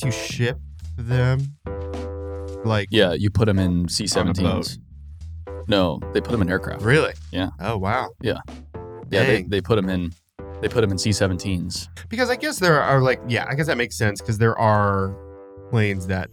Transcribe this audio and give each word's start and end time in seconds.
guess 0.00 0.28
you 0.30 0.34
ship 0.36 0.58
them. 0.96 1.56
Like 2.64 2.88
Yeah, 2.90 3.12
you 3.12 3.30
put 3.30 3.46
them 3.46 3.58
in 3.58 3.80
On 3.80 3.84
a 3.86 3.88
C-17s. 3.88 4.78
No, 5.68 6.00
they 6.12 6.20
put 6.20 6.32
them 6.32 6.42
in 6.42 6.50
aircraft. 6.50 6.82
really? 6.82 7.12
Yeah. 7.30 7.50
Oh 7.60 7.78
wow. 7.78 8.10
Yeah, 8.20 8.40
they, 9.08 9.18
Dang. 9.26 9.48
they 9.48 9.60
put 9.60 9.76
them 9.76 9.88
in. 9.88 10.12
They 10.60 10.68
put 10.68 10.82
them 10.82 10.90
in 10.90 10.98
C-17s. 10.98 11.88
Because 12.08 12.28
I 12.28 12.36
guess 12.36 12.58
there 12.58 12.80
are 12.82 13.00
like 13.00 13.20
yeah, 13.28 13.46
I 13.48 13.54
guess 13.54 13.66
that 13.66 13.76
makes 13.76 13.96
sense 13.96 14.20
because 14.20 14.38
there 14.38 14.58
are 14.58 15.16
planes 15.70 16.06
that 16.08 16.28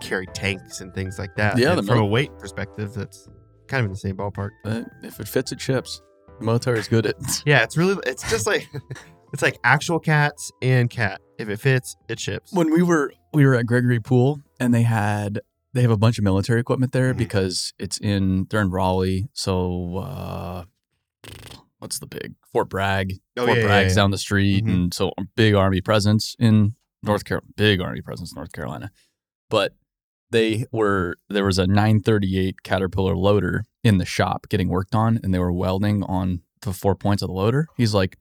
carry 0.00 0.26
tanks 0.26 0.80
and 0.80 0.92
things 0.94 1.18
like 1.18 1.34
that. 1.36 1.58
Yeah, 1.58 1.74
from 1.76 1.86
mil- 1.86 1.98
a 1.98 2.04
weight 2.04 2.36
perspective, 2.38 2.92
that's 2.94 3.28
kind 3.68 3.80
of 3.80 3.86
in 3.86 3.92
the 3.92 3.98
same 3.98 4.16
ballpark. 4.16 4.50
But 4.64 4.86
if 5.02 5.20
it 5.20 5.28
fits, 5.28 5.52
it 5.52 5.60
ships. 5.60 6.00
The 6.38 6.44
military 6.44 6.78
is 6.78 6.88
good 6.88 7.06
at. 7.06 7.16
Yeah, 7.46 7.62
it's 7.62 7.76
really 7.76 8.02
it's 8.06 8.28
just 8.30 8.46
like 8.46 8.68
it's 9.32 9.42
like 9.42 9.58
actual 9.64 9.98
cats 10.00 10.50
and 10.62 10.88
cat. 10.90 11.20
If 11.38 11.48
it 11.48 11.58
fits, 11.58 11.96
it 12.08 12.20
ships. 12.20 12.52
when 12.52 12.70
we 12.72 12.82
were 12.82 13.12
we 13.32 13.46
were 13.46 13.54
at 13.54 13.66
Gregory 13.66 14.00
Poole 14.00 14.40
and 14.58 14.74
they 14.74 14.82
had 14.82 15.40
they 15.72 15.82
have 15.82 15.90
a 15.90 15.96
bunch 15.96 16.18
of 16.18 16.24
military 16.24 16.60
equipment 16.60 16.92
there 16.92 17.14
Mhm. 17.14 17.18
because 17.18 17.72
it's 17.78 17.98
in 17.98 18.46
they're 18.50 18.60
in 18.60 18.70
Raleigh. 18.70 19.28
So 19.32 19.96
uh 19.98 20.64
what's 21.78 21.98
the 21.98 22.06
big 22.06 22.34
Fort 22.52 22.68
Bragg? 22.68 23.14
Oh, 23.36 23.46
Fort 23.46 23.56
yeah, 23.56 23.62
yeah, 23.62 23.68
Bragg's 23.68 23.92
yeah. 23.92 24.02
down 24.02 24.10
the 24.10 24.18
street, 24.18 24.64
Mhm. 24.64 24.72
and 24.72 24.94
so 24.94 25.12
big 25.36 25.54
army 25.54 25.80
presence 25.80 26.36
in 26.38 26.74
North 27.02 27.24
Carolina. 27.24 27.52
Big 27.56 27.80
army 27.80 28.02
presence 28.02 28.32
in 28.32 28.36
North 28.36 28.52
Carolina, 28.52 28.90
but 29.48 29.74
they 30.30 30.66
were 30.72 31.16
there 31.28 31.44
was 31.44 31.58
a 31.58 31.66
938 31.66 32.62
Caterpillar 32.62 33.16
loader 33.16 33.64
in 33.82 33.98
the 33.98 34.04
shop 34.04 34.46
getting 34.48 34.68
worked 34.68 34.94
on, 34.94 35.18
and 35.22 35.32
they 35.32 35.38
were 35.38 35.52
welding 35.52 36.02
on 36.04 36.42
the 36.62 36.72
four 36.72 36.94
points 36.94 37.22
of 37.22 37.28
the 37.28 37.34
loader. 37.34 37.66
He's 37.76 37.94
like, 37.94 38.18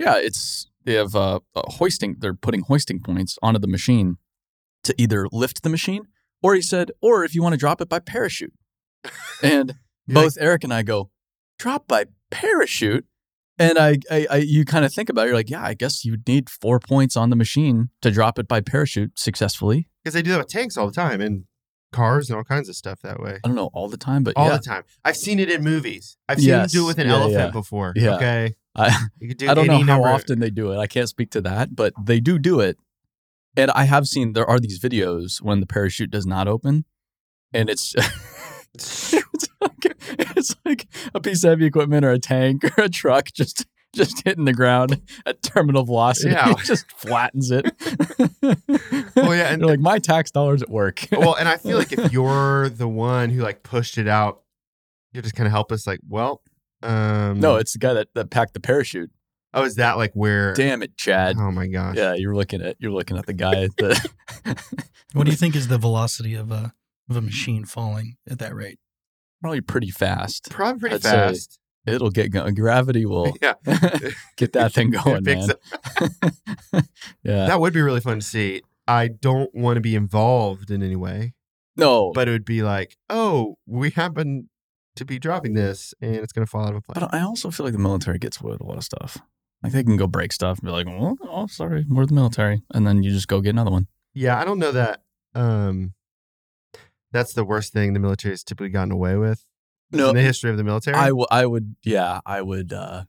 "Yeah, 0.00 0.16
it's 0.16 0.68
they 0.84 0.94
have 0.94 1.14
uh, 1.14 1.40
hoisting. 1.54 2.16
They're 2.18 2.34
putting 2.34 2.62
hoisting 2.62 3.00
points 3.00 3.38
onto 3.42 3.60
the 3.60 3.68
machine 3.68 4.16
to 4.82 4.94
either 4.96 5.28
lift 5.30 5.62
the 5.62 5.68
machine, 5.68 6.04
or 6.42 6.54
he 6.54 6.62
said, 6.62 6.90
or 7.00 7.22
if 7.22 7.34
you 7.34 7.42
want 7.42 7.52
to 7.52 7.58
drop 7.58 7.80
it 7.80 7.88
by 7.88 8.00
parachute." 8.00 8.54
And 9.42 9.76
both 10.06 10.36
Eric 10.40 10.64
and 10.64 10.74
I 10.74 10.82
go, 10.82 11.10
"Drop 11.58 11.86
by 11.86 12.06
parachute." 12.30 13.04
And 13.58 13.78
I, 13.78 13.98
I, 14.10 14.26
I 14.30 14.36
you 14.38 14.64
kind 14.64 14.86
of 14.86 14.92
think 14.92 15.10
about 15.10 15.26
it. 15.26 15.26
You're 15.26 15.36
like, 15.36 15.50
yeah, 15.50 15.62
I 15.62 15.74
guess 15.74 16.02
you 16.02 16.16
need 16.26 16.48
four 16.48 16.80
points 16.80 17.14
on 17.14 17.28
the 17.28 17.36
machine 17.36 17.90
to 18.00 18.10
drop 18.10 18.38
it 18.38 18.48
by 18.48 18.62
parachute 18.62 19.18
successfully. 19.18 19.86
Because 20.02 20.14
they 20.14 20.22
do 20.22 20.30
that 20.30 20.38
with 20.38 20.48
tanks 20.48 20.78
all 20.78 20.86
the 20.86 20.94
time 20.94 21.20
and 21.20 21.44
cars 21.92 22.30
and 22.30 22.36
all 22.36 22.44
kinds 22.44 22.68
of 22.68 22.76
stuff 22.76 23.00
that 23.02 23.20
way. 23.20 23.38
I 23.44 23.48
don't 23.48 23.56
know 23.56 23.70
all 23.72 23.88
the 23.88 23.96
time, 23.96 24.22
but 24.24 24.36
All 24.36 24.48
yeah, 24.48 24.56
the 24.56 24.62
time. 24.62 24.82
I've 25.04 25.16
seen 25.16 25.38
it 25.38 25.50
in 25.50 25.62
movies. 25.62 26.16
I've 26.28 26.38
seen 26.38 26.48
Yes. 26.48 26.72
them 26.72 26.80
do 26.80 26.84
it 26.84 26.86
with 26.88 26.98
an 26.98 27.08
Yeah, 27.08 27.14
elephant 27.14 27.34
yeah. 27.46 27.50
before. 27.50 27.92
Yeah. 27.96 28.16
Okay. 28.16 28.54
I, 28.76 29.06
You 29.18 29.28
could 29.28 29.38
do 29.38 29.48
I 29.50 29.54
don't 29.54 29.66
know 29.66 29.78
how 29.78 29.82
number- 29.84 30.08
often 30.08 30.38
they 30.40 30.50
do 30.50 30.72
it. 30.72 30.78
I 30.78 30.86
can't 30.86 31.08
speak 31.08 31.30
to 31.32 31.40
that, 31.42 31.74
but 31.74 31.92
they 32.00 32.20
do 32.20 32.38
do 32.38 32.60
it. 32.60 32.76
And 33.56 33.70
I 33.72 33.84
have 33.84 34.06
seen 34.06 34.32
there 34.32 34.48
are 34.48 34.60
these 34.60 34.78
videos 34.80 35.42
when 35.42 35.58
the 35.60 35.66
parachute 35.66 36.10
does 36.10 36.24
not 36.24 36.46
open, 36.46 36.84
and 37.52 37.68
it's 37.68 37.94
it's, 38.74 39.12
like, 39.60 39.96
it's 40.10 40.54
like 40.64 40.86
a 41.14 41.20
piece 41.20 41.42
of 41.42 41.50
heavy 41.50 41.66
equipment 41.66 42.04
or 42.04 42.12
a 42.12 42.18
tank 42.20 42.64
or 42.78 42.84
a 42.84 42.88
truck 42.88 43.26
just 43.32 43.66
just 43.94 44.22
hitting 44.24 44.44
the 44.44 44.52
ground 44.52 45.00
at 45.26 45.42
terminal 45.42 45.84
velocity. 45.84 46.30
Yeah. 46.32 46.50
it 46.50 46.58
just 46.64 46.90
flattens 46.92 47.50
it. 47.50 47.70
Well, 49.16 49.34
yeah, 49.34 49.52
and- 49.52 49.60
You're 49.60 49.70
like 49.70 49.80
my 49.80 49.98
tax 49.98 50.30
dollars 50.30 50.62
at 50.62 50.70
work. 50.70 51.06
well, 51.12 51.34
and 51.34 51.48
I 51.48 51.56
feel 51.56 51.76
like 51.76 51.92
if 51.92 52.12
you're 52.12 52.68
the 52.70 52.88
one 52.88 53.30
who 53.30 53.42
like 53.42 53.62
pushed 53.62 53.98
it 53.98 54.08
out, 54.08 54.42
you're 55.12 55.22
just 55.22 55.34
kind 55.34 55.46
of 55.46 55.50
help 55.52 55.72
us, 55.72 55.86
Like, 55.86 56.00
well, 56.08 56.42
um, 56.82 57.40
no, 57.40 57.56
it's 57.56 57.72
the 57.72 57.78
guy 57.78 57.92
that, 57.94 58.08
that 58.14 58.30
packed 58.30 58.54
the 58.54 58.60
parachute. 58.60 59.10
oh, 59.52 59.64
is 59.64 59.74
that 59.76 59.96
like 59.98 60.12
where? 60.14 60.54
Damn 60.54 60.82
it, 60.82 60.96
Chad. 60.96 61.36
Oh 61.38 61.50
my 61.50 61.66
gosh. 61.66 61.96
Yeah, 61.96 62.14
you're 62.14 62.34
looking 62.34 62.62
at 62.62 62.76
you're 62.78 62.92
looking 62.92 63.18
at 63.18 63.26
the 63.26 63.34
guy 63.34 63.64
at 63.64 63.76
the 63.76 64.10
What 65.12 65.24
do 65.24 65.30
you 65.30 65.36
think 65.36 65.54
is 65.56 65.68
the 65.68 65.78
velocity 65.78 66.34
of 66.34 66.50
a 66.50 66.72
of 67.10 67.16
a 67.16 67.20
machine 67.20 67.64
falling 67.64 68.16
at 68.30 68.38
that 68.38 68.54
rate? 68.54 68.78
probably 69.42 69.60
pretty 69.60 69.90
fast. 69.90 70.48
Probably 70.50 70.78
pretty 70.80 70.94
I'd 70.96 71.02
say 71.02 71.10
fast. 71.10 71.58
It'll 71.86 72.10
get 72.10 72.30
going. 72.30 72.54
Gravity 72.54 73.06
will 73.06 73.34
Yeah. 73.42 73.54
get 74.36 74.52
that 74.52 74.72
thing 74.72 74.90
going, 75.04 75.24
man. 75.24 75.48
yeah. 77.22 77.46
That 77.46 77.60
would 77.60 77.72
be 77.72 77.80
really 77.80 78.00
fun 78.00 78.20
to 78.20 78.24
see. 78.26 78.62
I 78.86 79.08
don't 79.08 79.54
want 79.54 79.76
to 79.76 79.80
be 79.80 79.94
involved 79.94 80.70
in 80.70 80.82
any 80.82 80.96
way, 80.96 81.34
no, 81.76 82.10
but 82.12 82.26
it 82.28 82.32
would 82.32 82.44
be 82.44 82.62
like, 82.62 82.96
oh, 83.08 83.56
we 83.66 83.90
happen 83.90 84.48
to 84.96 85.04
be 85.04 85.18
dropping 85.18 85.54
this 85.54 85.94
and 86.00 86.16
it's 86.16 86.32
going 86.32 86.44
to 86.44 86.50
fall 86.50 86.64
out 86.64 86.70
of 86.70 86.76
a 86.76 86.80
plane. 86.80 87.06
but 87.08 87.14
I 87.14 87.22
also 87.22 87.50
feel 87.50 87.64
like 87.64 87.72
the 87.72 87.78
military 87.78 88.18
gets 88.18 88.40
away 88.40 88.52
with 88.52 88.60
a 88.60 88.66
lot 88.66 88.76
of 88.78 88.84
stuff. 88.84 89.18
Like 89.62 89.72
they 89.72 89.84
can 89.84 89.96
go 89.96 90.06
break 90.06 90.32
stuff 90.32 90.58
and 90.58 90.66
be 90.66 90.72
like, 90.72 90.86
"Oh, 90.88 91.16
oh 91.22 91.46
sorry, 91.46 91.84
we're 91.88 92.06
the 92.06 92.14
military," 92.14 92.62
and 92.72 92.86
then 92.86 93.02
you 93.02 93.10
just 93.12 93.28
go 93.28 93.40
get 93.42 93.50
another 93.50 93.70
one. 93.70 93.86
Yeah, 94.14 94.40
I 94.40 94.44
don't 94.44 94.58
know 94.58 94.72
that. 94.72 95.02
Um, 95.34 95.92
that's 97.12 97.34
the 97.34 97.44
worst 97.44 97.72
thing 97.72 97.92
the 97.92 98.00
military 98.00 98.32
has 98.32 98.42
typically 98.42 98.70
gotten 98.70 98.90
away 98.90 99.16
with 99.16 99.44
No, 99.92 100.10
in 100.10 100.14
the 100.16 100.22
history 100.22 100.50
of 100.50 100.56
the 100.56 100.64
military. 100.64 100.96
I, 100.96 101.08
w- 101.08 101.26
I 101.30 101.46
would, 101.46 101.74
yeah, 101.84 102.20
I 102.24 102.42
would, 102.42 102.72
uh, 102.72 103.04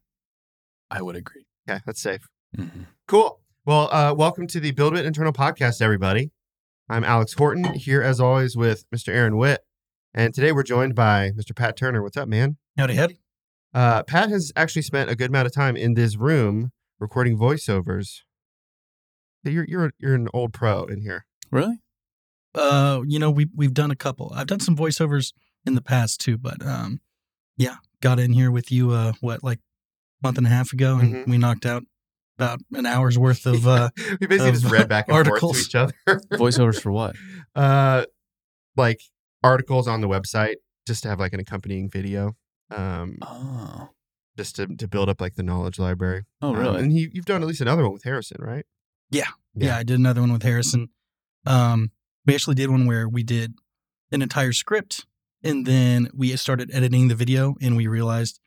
I 0.90 1.02
would 1.02 1.16
agree. 1.16 1.46
okay, 1.70 1.80
that's 1.86 2.02
safe. 2.02 2.28
Mhm. 2.58 2.88
Cool. 3.08 3.40
Well, 3.66 3.94
uh, 3.94 4.14
welcome 4.16 4.48
to 4.48 4.60
the 4.60 4.72
BuildWitt 4.74 5.06
Internal 5.06 5.32
podcast, 5.32 5.82
everybody. 5.82 6.32
I'm 6.90 7.04
Alex 7.04 7.34
Horton 7.34 7.64
here 7.76 8.02
as 8.02 8.20
always 8.20 8.58
with 8.58 8.90
Mr. 8.90 9.10
Aaron 9.14 9.38
Witt, 9.38 9.62
and 10.14 10.34
today 10.34 10.52
we're 10.52 10.64
joined 10.64 10.96
by 10.96 11.32
Mr. 11.38 11.56
Pat 11.56 11.78
Turner. 11.78 12.02
What's 12.02 12.18
up, 12.18 12.28
man? 12.28 12.58
Howdy, 12.78 12.96
howdy. 12.96 13.20
Uh, 13.74 14.04
Pat 14.04 14.30
has 14.30 14.52
actually 14.56 14.82
spent 14.82 15.10
a 15.10 15.16
good 15.16 15.30
amount 15.30 15.46
of 15.46 15.54
time 15.54 15.78
in 15.78 15.94
this 15.94 16.18
room 16.18 16.72
recording 17.00 17.38
voiceovers. 17.38 18.22
You're 19.44 19.66
you're 19.68 19.94
you're 20.00 20.16
an 20.16 20.28
old 20.34 20.52
pro 20.54 20.86
in 20.86 21.02
here. 21.02 21.26
Really? 21.52 21.80
Uh, 22.56 23.02
you 23.08 23.18
know, 23.20 23.30
we 23.32 23.48
we've 23.56 23.74
done 23.74 23.92
a 23.92 23.96
couple. 23.96 24.32
I've 24.36 24.48
done 24.48 24.60
some 24.60 24.76
voiceovers 24.76 25.32
in 25.66 25.76
the 25.76 25.82
past 25.82 26.20
too, 26.22 26.38
but 26.38 26.66
um, 26.66 27.02
yeah, 27.58 27.76
got 28.02 28.20
in 28.20 28.34
here 28.34 28.52
with 28.52 28.72
you. 28.72 28.92
Uh, 28.92 29.14
what 29.22 29.44
like 29.44 29.60
a 29.60 30.28
month 30.28 30.38
and 30.38 30.48
a 30.48 30.50
half 30.50 30.74
ago, 30.74 30.98
and 30.98 31.14
Mhm. 31.14 31.28
we 31.28 31.38
knocked 31.38 31.66
out 31.66 31.84
about 32.38 32.60
an 32.74 32.86
hour's 32.86 33.18
worth 33.18 33.46
of 33.46 33.68
uh, 33.68 33.90
we 34.20 34.28
basically 34.28 34.50
of 34.50 34.56
just 34.62 34.72
read 34.72 34.88
back 34.90 35.08
and 35.08 35.16
articles. 35.18 35.42
forth 35.42 35.58
to 35.58 35.68
each 35.70 35.76
other. 35.76 36.20
Voiceovers 36.34 36.82
for 36.82 36.92
what? 36.92 37.16
uh, 37.56 38.06
like 38.76 39.02
articles 39.44 39.88
on 39.88 40.02
the 40.02 40.08
website 40.08 40.56
just 40.88 41.04
to 41.04 41.10
have 41.10 41.20
like 41.20 41.34
an 41.34 41.40
accompanying 41.40 41.90
video. 41.90 42.36
Um, 42.72 43.18
Oh, 43.22 43.90
just 44.38 44.56
to, 44.56 44.66
to 44.68 44.88
build 44.88 45.10
up 45.10 45.20
like 45.22 45.36
the 45.36 45.44
knowledge 45.44 45.78
library. 45.78 46.24
oh, 46.42 46.50
Um, 46.50 46.56
really? 46.58 46.80
and 46.80 46.92
he, 46.92 47.10
you've 47.14 47.26
done 47.26 47.42
at 47.42 47.48
least 47.48 47.62
another 47.62 47.84
one 47.84 47.92
with 47.94 48.04
Harrison, 48.04 48.38
right? 48.40 48.66
Yeah. 49.10 49.28
Yeah. 49.54 49.68
yeah. 49.68 49.78
I 49.78 49.84
did 49.84 50.00
another 50.00 50.22
one 50.22 50.32
with 50.32 50.44
Harrison. 50.44 50.90
Um, 51.46 51.92
we 52.26 52.34
actually 52.34 52.56
did 52.56 52.70
one 52.70 52.86
where 52.86 53.10
we 53.10 53.24
did 53.24 53.56
an 54.12 54.22
entire 54.22 54.54
script, 54.54 55.06
and 55.44 55.66
then 55.66 56.10
we 56.14 56.36
started 56.38 56.70
editing 56.74 57.08
the 57.08 57.16
video, 57.16 57.56
and 57.62 57.76
we 57.76 57.88
realized 57.88 58.40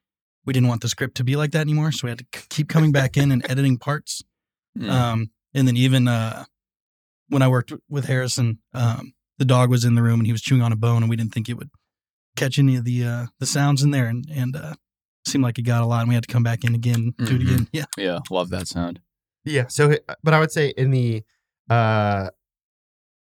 we 0.45 0.53
didn't 0.53 0.69
want 0.69 0.83
the 0.83 0.89
script 0.89 1.17
to 1.17 1.25
be 1.25 1.37
like 1.37 1.53
that 1.53 1.61
anymore, 1.61 1.91
so 1.93 2.01
we 2.07 2.11
had 2.11 2.19
to 2.19 2.27
keep 2.51 2.69
coming 2.69 2.93
back 2.93 3.17
in 3.17 3.33
and 3.33 3.49
editing 3.51 3.79
parts. 3.79 4.23
Mm. 4.79 4.91
Um, 4.91 5.31
and 5.55 5.67
then 5.69 5.77
even 5.77 6.07
uh, 6.09 6.45
when 7.29 7.43
I 7.43 7.49
worked 7.49 7.73
with 7.89 8.07
Harrison, 8.07 8.59
um, 8.75 9.15
the 9.39 9.45
dog 9.45 9.71
was 9.71 9.85
in 9.85 9.95
the 9.95 10.03
room 10.03 10.21
and 10.21 10.27
he 10.27 10.33
was 10.33 10.43
chewing 10.43 10.63
on 10.63 10.73
a 10.73 10.77
bone, 10.77 11.03
and 11.03 11.09
we 11.11 11.17
didn't 11.17 11.33
think 11.33 11.49
it 11.49 11.55
would 11.55 11.71
catch 12.37 12.59
any 12.59 12.77
of 12.77 12.85
the 12.85 13.05
uh, 13.05 13.27
the 13.39 13.47
sounds 13.47 13.83
in 13.83 13.91
there, 13.91 14.07
and 14.07 14.27
and 14.35 14.55
uh, 14.57 14.75
seemed 15.25 15.45
like 15.45 15.59
it 15.59 15.63
got 15.63 15.83
a 15.83 15.87
lot, 15.87 16.01
and 16.01 16.09
we 16.09 16.15
had 16.15 16.25
to 16.27 16.33
come 16.33 16.43
back 16.43 16.65
in 16.65 16.75
again, 16.75 17.15
do 17.19 17.25
it 17.37 17.41
Mhm. 17.41 17.43
again. 17.43 17.69
Yeah, 17.73 17.85
yeah, 17.97 18.19
love 18.31 18.51
that 18.51 18.69
sound. 18.69 19.01
Yeah. 19.45 19.67
So, 19.69 19.97
but 20.23 20.35
I 20.35 20.41
would 20.41 20.53
say 20.53 20.73
in 20.77 20.91
the, 20.91 21.23
uh, 21.71 22.31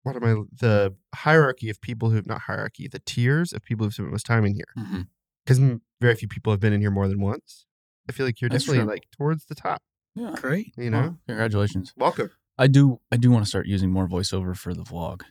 what 0.04 0.14
am 0.16 0.24
I, 0.24 0.34
the 0.60 0.94
hierarchy 1.14 1.68
of 1.70 1.80
people 1.80 2.10
who, 2.10 2.16
have 2.16 2.26
not 2.26 2.42
hierarchy, 2.42 2.86
the 2.88 3.00
tiers 3.00 3.52
of 3.52 3.62
people 3.64 3.84
who've 3.84 3.92
spent 3.94 4.10
most 4.10 4.24
time 4.26 4.44
in 4.46 4.54
here. 4.54 4.72
Mm-hmm. 4.78 5.00
Because 5.44 5.60
very 6.00 6.14
few 6.14 6.28
people 6.28 6.52
have 6.52 6.60
been 6.60 6.72
in 6.72 6.80
here 6.80 6.90
more 6.90 7.08
than 7.08 7.20
once. 7.20 7.66
I 8.08 8.12
feel 8.12 8.24
like 8.24 8.40
you're 8.40 8.48
That's 8.48 8.64
definitely 8.64 8.84
true. 8.84 8.92
like 8.94 9.04
towards 9.16 9.46
the 9.46 9.54
top, 9.54 9.82
Yeah. 10.14 10.34
great. 10.36 10.72
you 10.78 10.90
know? 10.90 11.00
Well, 11.00 11.18
congratulations. 11.26 11.92
Welcome. 11.96 12.30
I 12.56 12.66
do 12.68 13.00
I 13.10 13.16
do 13.16 13.30
want 13.32 13.44
to 13.44 13.48
start 13.48 13.66
using 13.66 13.90
more 13.90 14.06
voiceover 14.06 14.56
for 14.56 14.72
the 14.74 14.84
vlog. 14.84 15.22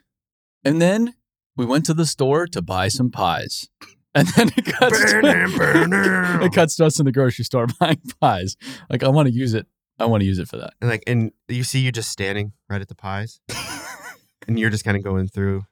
And 0.63 0.81
then 0.81 1.13
we 1.55 1.65
went 1.65 1.85
to 1.85 1.93
the 1.93 2.05
store 2.05 2.47
to 2.47 2.61
buy 2.61 2.89
some 2.89 3.09
pies. 3.09 3.69
And 4.15 4.27
then 4.27 4.49
it 4.55 4.65
cuts 4.65 4.99
to, 5.11 5.21
it 6.43 6.53
cuts 6.53 6.75
to 6.75 6.85
us 6.85 6.99
in 6.99 7.05
the 7.07 7.11
grocery 7.11 7.43
store 7.45 7.65
buying 7.79 7.99
pies. 8.21 8.55
Like 8.87 9.01
I 9.01 9.07
want 9.07 9.27
to 9.27 9.33
use 9.33 9.55
it. 9.55 9.65
I 9.97 10.05
want 10.05 10.21
to 10.21 10.27
use 10.27 10.37
it 10.37 10.47
for 10.47 10.57
that. 10.57 10.73
And 10.81 10.87
like, 10.91 11.01
and 11.07 11.31
you 11.47 11.63
see 11.63 11.79
you 11.79 11.91
just 11.91 12.11
standing 12.11 12.53
right 12.69 12.79
at 12.79 12.89
the 12.89 12.93
pies, 12.95 13.39
and 14.47 14.59
you're 14.59 14.69
just 14.69 14.83
kind 14.85 14.97
of 14.97 15.03
going 15.03 15.27
through. 15.27 15.65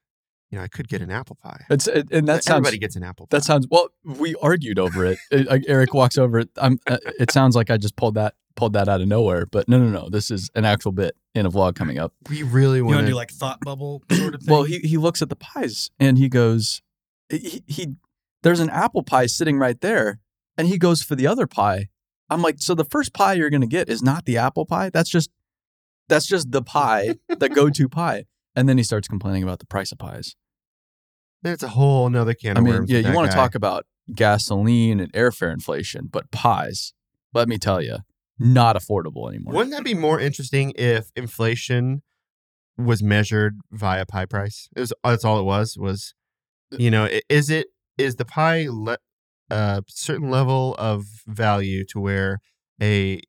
You 0.50 0.58
know, 0.58 0.64
I 0.66 0.68
could 0.68 0.90
get 0.90 1.02
an 1.02 1.10
apple 1.12 1.38
pie. 1.42 1.64
It's 1.70 1.88
it, 1.88 2.12
and 2.12 2.28
that 2.28 2.44
sounds 2.44 2.58
Everybody 2.58 2.78
gets 2.78 2.98
an 2.98 3.04
apple 3.04 3.26
pie. 3.28 3.38
that 3.38 3.44
sounds 3.46 3.68
well. 3.72 3.88
We 4.04 4.36
argued 4.42 4.80
over 4.80 5.06
it. 5.06 5.18
It- 5.32 5.48
like, 5.48 5.64
Eric 5.68 5.94
walks 5.94 6.18
over 6.18 6.40
it. 6.40 6.50
I'm. 6.58 6.78
Uh, 6.86 6.98
it 7.20 7.32
sounds 7.32 7.56
like 7.56 7.70
I 7.70 7.78
just 7.78 7.96
pulled 7.96 8.16
that 8.16 8.36
pulled 8.58 8.74
that 8.74 8.90
out 8.90 9.00
of 9.00 9.08
nowhere. 9.08 9.46
But 9.46 9.70
no, 9.70 9.80
no, 9.80 9.88
no. 9.88 10.10
This 10.10 10.30
is 10.30 10.50
an 10.54 10.66
actual 10.66 10.92
bit 10.92 11.16
in 11.34 11.46
a 11.46 11.50
vlog 11.52 11.76
coming 11.76 12.00
up. 12.00 12.14
we 12.30 12.44
really 12.44 12.82
want 12.82 12.96
want 12.96 13.04
to 13.04 13.06
to 13.06 13.12
do 13.12 13.16
like 13.16 13.32
thought 13.32 13.62
bubble 13.62 14.04
sort 14.12 14.36
of 14.36 14.42
thing? 14.44 14.54
Well, 14.54 14.64
he 14.64 14.80
he 14.80 14.98
looks 14.98 15.22
at 15.22 15.30
the 15.30 15.38
pies 15.38 15.90
and 16.02 16.18
he 16.18 16.28
goes, 16.28 16.82
he, 17.30 17.64
he 17.66 17.88
there's 18.44 18.60
an 18.60 18.70
apple 18.70 19.04
pie 19.04 19.28
sitting 19.28 19.58
right 19.58 19.80
there, 19.80 20.20
and 20.58 20.68
he 20.68 20.78
goes 20.78 21.02
for 21.02 21.16
the 21.16 21.28
other 21.28 21.48
pie. 21.48 21.88
I'm 22.30 22.42
like, 22.42 22.56
so 22.60 22.76
the 22.76 22.84
first 22.86 23.14
pie 23.14 23.34
you're 23.36 23.50
gonna 23.50 23.68
get 23.68 23.88
is 23.88 24.04
not 24.04 24.26
the 24.26 24.38
apple 24.38 24.66
pie. 24.66 24.90
That's 24.90 25.10
just 25.10 25.30
That's 26.10 26.26
just 26.28 26.52
the 26.52 26.62
pie, 26.62 27.16
the 27.30 27.48
go-to 27.48 27.88
pie. 27.88 28.26
And 28.56 28.68
then 28.68 28.78
he 28.78 28.84
starts 28.84 29.08
complaining 29.08 29.44
about 29.44 29.60
the 29.60 29.66
price 29.66 29.92
of 29.92 29.98
pies. 29.98 30.36
Then 31.42 31.54
it's 31.54 31.64
a 31.64 31.70
whole 31.70 32.10
nother 32.10 32.34
can 32.34 32.58
I 32.58 32.60
of 32.60 32.66
mean, 32.66 32.74
worms. 32.76 32.90
yeah, 32.92 32.98
with 32.98 33.06
you 33.06 33.12
that 33.12 33.16
want 33.16 33.32
to 33.32 33.36
guy. 33.36 33.42
talk 33.44 33.56
about 33.56 33.86
gasoline 34.14 35.00
and 35.00 35.12
airfare 35.14 35.52
inflation, 35.54 36.08
but 36.12 36.30
pies, 36.32 36.94
let 37.34 37.48
me 37.48 37.58
tell 37.58 37.82
you, 37.82 37.98
not 38.38 38.76
affordable 38.76 39.28
anymore. 39.30 39.54
Wouldn't 39.56 39.72
that 39.72 39.84
be 39.84 39.94
more 39.94 40.20
interesting 40.20 40.74
if 40.76 41.12
inflation 41.16 42.04
was 42.78 43.02
measured 43.02 43.58
via 43.72 44.06
pie 44.06 44.26
price? 44.26 44.70
It 44.76 44.82
was 44.82 44.94
that's 45.04 45.26
all 45.26 45.40
it 45.40 45.44
was. 45.44 45.78
Was 45.80 46.14
uh, 46.74 46.78
you 46.78 46.92
know, 46.92 47.06
i- 47.06 47.22
is 47.30 47.50
it 47.50 47.68
is 47.98 48.18
the 48.18 48.26
pie 48.26 48.68
le- 48.70 48.98
a 49.50 49.84
certain 49.88 50.30
level 50.30 50.76
of 50.78 51.06
value 51.28 51.86
to 51.86 52.00
where 52.00 52.40
a 52.82 53.22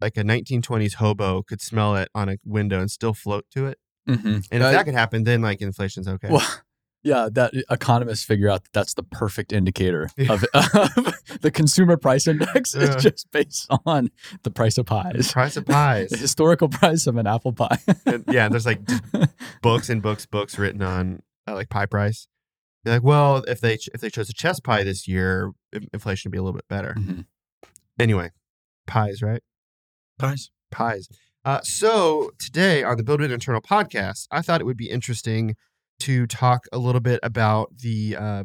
like 0.00 0.16
a 0.16 0.24
1920s 0.24 0.94
hobo 0.94 1.42
could 1.42 1.60
smell 1.60 1.94
it 1.96 2.08
on 2.14 2.28
a 2.28 2.36
window 2.44 2.80
and 2.80 2.90
still 2.90 3.14
float 3.14 3.44
to 3.52 3.66
it? 3.66 3.78
Mhm. 4.08 4.24
And 4.26 4.44
if 4.50 4.62
Uh, 4.62 4.72
that 4.72 4.84
could 4.84 4.94
happen, 4.94 5.24
then 5.24 5.42
like 5.42 5.60
inflation's 5.60 6.08
okay. 6.08 6.28
Well, 6.30 6.46
yeah, 7.04 7.28
that 7.32 7.52
economists 7.70 8.24
figure 8.24 8.48
out 8.48 8.64
that 8.64 8.72
that's 8.72 8.94
the 8.94 9.02
perfect 9.02 9.52
indicator 9.52 10.08
of, 10.28 10.44
of 10.54 11.14
the 11.40 11.50
consumer 11.52 11.96
price 11.96 12.26
index 12.26 12.74
Yeah. 12.74 12.82
is 12.96 13.02
just 13.02 13.30
based 13.30 13.66
on 13.86 14.10
the 14.42 14.50
price 14.50 14.78
of 14.78 14.86
the 14.86 14.90
pies, 14.90 15.32
price 15.32 15.56
of 15.56 15.66
pies. 15.66 16.10
the 16.10 16.16
historical 16.28 16.68
price 16.68 17.06
of 17.06 17.16
an 17.16 17.26
apple 17.26 17.52
pie. 17.52 17.78
And, 18.06 18.24
yeah, 18.28 18.48
there's 18.48 18.66
like 18.66 18.80
books 19.62 19.88
and 19.88 20.02
books, 20.02 20.26
books 20.26 20.58
written 20.58 20.82
on 20.82 21.22
uh, 21.48 21.54
like 21.54 21.68
pie 21.68 21.86
price. 21.86 22.26
You're 22.84 22.94
like, 22.96 23.04
well, 23.04 23.44
if 23.46 23.60
they 23.60 23.76
ch- 23.76 23.88
if 23.94 24.00
they 24.00 24.10
chose 24.10 24.28
a 24.28 24.32
chess 24.32 24.58
pie 24.58 24.82
this 24.82 25.06
year, 25.06 25.52
inflation 25.92 26.28
would 26.28 26.32
be 26.32 26.38
a 26.38 26.42
little 26.42 26.56
bit 26.56 26.66
better. 26.68 26.94
Mhm. 26.98 27.26
Anyway, 27.98 28.30
pies, 28.88 29.22
right? 29.22 29.42
Pies. 30.18 30.50
Pies. 30.72 31.08
Uh, 31.44 31.60
so 31.62 32.30
today 32.38 32.84
on 32.84 32.96
the 32.96 33.02
BuildWitt 33.02 33.32
Internal 33.32 33.60
podcast, 33.60 34.26
I 34.30 34.42
thought 34.42 34.60
it 34.60 34.64
would 34.64 34.76
be 34.76 34.88
interesting 34.90 35.56
to 36.00 36.26
talk 36.26 36.66
a 36.72 36.78
little 36.78 37.00
bit 37.00 37.18
about 37.22 37.78
the 37.78 38.16
uh, 38.16 38.44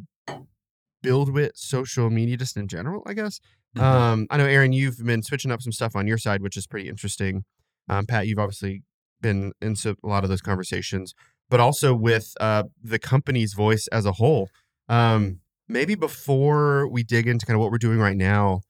BuildWitt 1.04 1.52
social 1.56 2.10
media, 2.10 2.38
just 2.38 2.58
in 2.58 2.68
general, 2.68 3.04
I 3.06 3.14
guess. 3.14 3.40
Mhm. 3.76 3.82
Um, 3.82 4.28
I 4.30 4.38
know, 4.38 4.46
Aaron, 4.46 4.74
you've 4.74 4.98
been 5.04 5.22
switching 5.22 5.52
up 5.52 5.62
some 5.62 5.72
stuff 5.72 5.96
on 5.96 6.08
your 6.08 6.18
side, 6.18 6.42
which 6.42 6.58
is 6.58 6.66
pretty 6.66 6.90
interesting. 6.90 7.44
Um, 7.88 8.06
Pat, 8.06 8.28
you've 8.28 8.40
obviously 8.40 8.84
been 9.22 9.52
into 9.62 9.96
a 10.04 10.08
lot 10.08 10.24
of 10.24 10.30
those 10.30 10.42
conversations, 10.42 11.14
but 11.50 11.60
also 11.60 11.94
with 11.94 12.34
uh, 12.40 12.64
the 12.82 13.00
company's 13.00 13.54
voice 13.54 13.88
as 13.88 14.06
a 14.06 14.14
whole. 14.14 14.50
Um, 14.90 15.42
maybe 15.68 15.96
before 15.96 16.88
we 16.88 17.04
dig 17.04 17.28
into 17.28 17.46
kind 17.46 17.56
of 17.56 17.62
what 17.62 17.72
we're 17.72 17.78
doing 17.78 18.00
right 18.00 18.18
now, 18.18 18.62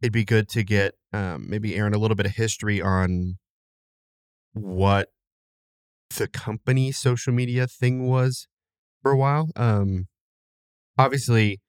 it'd 0.00 0.12
be 0.12 0.24
good 0.24 0.48
to 0.50 0.62
get 0.62 0.94
um, 1.12 1.46
maybe 1.48 1.74
Aaron 1.74 1.94
a 1.94 1.98
little 1.98 2.14
bit 2.14 2.26
of 2.26 2.32
history 2.32 2.80
on 2.80 3.38
what 4.52 5.08
the 6.16 6.28
company 6.28 6.92
social 6.92 7.32
media 7.32 7.66
thing 7.66 8.06
was 8.06 8.46
for 9.02 9.10
a 9.12 9.16
while. 9.16 9.50
Um, 9.56 10.08
obviously, 10.98 11.60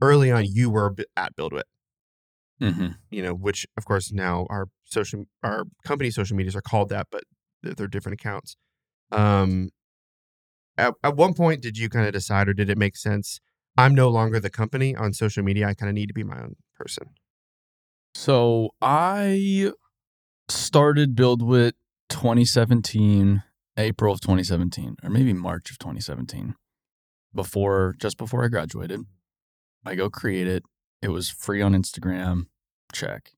early 0.00 0.30
on, 0.30 0.44
you 0.46 0.70
were 0.70 0.94
at 1.16 1.36
BuildWitt 1.36 1.64
Mhm. 2.60 2.96
you 3.10 3.22
know, 3.22 3.32
which 3.34 3.66
of 3.78 3.86
course 3.86 4.12
now 4.12 4.46
our 4.50 4.68
social 4.84 5.24
our 5.42 5.64
company 5.84 6.10
social 6.10 6.36
medias 6.36 6.54
are 6.54 6.60
called 6.60 6.90
that, 6.90 7.06
but 7.10 7.24
they're, 7.62 7.74
they're 7.74 7.86
different 7.88 8.20
accounts. 8.20 8.54
Um, 9.12 9.70
at, 10.76 10.94
at 11.02 11.16
one 11.16 11.34
point, 11.34 11.62
did 11.62 11.78
you 11.78 11.88
kind 11.88 12.06
of 12.06 12.12
decide, 12.12 12.48
or 12.48 12.54
did 12.54 12.70
it 12.70 12.78
make 12.78 12.96
sense? 12.96 13.40
I'm 13.76 13.94
no 13.94 14.08
longer 14.08 14.40
the 14.40 14.50
company 14.50 14.94
on 14.94 15.12
social 15.12 15.42
media. 15.42 15.68
I 15.68 15.74
kind 15.74 15.88
of 15.88 15.94
need 15.94 16.08
to 16.08 16.14
be 16.14 16.24
my 16.24 16.38
own 16.40 16.56
person. 16.74 17.08
So 18.14 18.70
I 18.80 19.72
started 20.48 21.16
BuildWitt 21.16 21.72
2017, 22.10 23.42
April 23.76 24.12
of 24.12 24.20
2017, 24.20 24.96
or 25.02 25.10
maybe 25.10 25.32
March 25.32 25.70
of 25.70 25.78
2017, 25.78 26.54
before 27.34 27.94
just 27.98 28.18
before 28.18 28.44
I 28.44 28.48
graduated. 28.48 29.00
I 29.84 29.94
go 29.94 30.10
create 30.10 30.46
it. 30.46 30.62
It 31.00 31.08
was 31.08 31.30
free 31.30 31.62
on 31.62 31.72
Instagram. 31.72 32.46
Check. 32.92 33.30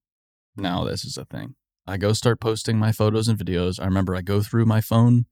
Now 0.56 0.84
this 0.84 1.04
is 1.04 1.16
a 1.16 1.24
thing. 1.24 1.54
I 1.86 1.96
go 1.96 2.12
start 2.12 2.40
posting 2.40 2.78
my 2.78 2.92
photos 2.92 3.28
and 3.28 3.38
videos. 3.38 3.80
I 3.80 3.84
remember 3.84 4.14
I 4.16 4.22
go 4.22 4.40
through 4.42 4.66
my 4.66 4.80
phone, 4.80 5.26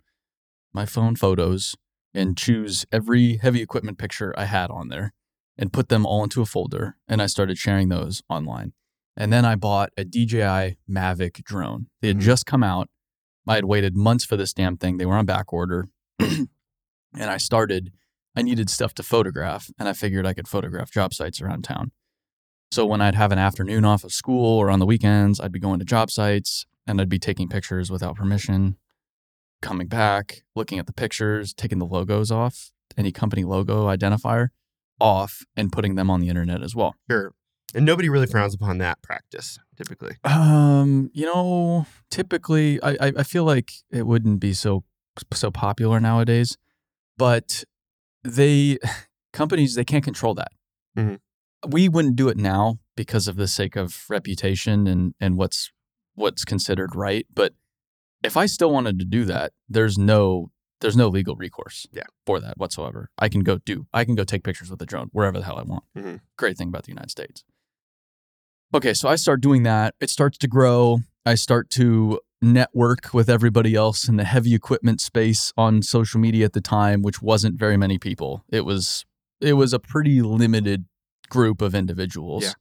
my 0.73 0.87
phone 0.87 1.17
photos, 1.17 1.75
and 2.15 2.37
choose 2.37 2.85
every 2.93 3.37
heavy 3.37 3.63
equipment 3.63 3.99
picture 3.99 4.35
I 4.37 4.45
had 4.45 4.71
on 4.71 4.89
there 4.89 5.13
and 5.57 5.73
put 5.73 5.89
them 5.89 6.07
all 6.07 6.23
into 6.25 6.43
a 6.43 6.47
folder. 6.47 6.97
And 7.09 7.21
I 7.23 7.27
started 7.27 7.59
sharing 7.59 7.89
those 7.89 8.23
online. 8.29 8.73
And 9.17 9.33
then 9.33 9.45
I 9.45 9.55
bought 9.57 9.91
a 9.97 10.05
DJI 10.05 10.77
Mavic 10.89 11.43
drone. 11.45 11.87
They 12.01 12.09
had 12.09 12.19
Mhm. 12.19 12.23
just 12.23 12.47
come 12.47 12.63
out. 12.63 12.89
I 13.47 13.57
had 13.57 13.65
waited 13.65 13.97
months 13.97 14.25
for 14.25 14.37
this 14.37 14.53
damn 14.53 14.77
thing. 14.77 14.97
They 14.97 15.07
were 15.07 15.17
on 15.17 15.27
back 15.27 15.53
order. 15.53 15.89
and 16.19 16.49
I 17.15 17.37
started, 17.37 17.93
I 18.37 18.43
needed 18.43 18.71
stuff 18.71 18.95
to 18.95 19.03
photograph, 19.03 19.71
and 19.79 19.89
I 19.89 19.93
figured 19.93 20.27
I 20.27 20.35
could 20.35 20.49
photograph 20.49 20.91
job 20.91 21.15
sites 21.15 21.41
around 21.41 21.65
town. 21.65 21.93
So 22.71 22.87
when 22.87 23.01
I'd 23.01 23.17
have 23.17 23.33
an 23.33 23.39
afternoon 23.39 23.85
off 23.85 24.05
of 24.05 24.13
school 24.13 24.59
or 24.59 24.71
on 24.71 24.79
the 24.79 24.87
weekends, 24.87 25.41
I'd 25.41 25.53
be 25.53 25.59
going 25.59 25.81
to 25.81 25.85
job 25.85 26.11
sites 26.11 26.67
and 26.87 27.01
I'd 27.01 27.09
be 27.09 27.19
taking 27.19 27.49
pictures 27.49 27.91
without 27.91 28.17
permission, 28.17 28.77
coming 29.61 29.89
back, 29.89 30.43
looking 30.55 30.79
at 30.79 30.87
the 30.87 30.93
pictures, 30.93 31.53
taking 31.53 31.79
the 31.79 31.87
logos 31.87 32.31
off, 32.31 32.71
any 32.97 33.11
company 33.11 33.45
logo 33.45 33.87
identifier 33.87 34.49
off, 35.01 35.45
and 35.57 35.73
putting 35.73 35.95
them 35.95 36.11
on 36.11 36.21
the 36.21 36.29
internet 36.29 36.63
as 36.63 36.75
well. 36.75 36.95
Sure. 37.11 37.33
And 37.75 37.85
nobody 37.87 38.09
really 38.09 38.27
frowns 38.27 38.55
upon 38.55 38.79
that 38.79 39.01
practice 39.03 39.59
typically. 39.77 40.17
Um, 40.25 41.11
you 41.15 41.25
know, 41.27 41.87
typically, 42.11 42.83
I, 42.83 42.91
I 43.01 43.13
I 43.19 43.23
feel 43.23 43.45
like 43.45 43.71
it 43.91 44.07
wouldn't 44.07 44.41
be 44.41 44.53
so 44.55 44.85
so 45.33 45.51
popular 45.51 46.01
nowadays, 46.01 46.57
but 47.17 47.65
they 48.25 48.79
companies 49.33 49.75
they 49.75 49.85
can't 49.85 50.05
control 50.05 50.35
that. 50.35 50.53
Mhm. 50.99 51.19
We 51.69 51.89
wouldn't 51.89 52.17
do 52.17 52.29
it 52.29 52.37
now 52.39 52.79
because 52.97 53.29
of 53.29 53.37
the 53.37 53.47
sake 53.49 53.77
of 53.77 54.05
reputation 54.09 54.87
and 54.87 55.15
and 55.21 55.37
what's 55.37 55.71
what's 56.15 56.45
considered 56.45 56.95
right. 56.97 57.27
But 57.33 57.55
if 58.25 58.37
I 58.37 58.47
still 58.47 58.71
wanted 58.73 58.99
to 58.99 59.05
do 59.05 59.25
that, 59.27 59.53
there's 59.69 59.97
no 59.99 60.51
there's 60.81 60.97
no 60.97 61.09
legal 61.09 61.37
recourse 61.37 61.87
Yeah. 61.93 62.05
for 62.27 62.41
that 62.41 62.57
whatsoever. 62.59 63.11
I 63.19 63.29
can 63.29 63.43
go 63.43 63.59
do 63.59 63.87
I 63.93 64.05
can 64.05 64.15
go 64.15 64.25
take 64.25 64.43
pictures 64.45 64.71
with 64.71 64.81
a 64.83 64.87
drone 64.87 65.09
wherever 65.13 65.39
the 65.39 65.45
hell 65.45 65.59
I 65.59 65.63
want. 65.63 65.85
Mhm. 65.97 66.21
Great 66.37 66.57
thing 66.57 66.69
about 66.69 66.85
the 66.85 66.91
United 66.93 67.11
States. 67.11 67.45
Okay, 68.73 68.95
so 68.95 69.09
I 69.09 69.17
start 69.17 69.41
doing 69.41 69.65
that. 69.65 69.95
It 70.01 70.11
starts 70.11 70.39
to 70.39 70.49
grow. 70.49 71.01
I 71.27 71.35
start 71.35 71.71
to 71.71 72.21
network 72.41 73.13
with 73.13 73.29
everybody 73.29 73.75
else 73.75 74.09
in 74.09 74.17
the 74.17 74.25
heavy 74.25 74.55
equipment 74.55 75.01
space 75.01 75.53
on 75.57 75.83
social 75.83 76.21
media 76.21 76.45
at 76.45 76.53
the 76.53 76.61
time, 76.61 77.03
which 77.03 77.21
wasn't 77.21 77.59
very 77.59 77.77
many 77.77 77.99
people. 77.99 78.45
It 78.49 78.65
was 78.65 79.05
it 79.41 79.55
was 79.55 79.73
a 79.73 79.79
pretty 79.79 80.23
limited 80.23 80.85
group 81.29 81.61
of 81.63 81.75
individuals. 81.75 82.45
Yeah. 82.45 82.53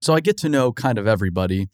So 0.00 0.14
I 0.14 0.20
get 0.20 0.36
to 0.38 0.48
know 0.48 0.72
kind 0.72 0.98
of 0.98 1.06
everybody. 1.06 1.68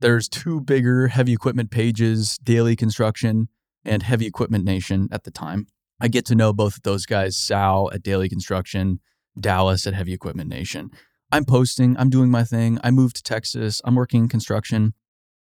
There's 0.00 0.28
two 0.28 0.60
bigger 0.60 1.08
heavy 1.08 1.32
equipment 1.32 1.70
pages, 1.70 2.38
Daily 2.42 2.76
Construction 2.76 3.48
and 3.84 4.02
Heavy 4.02 4.26
Equipment 4.26 4.64
Nation 4.64 5.08
at 5.12 5.24
the 5.24 5.30
time. 5.30 5.66
I 6.00 6.08
get 6.08 6.24
to 6.26 6.34
know 6.34 6.52
both 6.52 6.76
of 6.76 6.82
those 6.82 7.06
guys, 7.06 7.36
Sal 7.36 7.90
at 7.92 8.02
Daily 8.02 8.28
Construction, 8.28 9.00
Dallas 9.38 9.86
at 9.86 9.94
Heavy 9.94 10.12
Equipment 10.12 10.48
Nation. 10.48 10.90
I'm 11.30 11.44
posting, 11.44 11.96
I'm 11.98 12.10
doing 12.10 12.30
my 12.30 12.44
thing. 12.44 12.78
I 12.82 12.90
moved 12.90 13.16
to 13.16 13.22
Texas, 13.22 13.80
I'm 13.84 13.94
working 13.94 14.24
in 14.24 14.28
construction. 14.28 14.94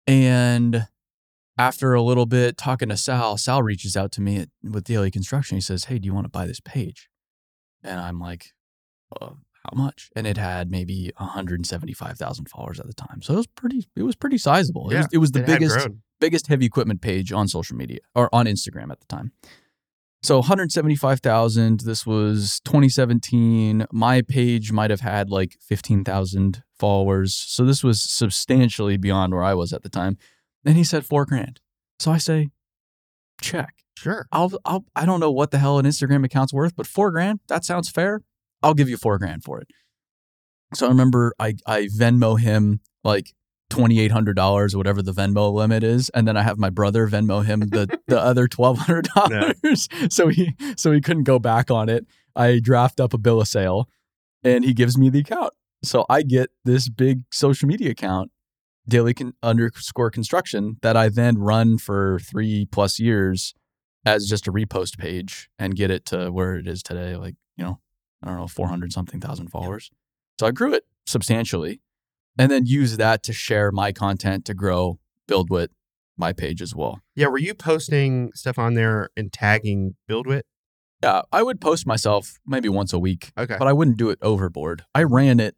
And 0.07 0.87
after 1.57 1.93
a 1.93 2.01
little 2.01 2.25
bit 2.25 2.57
talking 2.57 2.89
to 2.89 2.97
Sal, 2.97 3.37
Sal 3.37 3.63
reaches 3.63 3.95
out 3.95 4.11
to 4.13 4.21
me 4.21 4.37
at, 4.37 4.49
with 4.63 4.83
Daily 4.83 5.11
Construction. 5.11 5.57
He 5.57 5.61
says, 5.61 5.85
Hey, 5.85 5.99
do 5.99 6.05
you 6.05 6.13
want 6.13 6.25
to 6.25 6.29
buy 6.29 6.45
this 6.45 6.59
page? 6.59 7.09
And 7.83 7.99
I'm 7.99 8.19
like, 8.19 8.47
uh, 9.19 9.31
how 9.63 9.75
much? 9.75 10.09
And 10.15 10.25
it 10.25 10.37
had 10.37 10.71
maybe 10.71 11.11
175,000 11.17 12.49
followers 12.49 12.79
at 12.79 12.87
the 12.87 12.93
time. 12.93 13.21
So 13.21 13.33
it 13.33 13.37
was 13.37 13.47
pretty, 13.47 13.87
it 13.95 14.03
was 14.03 14.15
pretty 14.15 14.37
sizable. 14.37 14.89
It, 14.89 14.93
Yeah, 14.93 14.99
was, 14.99 15.07
it 15.13 15.17
was 15.19 15.31
the 15.31 15.41
It 15.41 15.45
biggest, 15.45 15.87
biggest 16.19 16.47
heavy 16.47 16.65
equipment 16.65 17.01
page 17.01 17.31
on 17.31 17.47
social 17.47 17.77
media 17.77 17.99
or 18.15 18.33
on 18.33 18.45
Instagram 18.45 18.91
at 18.91 18.99
the 18.99 19.07
time. 19.07 19.31
So 20.23 20.37
175,000. 20.37 21.79
This 21.79 22.05
was 22.05 22.61
2017. 22.63 23.87
My 23.91 24.21
page 24.21 24.71
might 24.71 24.91
have 24.91 25.01
had 25.01 25.29
like 25.29 25.57
15,000 25.61 26.63
followers. 26.77 27.33
So 27.33 27.65
this 27.65 27.83
was 27.83 28.01
substantially 28.01 28.97
beyond 28.97 29.33
where 29.33 29.43
I 29.43 29.55
was 29.55 29.73
at 29.73 29.81
the 29.81 29.89
time. 29.89 30.17
And 30.63 30.77
he 30.77 30.83
said 30.83 31.05
four 31.05 31.25
grand. 31.25 31.59
So 31.99 32.11
I 32.11 32.17
say, 32.17 32.49
check. 33.41 33.73
Sure. 33.97 34.27
I'll, 34.31 34.51
I'll, 34.63 34.85
I 34.95 35.05
don't 35.05 35.19
know 35.19 35.31
what 35.31 35.51
the 35.51 35.57
hell 35.57 35.79
an 35.79 35.85
Instagram 35.85 36.23
account's 36.23 36.53
worth, 36.53 36.75
but 36.75 36.87
four 36.87 37.11
grand, 37.11 37.39
that 37.47 37.65
sounds 37.65 37.89
fair. 37.89 38.21
I'll 38.61 38.73
give 38.75 38.89
you 38.89 38.97
four 38.97 39.17
grand 39.17 39.43
for 39.43 39.59
it. 39.59 39.67
So 40.73 40.85
I 40.85 40.89
remember 40.89 41.33
I, 41.39 41.55
I 41.65 41.87
Venmo 41.97 42.39
him 42.39 42.79
like 43.03 43.33
$2,800 43.71 44.73
or 44.73 44.77
whatever 44.77 45.01
the 45.01 45.13
Venmo 45.13 45.51
limit 45.51 45.83
is. 45.83 46.09
And 46.09 46.27
then 46.27 46.37
I 46.37 46.43
have 46.43 46.57
my 46.57 46.69
brother 46.69 47.07
Venmo 47.07 47.43
him 47.43 47.61
the, 47.61 47.99
the 48.07 48.19
other 48.21 48.47
$1,200. 48.47 50.11
So 50.11 50.27
he, 50.27 50.55
so 50.75 50.91
he 50.91 51.01
couldn't 51.01 51.23
go 51.23 51.39
back 51.39 51.71
on 51.71 51.89
it. 51.89 52.05
I 52.35 52.59
draft 52.59 52.99
up 52.99 53.13
a 53.13 53.17
bill 53.17 53.41
of 53.41 53.47
sale 53.47 53.87
and 54.43 54.63
he 54.63 54.73
gives 54.73 54.97
me 54.97 55.09
the 55.09 55.19
account. 55.19 55.53
So 55.83 56.05
I 56.09 56.21
get 56.21 56.49
this 56.65 56.89
big 56.89 57.21
social 57.31 57.67
media 57.67 57.91
account 57.91 58.31
daily 58.87 59.13
con- 59.13 59.33
underscore 59.41 60.11
construction 60.11 60.77
that 60.81 60.97
I 60.97 61.09
then 61.09 61.37
run 61.37 61.77
for 61.77 62.19
three 62.19 62.65
plus 62.65 62.99
years 62.99 63.53
as 64.05 64.27
just 64.27 64.47
a 64.47 64.51
repost 64.51 64.97
page 64.97 65.49
and 65.57 65.75
get 65.75 65.91
it 65.91 66.05
to 66.07 66.31
where 66.31 66.55
it 66.55 66.67
is 66.67 66.83
today. 66.83 67.15
Like, 67.15 67.35
you 67.55 67.63
know, 67.63 67.79
I 68.23 68.27
don't 68.27 68.37
know, 68.37 68.47
400 68.47 68.91
something 68.91 69.19
thousand 69.19 69.49
followers. 69.49 69.91
So 70.39 70.47
I 70.47 70.51
grew 70.51 70.73
it 70.73 70.83
substantially 71.05 71.81
and 72.37 72.51
then 72.51 72.65
use 72.65 72.97
that 72.97 73.23
to 73.23 73.33
share 73.33 73.71
my 73.71 73.91
content 73.91 74.45
to 74.45 74.53
grow 74.53 74.99
BuildWitt, 75.29 75.69
my 76.17 76.33
page 76.33 76.61
as 76.61 76.75
well. 76.75 76.99
Yeah, 77.15 77.27
were 77.27 77.37
you 77.37 77.53
posting 77.53 78.31
stuff 78.33 78.57
on 78.59 78.73
there 78.73 79.09
and 79.15 79.31
tagging 79.31 79.95
BuildWitt? 80.09 80.43
Yeah, 81.03 81.23
I 81.31 81.41
would 81.43 81.59
post 81.59 81.87
myself 81.87 82.33
maybe 82.45 82.69
once 82.69 82.93
a 82.93 82.99
week, 82.99 83.31
Okay. 83.37 83.55
but 83.57 83.67
I 83.67 83.73
wouldn't 83.73 83.97
do 83.97 84.09
it 84.09 84.19
overboard. 84.21 84.83
I 84.93 85.03
ran 85.03 85.39
it 85.39 85.55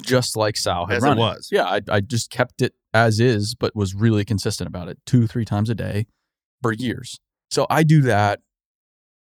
just 0.00 0.36
like 0.36 0.56
Sal 0.56 0.86
had 0.86 0.98
As 0.98 1.02
run 1.02 1.18
it 1.18 1.20
was. 1.20 1.48
Yeah, 1.52 1.64
I, 1.64 1.80
I 1.88 2.00
just 2.00 2.30
kept 2.30 2.62
it 2.62 2.74
as 2.94 3.20
is, 3.20 3.54
but 3.54 3.76
was 3.76 3.94
really 3.94 4.24
consistent 4.24 4.68
about 4.68 4.88
it 4.88 4.98
two, 5.04 5.26
three 5.26 5.44
times 5.44 5.68
a 5.68 5.74
day 5.74 6.06
for 6.62 6.72
years. 6.72 7.18
So 7.50 7.66
I 7.68 7.82
do 7.82 8.00
that. 8.02 8.40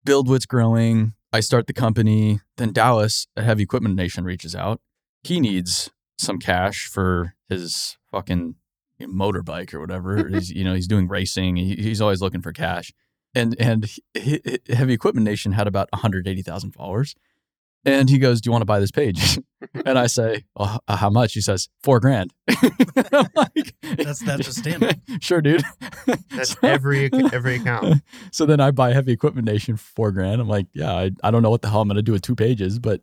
BuildWitt's 0.05 0.45
growing. 0.45 1.13
I 1.33 1.39
start 1.39 1.67
the 1.67 1.73
company. 1.73 2.39
Then 2.57 2.73
Dallas 2.73 3.27
at 3.37 3.43
Heavy 3.43 3.63
Equipment 3.63 3.95
Nation 3.95 4.23
reaches 4.25 4.55
out. 4.55 4.81
He 5.23 5.39
needs 5.39 5.89
some 6.21 6.39
cash 6.39 6.87
for 6.87 7.33
his 7.49 7.97
fucking 8.11 8.55
motorbike 9.01 9.73
or 9.73 9.79
whatever. 9.79 10.27
he's, 10.29 10.51
you 10.51 10.63
know, 10.63 10.73
he's 10.73 10.87
doing 10.87 11.07
racing. 11.07 11.55
He, 11.57 11.75
he's 11.75 12.01
always 12.01 12.21
looking 12.21 12.41
for 12.41 12.51
cash. 12.53 12.91
And 13.33 13.55
and 13.59 13.85
he, 13.85 14.03
he- 14.45 14.59
Heavy 14.73 14.93
Equipment 14.93 15.25
Nation 15.25 15.53
had 15.53 15.67
about 15.67 15.89
180,000 15.93 16.71
followers. 16.71 17.15
And 17.83 18.11
he 18.11 18.19
goes, 18.19 18.41
"Do 18.41 18.47
you 18.49 18.51
want 18.51 18.61
to 18.61 18.65
buy 18.67 18.79
this 18.79 18.91
page?" 18.91 19.39
and 19.85 19.97
I 19.97 20.05
say, 20.05 20.43
well, 20.55 20.83
h- 20.87 20.99
"How 20.99 21.09
much?" 21.09 21.33
He 21.33 21.41
says, 21.41 21.67
four 21.81 21.99
grand." 21.99 22.31
I'm 22.47 23.27
like, 23.35 23.73
That's- 23.81 24.19
that's 24.19 24.45
just 24.45 24.59
standard. 24.59 25.01
sure, 25.19 25.41
dude. 25.41 25.63
That's 26.29 26.51
So- 26.51 26.59
every 26.61 27.09
every 27.33 27.55
account. 27.55 28.03
so 28.31 28.45
then 28.45 28.59
I 28.59 28.69
buy 28.69 28.93
Heavy 28.93 29.13
Equipment 29.13 29.47
Nation 29.47 29.77
for 29.77 29.83
four 29.95 30.11
grand. 30.11 30.39
I'm 30.39 30.47
like, 30.47 30.67
yeah, 30.73 30.93
I, 30.93 31.09
I 31.23 31.31
don't 31.31 31.41
know 31.41 31.49
what 31.49 31.63
the 31.63 31.69
hell 31.69 31.81
I'm 31.81 31.87
gonna 31.87 32.03
do 32.03 32.11
with 32.11 32.21
two 32.21 32.35
pages, 32.35 32.77
but 32.77 33.01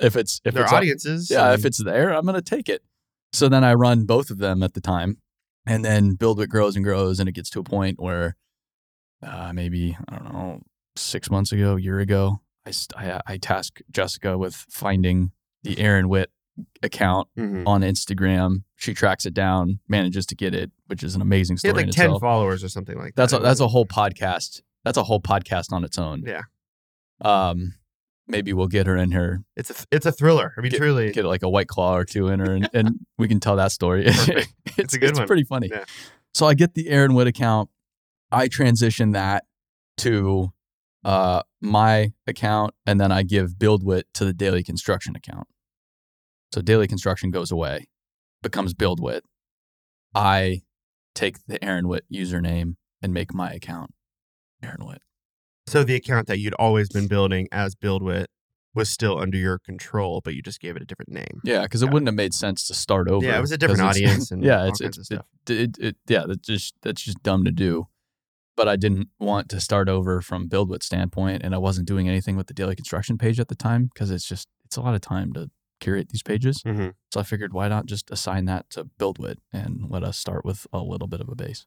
if 0.00 0.16
it's 0.16 0.40
if 0.44 0.54
Their 0.54 0.64
it's 0.64 0.72
audiences. 0.72 1.30
yeah, 1.30 1.50
I 1.50 1.54
if 1.54 1.64
it's 1.64 1.82
there, 1.82 2.10
I'm 2.10 2.26
gonna 2.26 2.42
take 2.42 2.68
it. 2.68 2.82
So 3.32 3.48
then 3.48 3.64
I 3.64 3.74
run 3.74 4.04
both 4.04 4.30
of 4.30 4.38
them 4.38 4.62
at 4.62 4.74
the 4.74 4.80
time, 4.80 5.18
and 5.66 5.84
then 5.84 6.16
BuildWit 6.16 6.48
grows 6.48 6.76
and 6.76 6.84
grows, 6.84 7.20
and 7.20 7.28
it 7.28 7.32
gets 7.32 7.50
to 7.50 7.60
a 7.60 7.64
point 7.64 8.00
where 8.00 8.36
uh, 9.22 9.52
maybe 9.52 9.96
I 10.08 10.16
don't 10.16 10.32
know, 10.32 10.60
six 10.96 11.30
months 11.30 11.52
ago, 11.52 11.76
a 11.76 11.80
year 11.80 12.00
ago, 12.00 12.40
I 12.66 12.72
I, 12.96 13.20
I 13.26 13.36
tasked 13.38 13.82
Jessica 13.90 14.38
with 14.38 14.54
finding 14.54 15.32
the 15.62 15.78
Aaron 15.78 16.08
Witt 16.08 16.30
account 16.82 17.28
mhm. 17.36 17.66
on 17.66 17.82
Instagram. 17.82 18.62
She 18.76 18.94
tracks 18.94 19.26
it 19.26 19.34
down, 19.34 19.80
manages 19.88 20.26
to 20.26 20.34
get 20.34 20.54
it, 20.54 20.70
which 20.86 21.02
is 21.02 21.14
an 21.14 21.22
amazing 21.22 21.56
story 21.56 21.74
like 21.74 21.90
ten 21.90 22.06
itself. 22.06 22.20
followers 22.20 22.62
or 22.62 22.68
something 22.68 22.98
like 22.98 23.14
That's 23.14 23.32
that. 23.32 23.40
a, 23.40 23.42
that's 23.42 23.60
a 23.60 23.68
whole 23.68 23.86
podcast. 23.86 24.62
That's 24.84 24.98
a 24.98 25.02
whole 25.02 25.20
podcast 25.20 25.72
on 25.72 25.84
its 25.84 25.98
own. 25.98 26.22
Yeah. 26.24 26.42
Um, 27.22 27.74
maybe 28.28 28.52
we'll 28.52 28.66
get 28.68 28.86
her 28.86 28.96
in 28.96 29.10
here, 29.12 29.42
It's 29.56 29.70
a 29.70 29.86
it's 29.90 30.06
a 30.06 30.12
thriller. 30.12 30.52
I 30.56 30.60
mean, 30.60 30.70
Get- 30.70 30.78
truly. 30.78 31.12
get 31.12 31.24
like 31.24 31.42
a 31.42 31.48
white 31.48 31.68
claw 31.68 31.96
or 31.96 32.04
two 32.04 32.28
in 32.28 32.40
her, 32.40 32.52
and, 32.52 32.68
and 32.72 33.06
we 33.18 33.28
can 33.28 33.40
tell 33.40 33.56
that 33.56 33.72
story. 33.72 34.06
It's 34.78 34.78
It's 34.78 34.94
a 34.94 34.98
good 34.98 35.06
one. 35.06 35.10
it's 35.10 35.18
one. 35.20 35.26
pretty 35.26 35.44
funny. 35.44 35.68
Yeah. 35.72 35.84
So 36.34 36.46
I 36.46 36.54
get 36.54 36.74
the 36.74 36.88
Aaron 36.90 37.14
Witt 37.14 37.26
account. 37.26 37.70
I 38.30 38.48
transition 38.48 39.12
that 39.12 39.44
to 39.98 40.52
uh, 41.04 41.42
my 41.62 42.12
account, 42.26 42.74
and 42.86 43.00
then 43.00 43.10
I 43.12 43.22
give 43.22 43.52
BuildWitt 43.52 44.02
to 44.14 44.24
the 44.24 44.34
Daily 44.34 44.62
Construction 44.62 45.16
account. 45.16 45.46
So 46.52 46.60
Daily 46.60 46.86
Construction 46.88 47.30
goes 47.30 47.50
away, 47.50 47.86
becomes 48.42 48.74
BuildWitt. 48.74 49.20
I 50.14 50.62
take 51.14 51.46
the 51.46 51.62
Aaron 51.64 51.88
Witt 51.88 52.04
username 52.12 52.76
and 53.00 53.14
make 53.14 53.32
my 53.32 53.52
account 53.52 53.92
Aaron 54.62 54.84
Witt. 54.84 55.00
So 55.66 55.82
the 55.84 55.94
account 55.94 56.28
that 56.28 56.38
you'd 56.38 56.54
always 56.54 56.88
been 56.88 57.08
building 57.08 57.48
as 57.50 57.74
BuildWitt 57.74 58.26
was 58.74 58.88
still 58.88 59.18
under 59.18 59.36
your 59.38 59.58
control, 59.58 60.20
but 60.24 60.34
you 60.34 60.42
just 60.42 60.60
gave 60.60 60.76
it 60.76 60.82
a 60.82 60.84
different 60.84 61.10
name. 61.10 61.40
Yeah, 61.44 61.62
because 61.62 61.82
it 61.82 61.90
wouldn't 61.90 62.08
have 62.08 62.14
made 62.14 62.34
sense 62.34 62.66
to 62.68 62.74
start 62.74 63.08
over. 63.08 63.24
Yeah, 63.26 63.38
it 63.38 63.40
was 63.40 63.50
a 63.52 63.58
different 63.58 63.80
audience 63.80 64.30
and 64.30 64.44
yeah, 64.44 64.66
it's 64.68 64.80
it's. 64.80 65.10
It, 65.10 65.22
it, 65.50 65.78
it- 65.78 65.96
yeah, 66.06 66.24
that's 66.28 66.46
just 66.46 66.74
that's 66.82 67.02
just 67.02 67.22
dumb 67.22 67.44
to 67.44 67.50
do. 67.50 67.88
But 68.56 68.68
I 68.68 68.76
didn't 68.76 69.08
want 69.18 69.48
to 69.50 69.60
start 69.60 69.88
over 69.88 70.22
from 70.22 70.48
BuildWitt 70.48 70.82
standpoint, 70.82 71.42
and 71.42 71.54
I 71.54 71.58
wasn't 71.58 71.86
doing 71.86 72.08
anything 72.08 72.36
with 72.36 72.46
the 72.46 72.54
daily 72.54 72.74
construction 72.74 73.18
page 73.18 73.38
at 73.40 73.48
the 73.48 73.54
time 73.54 73.90
because 73.92 74.10
it's 74.10 74.26
just 74.26 74.48
it's 74.64 74.76
a 74.76 74.80
lot 74.80 74.94
of 74.94 75.00
time 75.02 75.32
to 75.34 75.50
curate 75.80 76.08
these 76.10 76.22
pages. 76.22 76.62
hmm 76.64 76.88
So 77.12 77.20
I 77.20 77.22
figured, 77.22 77.52
why 77.52 77.68
not 77.68 77.84
just 77.86 78.10
assign 78.10 78.46
that 78.46 78.70
to 78.70 78.84
BuildWitt 78.98 79.36
and 79.52 79.90
let 79.90 80.02
us 80.02 80.16
start 80.16 80.44
with 80.44 80.66
a 80.72 80.78
little 80.78 81.06
bit 81.08 81.20
of 81.20 81.28
a 81.28 81.34
base. 81.34 81.66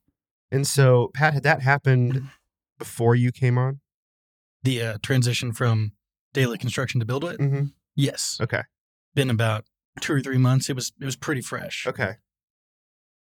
And 0.52 0.66
so, 0.66 1.12
Pat, 1.14 1.34
had 1.36 1.44
that 1.44 1.62
happened 1.62 2.24
before 2.80 3.14
you 3.14 3.32
came 3.32 3.58
on? 3.60 3.82
The 4.64 4.82
uh, 4.82 4.98
transition 5.02 5.54
from 5.54 5.94
daily 6.34 6.58
construction 6.58 7.00
to 7.00 7.06
BuildWitt. 7.06 7.38
Mm-hmm. 7.38 7.64
Yes, 7.96 8.38
Okay. 8.42 8.64
been 9.16 9.30
about 9.30 9.66
two 10.02 10.14
or 10.14 10.22
three 10.22 10.38
months. 10.38 10.70
It 10.70 10.76
was 10.76 10.92
it 11.00 11.06
was 11.06 11.16
pretty 11.16 11.42
fresh. 11.42 11.86
Okay. 11.88 12.14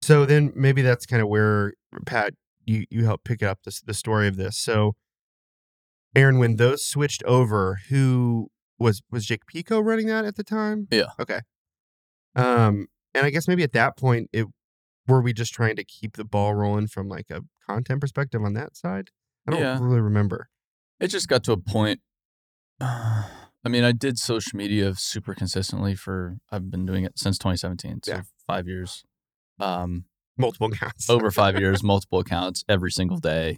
So 0.01 0.25
then 0.25 0.53
maybe 0.55 0.81
that's 0.81 1.05
kind 1.05 1.21
of 1.21 1.27
where 1.27 1.73
Pat 2.05 2.33
you 2.65 2.85
you 2.89 3.05
helped 3.05 3.25
pick 3.25 3.41
up 3.43 3.59
this 3.65 3.81
the 3.81 3.93
story 3.93 4.27
of 4.27 4.35
this. 4.37 4.57
So 4.57 4.95
Aaron, 6.15 6.39
when 6.39 6.55
those 6.55 6.85
switched 6.85 7.23
over, 7.23 7.79
who 7.89 8.49
was 8.77 9.01
was 9.11 9.25
Jake 9.25 9.45
Pico 9.45 9.79
running 9.79 10.07
that 10.07 10.25
at 10.25 10.35
the 10.35 10.43
time? 10.43 10.87
Yeah. 10.91 11.07
Okay. 11.19 11.41
Um, 12.35 12.87
and 13.13 13.25
I 13.25 13.29
guess 13.29 13.47
maybe 13.47 13.63
at 13.63 13.73
that 13.73 13.97
point 13.97 14.29
it 14.31 14.45
were 15.07 15.21
we 15.21 15.33
just 15.33 15.53
trying 15.53 15.75
to 15.75 15.83
keep 15.83 16.15
the 16.15 16.23
ball 16.25 16.53
rolling 16.53 16.87
from 16.87 17.09
like 17.09 17.29
a 17.29 17.41
content 17.67 18.01
perspective 18.01 18.43
on 18.43 18.53
that 18.53 18.77
side? 18.77 19.09
I 19.47 19.51
don't 19.51 19.61
Yeah. 19.61 19.79
really 19.81 20.01
remember. 20.01 20.47
It 20.99 21.07
just 21.07 21.27
got 21.27 21.43
to 21.45 21.51
a 21.53 21.57
point. 21.57 21.99
I 22.81 23.67
mean, 23.67 23.83
I 23.83 23.91
did 23.91 24.17
social 24.17 24.55
media 24.57 24.93
super 24.95 25.33
consistently 25.33 25.95
for 25.95 26.37
I've 26.51 26.71
been 26.71 26.85
doing 26.85 27.03
it 27.03 27.19
since 27.19 27.37
2017, 27.37 28.01
so 28.05 28.11
Yeah. 28.13 28.21
five 28.47 28.67
years. 28.67 29.03
Um, 29.59 30.05
Multiple 30.37 30.67
accounts. 30.67 31.09
over 31.09 31.29
five 31.43 31.59
years, 31.59 31.83
multiple 31.83 32.19
accounts 32.19 32.63
every 32.69 32.91
single 32.91 33.17
day, 33.17 33.57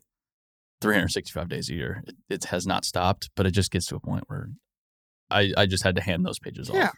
365 0.82 1.48
days 1.50 1.70
a 1.70 1.76
year. 1.76 2.04
It, 2.08 2.16
it 2.30 2.44
has 2.46 2.66
not 2.66 2.84
stopped, 2.86 3.30
but 3.36 3.46
it 3.46 3.52
just 3.52 3.70
gets 3.72 3.86
to 3.88 3.96
a 3.96 4.00
point 4.00 4.24
where 4.28 4.50
I, 5.30 5.54
I 5.56 5.66
just 5.68 5.84
had 5.84 5.96
to 5.98 6.02
hand 6.02 6.26
those 6.26 6.40
pages 6.40 6.70
off. 6.70 6.76
Yeah. 6.76 6.88
off. 6.88 6.98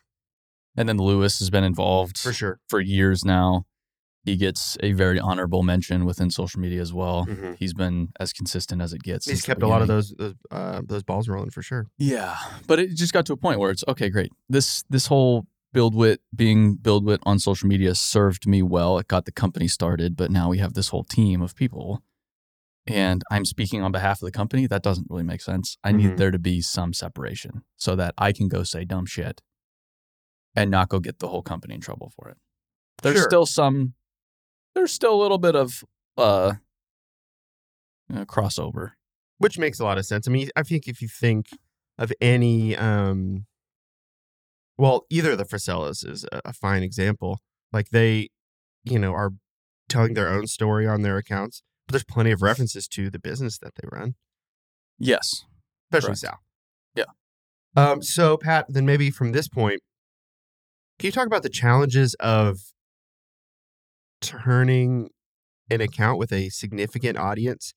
And 0.78 0.88
then 0.90 0.98
Lewis 0.98 1.40
has 1.40 1.50
been 1.50 1.64
involved 1.66 2.18
for 2.18 2.32
sure. 2.34 2.60
for 2.70 2.80
years 2.80 3.24
now. 3.26 3.66
He 4.26 4.38
gets 4.38 4.78
a 4.82 4.94
very 4.94 5.20
honorable 5.20 5.64
mention 5.64 6.06
within 6.06 6.30
social 6.32 6.62
media 6.62 6.80
as 6.82 6.94
well. 6.94 7.26
Mhm. 7.26 7.58
He's 7.58 7.74
been 7.74 8.10
as 8.20 8.32
consistent 8.32 8.82
as 8.82 8.94
it 8.94 9.02
gets. 9.04 9.26
He's 9.26 9.42
kept 9.46 9.62
a 9.62 9.68
lot 9.68 9.82
of 9.82 9.90
those 9.90 10.14
those 10.18 10.36
uh, 10.50 10.82
those 10.86 11.04
balls 11.04 11.28
rolling 11.28 11.50
for 11.50 11.62
sure. 11.62 11.88
Yeah, 11.98 12.38
but 12.66 12.80
it 12.80 12.96
just 12.96 13.12
got 13.12 13.26
to 13.26 13.34
a 13.34 13.38
point 13.38 13.60
where 13.60 13.70
it's 13.72 13.84
okay, 13.88 14.10
great. 14.10 14.32
This 14.48 14.84
this 14.90 15.08
whole 15.08 15.46
BuildWitt 15.76 16.20
being 16.34 16.78
BuildWitt 16.78 17.20
on 17.24 17.38
social 17.40 17.68
media 17.68 17.96
served 17.96 18.48
me 18.48 18.62
well. 18.62 18.98
It 18.98 19.08
got 19.10 19.26
the 19.26 19.32
company 19.34 19.68
started, 19.68 20.16
but 20.16 20.32
now 20.32 20.48
we 20.50 20.60
have 20.60 20.74
this 20.74 20.88
whole 20.90 21.04
team 21.04 21.42
of 21.42 21.54
people, 21.54 22.02
and 22.88 23.24
I'm 23.30 23.44
speaking 23.44 23.82
on 23.82 23.92
behalf 23.92 24.22
of 24.22 24.26
the 24.26 24.32
company. 24.32 24.68
That 24.68 24.84
doesn't 24.84 25.08
really 25.10 25.24
make 25.24 25.42
sense. 25.42 25.78
I 25.84 25.92
Mhm. 25.92 25.96
need 25.98 26.18
there 26.18 26.32
to 26.32 26.40
be 26.40 26.62
some 26.62 26.94
separation 26.94 27.64
so 27.76 27.96
that 27.98 28.14
I 28.18 28.32
can 28.32 28.48
go 28.48 28.64
say 28.64 28.86
dumb 28.86 29.06
shit 29.06 29.42
and 30.56 30.72
not 30.72 30.88
go 30.88 31.00
get 31.02 31.20
the 31.20 31.28
whole 31.28 31.42
company 31.42 31.74
in 31.74 31.82
trouble 31.82 32.14
for 32.16 32.30
it. 32.30 32.38
There's 33.02 33.18
Sure. 33.18 33.24
still 33.30 33.46
some. 33.46 33.96
There's 34.76 34.92
still 34.92 35.14
a 35.14 35.22
little 35.22 35.38
bit 35.38 35.56
of 35.56 35.84
uh, 36.18 36.54
you 38.10 38.26
crossover. 38.26 38.92
which 39.38 39.58
makes 39.58 39.80
a 39.80 39.84
lot 39.84 39.98
of 39.98 40.06
sense. 40.06 40.28
I 40.28 40.32
mean, 40.32 40.50
I 40.56 40.64
think 40.64 40.88
if 40.88 41.02
you 41.02 41.08
think 41.08 41.48
of 41.98 42.12
any, 42.22 42.76
um, 42.76 43.46
well, 44.78 45.06
either 45.10 45.32
of 45.32 45.38
the 45.38 45.46
Frisellas 45.46 46.08
is 46.08 46.26
a, 46.32 46.42
a 46.46 46.54
fine 46.54 46.84
example. 46.84 47.40
Like 47.72 47.90
they, 47.90 48.30
you 48.84 48.98
know, 49.00 49.14
are 49.14 49.32
telling 49.90 50.14
their 50.16 50.30
own 50.30 50.48
story 50.48 50.88
on 50.88 51.02
their 51.04 51.18
accounts, 51.18 51.62
but 51.88 51.94
there's 51.94 52.04
plenty 52.04 52.32
of 52.32 52.42
references 52.42 52.88
to 52.90 53.10
the 53.10 53.20
business 53.20 53.58
that 53.60 53.74
they 53.76 53.88
run, 53.92 54.16
Yes. 54.98 55.46
especially 55.92 56.08
Correct. 56.08 56.20
Sal. 56.20 56.40
Yeah. 56.96 57.06
Um. 57.76 58.02
So 58.02 58.38
Pat, 58.38 58.66
then 58.70 58.86
maybe 58.86 59.10
from 59.12 59.32
this 59.32 59.48
point, 59.48 59.82
can 61.00 61.08
you 61.08 61.12
talk 61.12 61.28
about 61.28 61.44
the 61.44 61.50
challenges 61.50 62.16
of 62.20 62.60
turning 64.24 65.10
an 65.70 65.82
account 65.82 66.18
with 66.18 66.32
a 66.32 66.50
significant 66.50 67.18
audience 67.18 67.74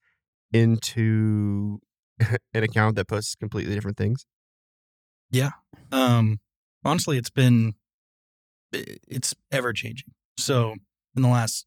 into 0.52 1.80
an 2.54 2.62
account 2.62 2.96
that 2.96 3.08
posts 3.08 3.34
completely 3.34 3.74
different 3.74 3.96
things? 3.96 4.26
Yeah. 5.30 5.50
Um, 5.92 6.40
honestly, 6.84 7.18
it's 7.18 7.30
been 7.30 7.74
it's 8.72 9.34
ever 9.50 9.72
changing. 9.72 10.12
So 10.38 10.74
in 11.14 11.22
the 11.22 11.28
last 11.28 11.66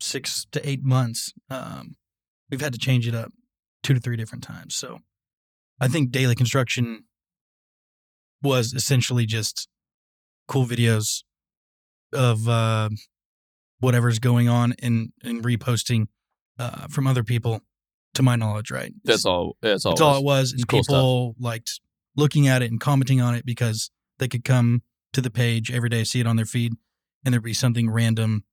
six 0.00 0.46
to 0.52 0.68
eight 0.68 0.82
months, 0.84 1.32
um, 1.50 1.96
we've 2.50 2.60
had 2.60 2.72
to 2.72 2.78
change 2.78 3.06
it 3.06 3.14
up 3.14 3.32
two 3.82 3.94
to 3.94 4.00
three 4.00 4.16
different 4.16 4.44
times. 4.44 4.74
So 4.74 4.98
I 5.80 5.88
think 5.88 6.10
daily 6.10 6.34
construction 6.34 7.04
was 8.42 8.72
essentially 8.72 9.26
just 9.26 9.68
cool 10.46 10.66
videos 10.66 11.22
of 12.12 12.48
uh, 12.48 12.88
whatever's 13.80 14.18
going 14.18 14.48
on 14.48 14.74
and 14.80 15.12
and 15.22 15.42
reposting 15.42 16.06
uh, 16.58 16.88
from 16.88 17.06
other 17.06 17.24
people. 17.24 17.60
To 18.14 18.22
my 18.22 18.34
knowledge, 18.34 18.72
right? 18.72 18.92
That's 19.04 19.24
all. 19.24 19.56
That's 19.60 19.84
all. 19.84 19.92
That's 19.92 20.00
all 20.00 20.16
it 20.16 20.24
was, 20.24 20.52
and 20.52 20.66
cool 20.66 20.80
people 20.80 21.36
liked 21.38 21.78
looking 22.16 22.48
at 22.48 22.62
it 22.62 22.70
and 22.70 22.80
commenting 22.80 23.20
on 23.20 23.34
it 23.34 23.46
because 23.46 23.90
they 24.18 24.26
could 24.26 24.44
come 24.44 24.82
to 25.12 25.20
the 25.20 25.30
page 25.30 25.70
every 25.70 25.88
day, 25.88 26.02
see 26.04 26.18
it 26.18 26.26
on 26.26 26.34
their 26.34 26.46
feed, 26.46 26.74
and 27.24 27.32
there'd 27.32 27.44
be 27.44 27.54
something 27.54 27.88
random 27.88 28.44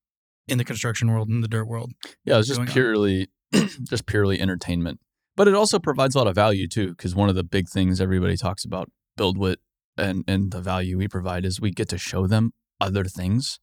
in 0.47 0.57
the 0.57 0.63
construction 0.63 1.09
world, 1.09 1.29
in 1.29 1.41
the 1.41 1.47
dirt 1.47 1.65
world. 1.65 1.93
Yeah, 2.23 2.37
it's 2.37 2.47
just 2.47 2.63
purely, 2.65 3.29
just 3.83 4.05
purely 4.05 4.39
entertainment. 4.39 4.99
But 5.35 5.47
it 5.47 5.55
also 5.55 5.79
provides 5.79 6.15
a 6.15 6.19
lot 6.19 6.27
of 6.27 6.35
value 6.35 6.67
too, 6.67 6.89
because 6.89 7.15
one 7.15 7.29
of 7.29 7.35
the 7.35 7.43
big 7.43 7.67
things 7.67 7.99
everybody 7.99 8.37
talks 8.37 8.63
about 8.63 8.91
BuildWitt 9.17 9.57
and 9.97 10.23
and 10.27 10.51
the 10.51 10.61
value 10.61 10.97
we 10.97 11.07
provide 11.07 11.45
is 11.45 11.59
we 11.59 11.71
get 11.71 11.89
to 11.89 11.97
show 11.97 12.27
them 12.27 12.53
other 12.79 13.05
things 13.05 13.59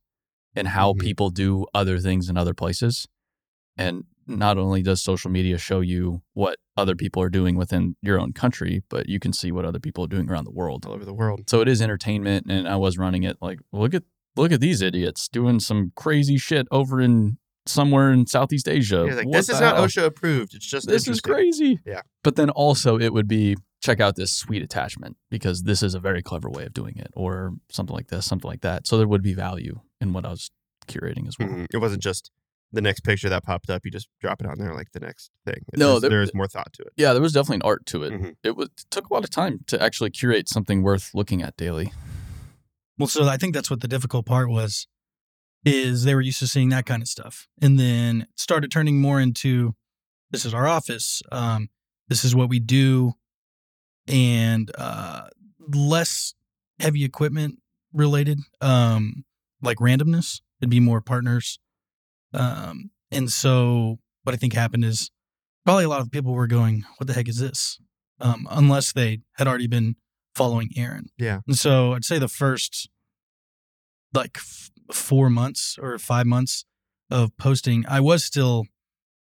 and 0.54 0.68
how 0.68 0.92
Mhm. 0.92 1.00
people 1.00 1.30
do 1.30 1.66
other 1.74 1.98
things 1.98 2.28
in 2.28 2.36
other 2.36 2.54
places. 2.54 3.06
And 3.76 4.04
not 4.26 4.56
only 4.58 4.82
does 4.82 5.02
social 5.02 5.30
media 5.30 5.58
show 5.58 5.80
you 5.80 6.22
what 6.34 6.58
other 6.76 6.94
people 6.94 7.22
are 7.22 7.28
doing 7.28 7.56
within 7.56 7.96
your 8.02 8.20
own 8.20 8.32
country, 8.32 8.82
but 8.88 9.08
you 9.08 9.18
can 9.18 9.32
see 9.32 9.50
what 9.50 9.64
other 9.64 9.80
people 9.80 10.04
are 10.04 10.08
doing 10.08 10.30
around 10.30 10.44
the 10.44 10.50
world. 10.52 10.86
all 10.86 10.92
over 10.92 11.04
the 11.04 11.14
world. 11.14 11.48
So 11.50 11.60
it 11.60 11.68
is 11.68 11.82
entertainment, 11.82 12.46
and 12.48 12.68
I 12.68 12.76
was 12.76 12.96
running 12.98 13.24
it 13.24 13.36
like, 13.40 13.58
look 13.72 13.94
at 13.94 14.04
look 14.36 14.50
at 14.52 14.60
these 14.60 14.80
idiots 14.80 15.28
doing 15.28 15.60
some 15.60 15.92
crazy 15.94 16.38
shit 16.38 16.66
over 16.70 17.00
in 17.00 17.36
somewhere 17.66 18.10
in 18.12 18.26
Southeast 18.26 18.66
Asia. 18.68 19.02
Like, 19.02 19.30
this 19.30 19.48
is 19.50 19.60
not 19.60 19.76
hell? 19.76 19.84
OSHA 19.84 20.04
approved. 20.06 20.54
It's 20.54 20.66
just 20.66 20.88
This 20.88 21.06
is 21.06 21.20
crazy. 21.20 21.78
Yeah. 21.86 22.00
But 22.24 22.36
then 22.36 22.48
also 22.50 22.98
it 22.98 23.12
would 23.12 23.28
be 23.28 23.56
check 23.82 24.00
out 24.00 24.16
this 24.16 24.32
sweet 24.32 24.62
attachment 24.62 25.16
because 25.30 25.62
this 25.64 25.82
is 25.82 25.94
a 25.94 26.00
very 26.00 26.22
clever 26.22 26.48
way 26.48 26.64
of 26.64 26.72
doing 26.72 26.96
it, 26.96 27.10
or 27.14 27.54
something 27.70 27.94
like 27.94 28.08
this, 28.08 28.24
something 28.24 28.48
like 28.48 28.62
that. 28.62 28.86
So 28.86 28.96
there 28.96 29.06
would 29.08 29.22
be 29.22 29.34
value 29.34 29.80
in 30.02 30.12
what 30.12 30.26
I 30.26 30.30
was 30.30 30.50
curating 30.86 31.26
as 31.28 31.38
well. 31.38 31.48
Mhm. 31.48 31.66
It 31.72 31.78
wasn't 31.78 32.02
just 32.02 32.30
the 32.72 32.80
next 32.80 33.00
picture 33.00 33.28
that 33.28 33.44
popped 33.44 33.70
up. 33.70 33.84
You 33.84 33.90
just 33.90 34.08
drop 34.20 34.40
it 34.40 34.46
on 34.46 34.58
there 34.58 34.74
like 34.74 34.92
the 34.92 35.00
next 35.00 35.30
thing. 35.44 35.64
No, 35.76 35.86
There's- 35.86 36.00
there- 36.02 36.10
there 36.10 36.22
is 36.22 36.34
more 36.34 36.48
thought 36.48 36.72
to 36.74 36.82
it. 36.82 36.92
Yeah, 36.96 37.12
there 37.12 37.22
was 37.22 37.32
definitely 37.32 37.56
an 37.56 37.62
art 37.62 37.86
to 37.86 38.02
it. 38.02 38.12
Mhm. 38.12 38.36
It, 38.42 38.56
was, 38.56 38.68
it 38.68 38.84
took 38.90 39.08
a 39.10 39.14
lot 39.14 39.24
of 39.24 39.30
time 39.30 39.60
to 39.68 39.80
actually 39.80 40.10
curate 40.10 40.48
something 40.48 40.82
worth 40.82 41.10
looking 41.14 41.42
at 41.42 41.56
daily. 41.56 41.92
Well, 42.98 43.08
so 43.08 43.26
I 43.28 43.36
think 43.36 43.54
that's 43.54 43.70
what 43.70 43.80
the 43.80 43.88
difficult 43.88 44.26
part 44.26 44.48
was, 44.50 44.86
is 45.64 46.04
they 46.04 46.14
were 46.14 46.20
used 46.20 46.38
to 46.40 46.46
seeing 46.46 46.70
that 46.70 46.86
kind 46.86 47.02
of 47.02 47.08
stuff, 47.08 47.46
and 47.60 47.78
then 47.78 48.26
started 48.36 48.70
turning 48.70 49.00
more 49.00 49.20
into, 49.20 49.74
this 50.30 50.44
is 50.44 50.52
our 50.54 50.66
office, 50.66 51.22
um, 51.30 51.68
this 52.08 52.24
is 52.24 52.34
what 52.34 52.48
we 52.48 52.58
do, 52.58 53.12
and 54.08 54.70
uh, 54.76 55.28
less 55.58 56.34
heavy 56.80 57.04
equipment 57.04 57.60
related, 57.92 58.40
um, 58.60 59.24
like 59.62 59.78
randomness. 59.78 60.40
It'd 60.60 60.70
be 60.70 60.80
more 60.80 61.00
partners, 61.00 61.58
um, 62.34 62.90
and 63.10 63.30
so 63.30 63.98
what 64.24 64.34
I 64.34 64.36
think 64.36 64.52
happened 64.52 64.84
is 64.84 65.10
probably 65.64 65.84
a 65.84 65.88
lot 65.88 66.00
of 66.00 66.10
people 66.10 66.32
were 66.32 66.46
going, 66.46 66.84
"What 66.98 67.06
the 67.06 67.14
heck 67.14 67.28
is 67.28 67.38
this?" 67.38 67.78
Um, 68.20 68.46
unless 68.50 68.92
they 68.92 69.20
had 69.34 69.48
already 69.48 69.66
been 69.66 69.96
following 70.34 70.70
Aaron. 70.76 71.10
Yeah. 71.18 71.40
And 71.46 71.58
so 71.58 71.92
I'd 71.92 72.04
say 72.04 72.18
the 72.18 72.28
first 72.28 72.88
like 74.14 74.36
f- 74.36 74.70
four 74.90 75.30
months 75.30 75.78
or 75.80 75.98
five 75.98 76.26
months 76.26 76.64
of 77.10 77.36
posting, 77.36 77.84
I 77.88 78.00
was 78.00 78.24
still 78.24 78.66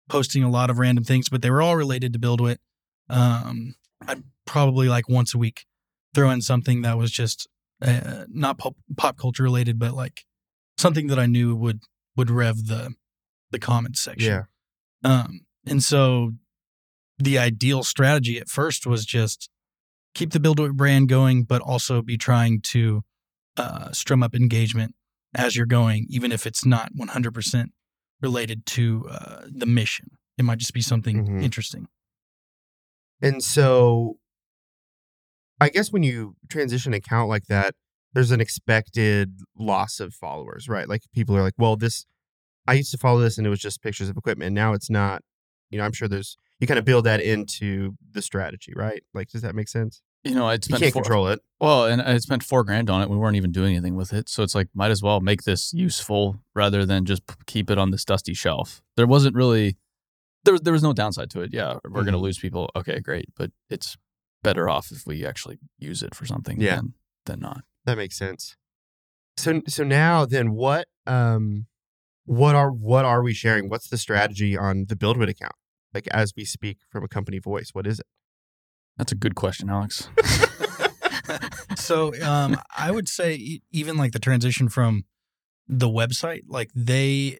posting 0.09 0.43
a 0.43 0.49
lot 0.49 0.69
of 0.69 0.77
random 0.79 1.03
things, 1.03 1.29
but 1.29 1.41
they 1.41 1.49
were 1.49 1.61
all 1.61 1.75
related 1.75 2.13
to 2.13 2.19
BuildWitt. 2.19 2.57
Um, 3.09 3.75
I'd 4.05 4.23
probably 4.45 4.87
like 4.87 5.09
once 5.09 5.33
a 5.33 5.37
week 5.37 5.65
throw 6.13 6.29
in 6.29 6.41
something 6.41 6.81
that 6.81 6.97
was 6.97 7.11
just 7.11 7.47
uh, 7.81 8.25
not 8.29 8.57
pop, 8.57 8.75
pop 8.97 9.17
culture 9.17 9.43
related, 9.43 9.79
but 9.79 9.93
like 9.93 10.25
something 10.77 11.07
that 11.07 11.19
I 11.19 11.25
knew 11.25 11.55
would 11.55 11.81
would 12.15 12.29
rev 12.29 12.67
the 12.67 12.93
the 13.51 13.59
comments 13.59 13.99
section. 13.99 14.31
Yeah. 14.31 14.43
Um, 15.03 15.41
and 15.65 15.83
so 15.83 16.33
the 17.19 17.37
ideal 17.37 17.83
strategy 17.83 18.37
at 18.39 18.49
first 18.49 18.85
was 18.87 19.05
just 19.05 19.49
keep 20.15 20.31
the 20.31 20.39
BuildWitt 20.39 20.73
brand 20.73 21.09
going, 21.09 21.43
but 21.43 21.61
also 21.61 22.01
be 22.01 22.17
trying 22.17 22.61
to 22.61 23.03
uh, 23.57 23.91
strum 23.91 24.23
up 24.23 24.33
engagement 24.33 24.95
as 25.35 25.55
you're 25.55 25.65
going, 25.65 26.07
even 26.09 26.31
if 26.31 26.45
it's 26.47 26.65
not 26.65 26.91
100% 26.93 27.65
related 28.21 28.65
to 28.65 29.07
uh, 29.09 29.41
the 29.49 29.65
mission. 29.65 30.11
It 30.37 30.43
might 30.43 30.57
just 30.59 30.73
be 30.73 30.81
something 30.81 31.25
Mhm. 31.27 31.43
interesting. 31.43 31.87
And 33.21 33.43
so 33.43 34.17
I 35.59 35.69
guess 35.69 35.91
when 35.91 36.03
you 36.03 36.35
transition 36.49 36.93
an 36.93 36.97
account 36.97 37.29
like 37.29 37.45
that, 37.47 37.75
there's 38.13 38.31
an 38.31 38.41
expected 38.41 39.39
loss 39.57 39.99
of 39.99 40.13
followers, 40.13 40.67
right? 40.67 40.87
Like 40.87 41.03
people 41.13 41.35
are 41.35 41.41
like, 41.41 41.55
well, 41.57 41.75
this, 41.75 42.05
I 42.67 42.73
used 42.73 42.91
to 42.91 42.97
follow 42.97 43.19
this 43.19 43.37
and 43.37 43.47
it 43.47 43.49
was 43.49 43.59
just 43.59 43.81
pictures 43.81 44.09
of 44.09 44.17
equipment. 44.17 44.53
Now 44.53 44.73
it's 44.73 44.89
not, 44.89 45.23
you 45.69 45.77
know, 45.77 45.85
I'm 45.85 45.93
sure 45.93 46.07
there's, 46.07 46.35
you 46.59 46.67
kind 46.67 46.77
of 46.77 46.85
build 46.85 47.05
that 47.05 47.21
into 47.21 47.95
the 48.11 48.21
strategy, 48.21 48.73
right? 48.75 49.03
Like, 49.13 49.29
does 49.29 49.41
that 49.41 49.55
make 49.55 49.67
sense? 49.67 50.01
You 50.23 50.35
know, 50.35 50.45
I'd 50.47 50.63
You 50.63 50.75
spent 50.75 50.83
can't 50.83 50.93
four, 50.93 51.01
control 51.01 51.27
it. 51.29 51.39
Well, 51.59 51.85
and 51.85 52.01
I 52.01 52.17
spent 52.17 52.43
four 52.43 52.63
grand 52.63 52.89
on 52.89 53.01
it. 53.01 53.09
We 53.09 53.17
weren't 53.17 53.37
even 53.37 53.51
doing 53.51 53.71
anything 53.75 53.95
with 53.95 54.13
it. 54.13 54.29
So 54.29 54.43
it's 54.43 54.53
like, 54.53 54.67
might 54.75 54.91
as 54.91 55.01
well 55.01 55.19
make 55.19 55.43
this 55.43 55.73
useful 55.73 56.43
rather 56.53 56.85
than 56.85 57.05
just 57.05 57.23
keep 57.47 57.71
it 57.71 57.79
on 57.79 57.89
this 57.89 58.05
dusty 58.05 58.35
shelf. 58.35 58.83
There 58.97 59.07
wasn't 59.07 59.35
really, 59.35 59.77
there 60.43 60.53
was, 60.53 60.61
there 60.61 60.73
was 60.73 60.83
no 60.83 60.93
downside 60.93 61.31
to 61.31 61.41
it. 61.41 61.51
Yeah, 61.53 61.79
we're 61.83 62.01
going 62.01 62.07
to 62.07 62.11
mm-hmm. 62.11 62.25
lose 62.25 62.37
people. 62.37 62.69
Okay, 62.75 62.99
great. 62.99 63.29
But 63.35 63.51
it's 63.69 63.97
better 64.43 64.69
off 64.69 64.91
if 64.91 65.07
we 65.07 65.25
actually 65.25 65.57
use 65.79 66.03
it 66.03 66.13
for 66.13 66.25
something 66.27 66.61
Yeah. 66.61 66.75
than, 66.75 66.93
than 67.25 67.39
not. 67.39 67.63
That 67.85 67.97
makes 67.97 68.17
sense. 68.17 68.55
So 69.37 69.61
so 69.67 69.83
now 69.83 70.25
then 70.25 70.51
what 70.51 70.87
um 71.07 71.67
what 72.25 72.55
are 72.55 72.71
what 72.71 73.05
are 73.05 73.23
we 73.23 73.33
sharing? 73.33 73.69
What's 73.69 73.89
the 73.89 73.97
strategy 73.97 74.57
on 74.57 74.85
the 74.87 74.95
BuildWitt 74.95 75.29
account? 75.29 75.55
Like 75.93 76.07
as 76.09 76.33
we 76.35 76.45
speak 76.45 76.77
from 76.89 77.03
a 77.03 77.07
company 77.07 77.39
voice, 77.39 77.69
what 77.73 77.87
is 77.87 77.99
it? 77.99 78.05
That's 78.97 79.11
a 79.11 79.15
good 79.15 79.35
question, 79.35 79.69
Alex. 79.69 80.09
so 81.75 82.13
um, 82.23 82.57
I 82.77 82.91
would 82.91 83.09
say 83.09 83.35
e- 83.35 83.61
even 83.71 83.97
like 83.97 84.11
the 84.11 84.19
transition 84.19 84.69
from 84.69 85.05
the 85.67 85.87
website, 85.87 86.41
like 86.47 86.69
they 86.75 87.39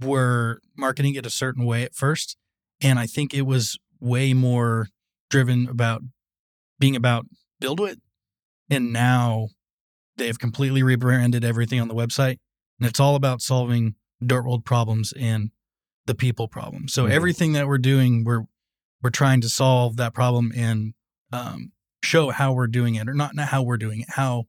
were 0.00 0.60
marketing 0.76 1.14
it 1.14 1.26
a 1.26 1.30
certain 1.30 1.64
way 1.64 1.84
at 1.84 1.94
first, 1.94 2.36
and 2.80 2.98
I 2.98 3.06
think 3.06 3.34
it 3.34 3.42
was 3.42 3.78
way 4.00 4.32
more 4.32 4.88
driven 5.28 5.68
about 5.68 6.02
being 6.78 6.96
about 6.96 7.26
BuildWitt, 7.62 7.98
and 8.70 8.92
now 8.92 9.48
they 10.16 10.26
have 10.28 10.38
completely 10.38 10.82
rebranded 10.82 11.44
everything 11.44 11.80
on 11.80 11.88
the 11.88 11.94
website, 11.94 12.38
and 12.78 12.88
it's 12.88 13.00
all 13.00 13.16
about 13.16 13.42
solving 13.42 13.94
dirt 14.24 14.44
world 14.44 14.64
problems 14.64 15.12
and 15.18 15.50
the 16.06 16.14
people 16.14 16.48
problem. 16.48 16.88
So 16.88 17.04
Mhm. 17.06 17.10
everything 17.10 17.52
that 17.54 17.66
we're 17.66 17.78
doing, 17.78 18.24
we're 18.24 18.44
we're 19.02 19.10
trying 19.10 19.40
to 19.40 19.48
solve 19.48 19.96
that 19.96 20.12
problem 20.12 20.52
and 20.54 20.92
um, 21.32 21.72
show 22.04 22.28
how 22.30 22.52
we're 22.52 22.66
doing 22.66 22.96
it, 22.96 23.08
or 23.08 23.14
not 23.14 23.34
not 23.34 23.48
how 23.48 23.62
we're 23.62 23.78
doing 23.78 24.00
it, 24.02 24.08
how 24.10 24.44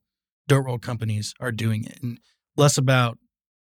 dirt 0.48 0.64
world 0.64 0.82
companies 0.82 1.34
are 1.40 1.52
doing 1.54 1.86
it, 1.86 2.00
and 2.02 2.20
less 2.58 2.78
about 2.78 3.18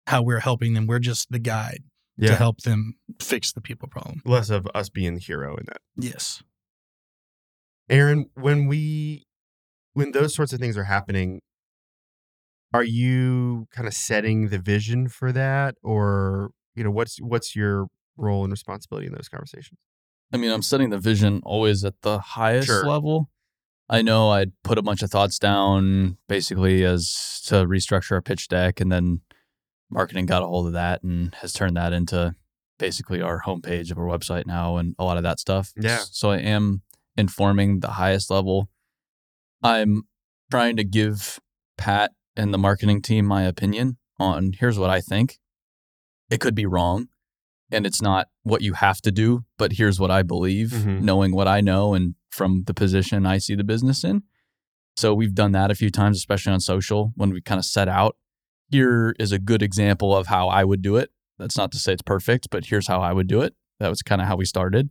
how 0.07 0.21
we're 0.21 0.39
helping 0.39 0.73
them. 0.73 0.87
We're 0.87 0.99
just 0.99 1.29
the 1.31 1.39
guide 1.39 1.83
to 2.19 2.35
help 2.35 2.61
them 2.61 2.95
fix 3.21 3.51
the 3.51 3.61
people 3.61 3.87
problem. 3.89 4.21
Less 4.25 4.49
of 4.49 4.67
us 4.75 4.89
being 4.89 5.15
the 5.15 5.19
hero 5.21 5.55
in 5.57 5.65
that. 5.67 5.81
Yes. 5.97 6.43
Aaron, 7.89 8.29
when 8.35 8.67
we 8.67 9.25
when 9.99 10.11
those 10.13 10.33
sorts 10.33 10.53
of 10.53 10.59
things 10.59 10.77
are 10.77 10.85
happening, 10.85 11.41
are 12.73 12.83
you 12.83 13.67
kind 13.71 13.87
of 13.87 13.93
setting 13.93 14.47
the 14.47 14.57
vision 14.59 15.09
for 15.09 15.31
that 15.31 15.75
or 15.83 16.51
you 16.75 16.83
know 16.83 16.91
what's 16.91 17.19
what's 17.21 17.55
your 17.55 17.87
role 18.17 18.43
and 18.43 18.51
responsibility 18.51 19.07
in 19.07 19.13
those 19.13 19.27
conversations? 19.29 19.77
I 20.33 20.37
mean, 20.37 20.51
I'm 20.51 20.61
setting 20.61 20.89
the 20.89 20.99
vision 20.99 21.41
always 21.43 21.83
at 21.83 21.95
the 22.01 22.19
highest 22.19 22.67
Sure. 22.67 22.85
level. 22.85 23.29
I 23.89 24.01
know 24.03 24.29
I'd 24.29 24.51
put 24.63 24.77
a 24.77 24.83
bunch 24.83 25.01
of 25.01 25.09
thoughts 25.09 25.39
down 25.39 26.17
basically 26.27 26.85
as 26.85 27.41
to 27.47 27.65
restructure 27.65 28.11
our 28.13 28.21
pitch 28.21 28.47
deck, 28.47 28.79
and 28.79 28.91
then 28.91 29.21
marketing 29.89 30.27
got 30.27 30.43
a 30.43 30.45
hold 30.45 30.67
of 30.67 30.73
that 30.73 31.01
and 31.03 31.33
has 31.41 31.51
turned 31.53 31.75
that 31.75 31.91
into 31.91 32.35
basically 32.77 33.21
our 33.21 33.41
homepage 33.41 33.91
of 33.91 33.97
our 33.97 34.05
website 34.05 34.45
now 34.45 34.77
and 34.77 34.95
a 34.99 35.03
lot 35.03 35.17
of 35.17 35.23
that 35.23 35.39
stuff. 35.39 35.71
Yeah. 35.75 36.01
So 36.11 36.29
I 36.29 36.37
am 36.37 36.83
informing 37.17 37.79
the 37.81 37.89
highest 38.01 38.29
level. 38.29 38.69
I'm 39.61 40.03
trying 40.51 40.77
to 40.77 40.83
give 40.83 41.39
Pat 41.77 42.11
and 42.35 42.53
the 42.53 42.57
marketing 42.57 43.01
team 43.01 43.25
my 43.25 43.43
opinion 43.43 43.97
on 44.19 44.53
here's 44.59 44.79
what 44.79 44.89
I 44.89 45.01
think. 45.01 45.39
It 46.29 46.39
could 46.39 46.55
be 46.55 46.65
wrong 46.65 47.07
and 47.71 47.85
it's 47.85 48.01
not 48.01 48.27
what 48.43 48.61
you 48.61 48.73
have 48.73 49.01
to 49.01 49.11
do, 49.11 49.45
but 49.57 49.73
here's 49.73 49.99
what 49.99 50.11
I 50.11 50.23
believe, 50.23 50.69
Mhm. 50.69 51.01
knowing 51.01 51.33
what 51.33 51.47
I 51.47 51.61
know 51.61 51.93
and 51.93 52.15
from 52.29 52.63
the 52.65 52.73
position 52.73 53.25
I 53.25 53.37
see 53.37 53.55
the 53.55 53.63
business 53.63 54.03
in. 54.03 54.23
So 54.97 55.13
we've 55.13 55.35
done 55.35 55.51
that 55.53 55.71
a 55.71 55.75
few 55.75 55.89
times, 55.89 56.17
especially 56.17 56.53
on 56.53 56.59
social 56.59 57.13
when 57.15 57.29
we 57.31 57.41
kind 57.41 57.59
of 57.59 57.65
set 57.65 57.87
out. 57.87 58.17
Here 58.69 59.15
is 59.19 59.31
a 59.31 59.39
good 59.39 59.61
example 59.61 60.15
of 60.15 60.27
how 60.27 60.47
I 60.49 60.63
would 60.63 60.81
do 60.81 60.97
it. 60.97 61.11
That's 61.37 61.57
not 61.57 61.71
to 61.71 61.79
say 61.79 61.93
it's 61.93 62.01
perfect, 62.01 62.49
but 62.51 62.65
here's 62.65 62.87
how 62.87 63.01
I 63.01 63.13
would 63.13 63.27
do 63.27 63.41
it. 63.41 63.55
That 63.79 63.89
was 63.89 64.01
kind 64.01 64.21
of 64.21 64.27
how 64.27 64.35
we 64.35 64.45
started. 64.45 64.89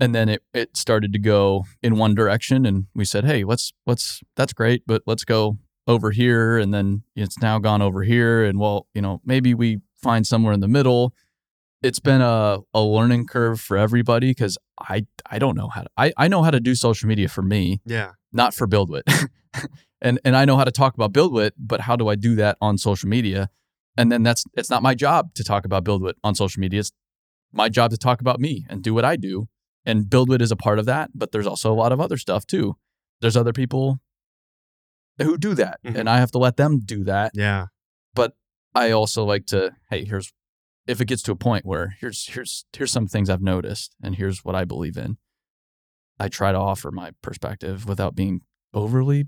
And 0.00 0.14
then 0.14 0.28
it, 0.28 0.42
it 0.52 0.76
started 0.76 1.12
to 1.12 1.18
go 1.18 1.64
in 1.82 1.96
one 1.96 2.14
direction 2.14 2.66
and 2.66 2.86
we 2.94 3.04
said, 3.04 3.24
hey, 3.24 3.44
let's 3.44 3.72
let's 3.86 4.20
that's 4.36 4.52
great, 4.52 4.82
but 4.86 5.02
let's 5.06 5.24
go 5.24 5.58
over 5.86 6.10
here 6.10 6.58
and 6.58 6.72
then 6.74 7.02
it's 7.14 7.40
now 7.40 7.58
gone 7.58 7.80
over 7.82 8.02
here 8.02 8.44
and 8.44 8.58
well, 8.58 8.88
you 8.94 9.00
know, 9.02 9.20
maybe 9.24 9.54
we 9.54 9.78
find 10.02 10.26
somewhere 10.26 10.52
in 10.52 10.60
the 10.60 10.68
middle. 10.68 11.14
It's 11.82 12.00
been 12.00 12.22
a, 12.22 12.58
a 12.72 12.80
learning 12.82 13.26
curve 13.26 13.60
for 13.60 13.76
everybody 13.76 14.30
because 14.30 14.56
I 14.80 15.06
I 15.30 15.38
don't 15.38 15.56
know 15.56 15.68
how 15.68 15.82
to 15.82 15.88
I, 15.96 16.12
I 16.16 16.28
know 16.28 16.42
how 16.42 16.50
to 16.50 16.60
do 16.60 16.74
social 16.74 17.08
media 17.08 17.28
for 17.28 17.42
me, 17.42 17.80
Yeah. 17.86 18.12
not 18.32 18.54
for 18.54 18.66
BuildWitt. 18.66 19.02
and 20.00 20.18
and 20.24 20.34
I 20.36 20.44
know 20.44 20.56
how 20.56 20.64
to 20.64 20.72
talk 20.72 20.94
about 20.94 21.12
BuildWitt, 21.12 21.52
but 21.58 21.82
how 21.82 21.94
do 21.94 22.08
I 22.08 22.16
do 22.16 22.34
that 22.36 22.56
on 22.60 22.78
social 22.78 23.08
media? 23.08 23.50
And 23.96 24.10
then 24.10 24.22
that's 24.24 24.44
it's 24.54 24.70
not 24.70 24.82
my 24.82 24.94
job 24.94 25.34
to 25.34 25.44
talk 25.44 25.64
about 25.64 25.84
BuildWitt 25.84 26.14
on 26.24 26.34
social 26.34 26.60
media. 26.60 26.80
It's 26.80 26.92
my 27.52 27.68
job 27.68 27.90
to 27.92 27.96
talk 27.98 28.20
about 28.20 28.40
me 28.40 28.66
and 28.68 28.82
do 28.82 28.92
what 28.94 29.04
I 29.04 29.14
do. 29.16 29.46
And 29.86 30.06
BuildWitt 30.06 30.40
is 30.40 30.50
a 30.50 30.56
part 30.56 30.78
of 30.78 30.86
that, 30.86 31.10
but 31.14 31.32
there's 31.32 31.46
also 31.46 31.72
a 31.72 31.74
lot 31.74 31.92
of 31.92 32.00
other 32.00 32.16
stuff 32.16 32.46
too. 32.46 32.76
There's 33.20 33.36
other 33.36 33.52
people 33.52 34.00
who 35.18 35.36
do 35.38 35.54
that, 35.54 35.80
Mhm. 35.84 35.96
and 36.00 36.10
I 36.10 36.18
have 36.18 36.30
to 36.32 36.38
let 36.38 36.56
them 36.56 36.80
do 36.80 37.04
that. 37.04 37.32
Yeah. 37.34 37.66
But 38.14 38.36
I 38.74 38.90
also 38.90 39.24
like 39.24 39.46
to, 39.46 39.76
hey, 39.90 40.04
here's 40.04 40.32
if 40.86 41.00
it 41.00 41.06
gets 41.06 41.22
to 41.22 41.32
a 41.32 41.36
point 41.36 41.64
where 41.64 41.96
here's 42.00 42.26
here's 42.28 42.64
here's 42.76 42.92
some 42.92 43.06
things 43.06 43.30
I've 43.30 43.40
noticed, 43.42 43.94
and 44.02 44.16
here's 44.16 44.44
what 44.44 44.54
I 44.54 44.64
believe 44.64 44.96
in. 44.96 45.18
I 46.18 46.28
try 46.28 46.52
to 46.52 46.58
offer 46.58 46.90
my 46.90 47.12
perspective 47.22 47.86
without 47.86 48.14
being 48.14 48.42
overly, 48.72 49.26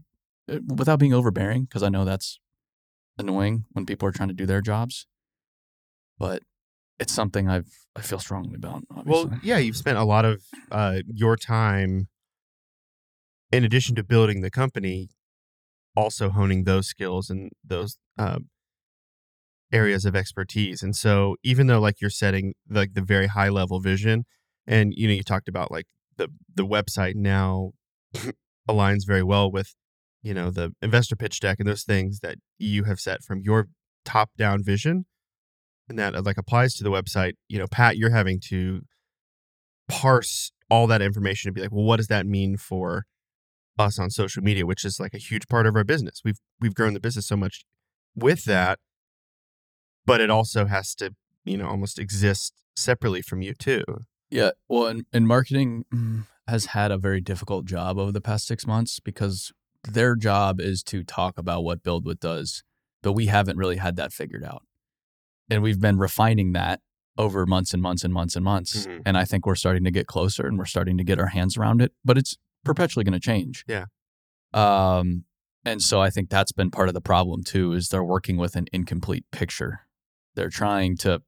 uh, 0.50 0.58
without 0.66 0.98
being 0.98 1.14
overbearing, 1.14 1.64
because 1.64 1.82
I 1.82 1.88
know 1.88 2.04
that's 2.04 2.38
annoying 3.18 3.64
when 3.72 3.86
people 3.86 4.06
are 4.08 4.12
trying 4.12 4.28
to 4.28 4.34
do 4.34 4.46
their 4.46 4.60
jobs. 4.60 5.06
But 6.18 6.42
it's 6.98 7.12
something 7.12 7.48
I've 7.48 7.70
I 7.94 8.02
feel 8.02 8.18
strongly 8.18 8.54
about. 8.56 8.82
Obviously. 8.90 9.30
Well, 9.30 9.40
yeah, 9.42 9.58
you've 9.58 9.76
spent 9.76 9.98
a 9.98 10.04
lot 10.04 10.24
of 10.24 10.42
uh, 10.70 11.00
your 11.06 11.36
time, 11.36 12.08
in 13.50 13.64
addition 13.64 13.94
to 13.96 14.04
building 14.04 14.42
the 14.42 14.50
company, 14.50 15.08
also 15.96 16.28
honing 16.30 16.64
those 16.64 16.86
skills 16.86 17.30
and 17.30 17.50
those 17.64 17.98
uh, 18.18 18.38
areas 19.72 20.04
of 20.04 20.14
expertise. 20.14 20.82
And 20.82 20.94
so, 20.94 21.36
even 21.42 21.66
though 21.66 21.80
like 21.80 22.00
you're 22.00 22.10
setting 22.10 22.54
like 22.68 22.94
the 22.94 23.02
very 23.02 23.28
high 23.28 23.48
level 23.48 23.80
vision, 23.80 24.24
and 24.66 24.92
you 24.94 25.08
know 25.08 25.14
you 25.14 25.22
talked 25.22 25.48
about 25.48 25.70
like 25.70 25.86
the 26.16 26.28
the 26.54 26.66
website 26.66 27.14
now 27.14 27.72
aligns 28.68 29.06
very 29.06 29.22
well 29.22 29.50
with 29.50 29.74
you 30.22 30.34
know 30.34 30.50
the 30.50 30.74
investor 30.82 31.16
pitch 31.16 31.40
deck 31.40 31.58
and 31.58 31.68
those 31.68 31.84
things 31.84 32.20
that 32.20 32.36
you 32.58 32.84
have 32.84 33.00
set 33.00 33.22
from 33.22 33.40
your 33.40 33.68
top 34.04 34.30
down 34.36 34.62
vision 34.62 35.06
and 35.88 35.98
that 35.98 36.14
uh, 36.14 36.22
like 36.22 36.38
applies 36.38 36.74
to 36.74 36.84
the 36.84 36.90
website 36.90 37.32
you 37.48 37.58
know 37.58 37.66
pat 37.70 37.96
you're 37.96 38.10
having 38.10 38.40
to 38.40 38.82
parse 39.88 40.52
all 40.68 40.86
that 40.86 41.02
information 41.02 41.48
and 41.48 41.54
be 41.54 41.62
like 41.62 41.72
well 41.72 41.84
what 41.84 41.96
does 41.96 42.08
that 42.08 42.26
mean 42.26 42.56
for 42.56 43.04
us 43.78 43.98
on 43.98 44.08
social 44.10 44.42
media? 44.42 44.64
which 44.64 44.84
is 44.84 44.98
like 44.98 45.12
a 45.12 45.18
huge 45.18 45.46
part 45.48 45.66
of 45.66 45.76
our 45.76 45.84
business. 45.84 46.22
We've 46.24 46.38
we've 46.60 46.74
grown 46.74 46.94
the 46.94 47.00
business 47.00 47.26
so 47.26 47.36
much 47.36 47.64
with 48.14 48.44
that 48.44 48.78
but 50.06 50.20
it 50.20 50.30
also 50.30 50.64
has 50.66 50.94
to 50.94 51.14
you 51.44 51.58
know 51.58 51.66
almost 51.66 51.98
exist 51.98 52.54
separately 52.76 53.20
from 53.20 53.42
you 53.42 53.52
too. 53.52 53.82
Yeah, 54.30 54.52
well, 54.68 54.86
and, 54.86 55.04
and 55.12 55.26
marketing 55.26 55.84
mm, 55.94 56.24
has 56.48 56.66
had 56.66 56.90
a 56.90 56.98
very 56.98 57.20
difficult 57.20 57.64
job 57.64 57.98
over 57.98 58.12
the 58.12 58.20
past 58.20 58.46
six 58.46 58.66
months 58.66 58.98
because 59.00 59.52
their 59.84 60.16
job 60.16 60.60
is 60.60 60.82
to 60.84 61.04
talk 61.04 61.38
about 61.38 61.62
what 61.62 61.82
BuildWitt 61.82 62.18
does, 62.18 62.64
but 63.02 63.12
we 63.12 63.26
haven't 63.26 63.56
really 63.56 63.76
had 63.76 63.96
that 63.96 64.12
figured 64.12 64.44
out, 64.44 64.62
and 65.50 65.62
we've 65.62 65.80
been 65.80 65.98
refining 65.98 66.52
that 66.52 66.80
over 67.18 67.46
months 67.46 67.72
and 67.72 67.82
months 67.82 68.04
and 68.04 68.12
months 68.12 68.36
and 68.36 68.44
months. 68.44 68.86
Mhm. 68.86 69.02
And 69.06 69.16
I 69.16 69.24
think 69.24 69.46
we're 69.46 69.54
starting 69.54 69.84
to 69.84 69.90
get 69.90 70.06
closer, 70.06 70.46
and 70.46 70.58
we're 70.58 70.66
starting 70.66 70.98
to 70.98 71.04
get 71.04 71.18
our 71.18 71.28
hands 71.28 71.56
around 71.56 71.80
it, 71.80 71.92
but 72.04 72.18
it's 72.18 72.36
perpetually 72.64 73.04
going 73.04 73.12
to 73.14 73.20
change. 73.20 73.64
Yeah. 73.66 73.86
Um, 74.52 75.24
and 75.64 75.82
so 75.82 76.00
I 76.00 76.10
think 76.10 76.30
that's 76.30 76.52
been 76.52 76.70
part 76.70 76.88
of 76.88 76.94
the 76.94 77.00
problem 77.00 77.42
too. 77.42 77.72
Is 77.72 77.88
they're 77.88 78.04
working 78.04 78.36
with 78.36 78.54
an 78.56 78.66
incomplete 78.72 79.24
picture. 79.32 79.80
They're 80.34 80.50
trying 80.50 80.96
to 80.98 81.22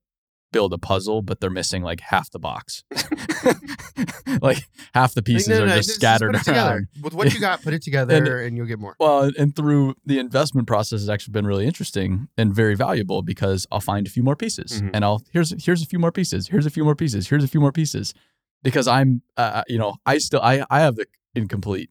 build 0.52 0.72
a 0.72 0.78
puzzle, 0.78 1.22
but 1.22 1.40
they're 1.40 1.50
missing 1.50 1.82
like 1.82 2.00
half 2.00 2.30
the 2.30 2.38
box. 2.38 2.84
like 4.40 4.58
half 4.94 5.14
the 5.14 5.22
pieces 5.22 5.48
no, 5.48 5.58
no, 5.58 5.64
are 5.64 5.66
no, 5.68 5.76
just 5.76 5.88
just 5.88 6.00
scattered 6.00 6.34
together. 6.34 6.70
around. 6.70 6.88
with 7.02 7.14
what 7.14 7.32
you 7.34 7.40
got 7.40 7.62
put 7.62 7.74
it 7.74 7.82
together 7.88 8.42
and, 8.42 8.56
you'll 8.56 8.66
get 8.66 8.78
more 8.78 8.94
Well, 8.98 9.30
and 9.38 9.54
through 9.54 9.94
the 10.04 10.18
investment 10.18 10.66
process 10.66 11.00
has 11.00 11.08
actually 11.08 11.32
been 11.32 11.46
really 11.46 11.66
interesting 11.66 12.28
and 12.36 12.54
very 12.54 12.74
valuable 12.74 13.22
because 13.22 13.66
I'll 13.70 13.80
find 13.80 14.06
a 14.06 14.10
few 14.10 14.22
more 14.22 14.36
pieces 14.36 14.80
Mhm. 14.82 14.90
and 14.94 15.04
I'll 15.04 15.22
here's 15.32 15.64
here's 15.64 15.82
a 15.82 15.86
few 15.86 15.98
more 15.98 16.12
pieces, 16.12 16.48
here's 16.48 16.66
a 16.66 16.70
few 16.70 16.84
more 16.84 16.94
pieces, 16.94 17.28
here's 17.28 17.44
a 17.44 17.48
few 17.48 17.60
more 17.60 17.72
pieces, 17.72 18.14
because 18.62 18.86
I'm 18.88 19.22
uh, 19.36 19.62
you 19.68 19.78
know 19.78 19.96
I 20.06 20.18
still 20.18 20.40
I 20.42 20.64
I 20.70 20.80
have 20.80 20.96
the 20.96 21.06
incomplete 21.34 21.90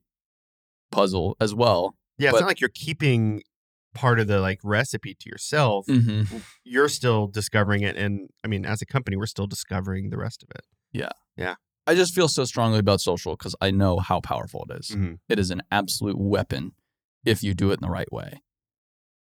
puzzle 0.92 1.36
as 1.40 1.54
well. 1.54 1.96
yeah 2.18 2.30
it's 2.30 2.36
but- 2.38 2.42
not 2.42 2.48
like 2.48 2.62
you're 2.62 2.70
keeping 2.70 3.44
part 3.94 4.20
of 4.20 4.28
the 4.28 4.40
like 4.40 4.60
recipe 4.64 5.16
to 5.20 5.30
yourself 5.30 5.86
Mm-hmm. 5.88 6.38
you're 6.64 6.90
still 6.90 7.28
discovering 7.28 7.82
it 7.84 7.96
and 7.96 8.30
i 8.44 8.48
mean 8.48 8.66
as 8.66 8.82
a 8.82 8.86
company 8.86 9.18
we're 9.18 9.26
still 9.26 9.48
discovering 9.48 10.10
the 10.10 10.18
rest 10.18 10.44
of 10.44 10.50
it 10.56 10.66
Yeah. 10.92 11.10
Yeah. 11.36 11.56
I 11.90 11.96
just 11.96 12.14
feel 12.14 12.28
so 12.28 12.44
strongly 12.46 12.80
about 12.80 13.00
social 13.02 13.36
because 13.38 13.56
I 13.62 13.72
know 13.72 14.00
how 14.00 14.20
powerful 14.20 14.66
it 14.70 14.78
is. 14.80 14.90
Mhm. 14.92 15.20
It 15.30 15.40
is 15.40 15.52
an 15.52 15.62
absolute 15.72 16.18
weapon 16.20 16.74
if 17.24 17.42
you 17.44 17.54
do 17.54 17.72
it 17.72 17.76
in 17.76 17.86
the 17.88 17.90
right 17.90 18.12
way. 18.12 18.42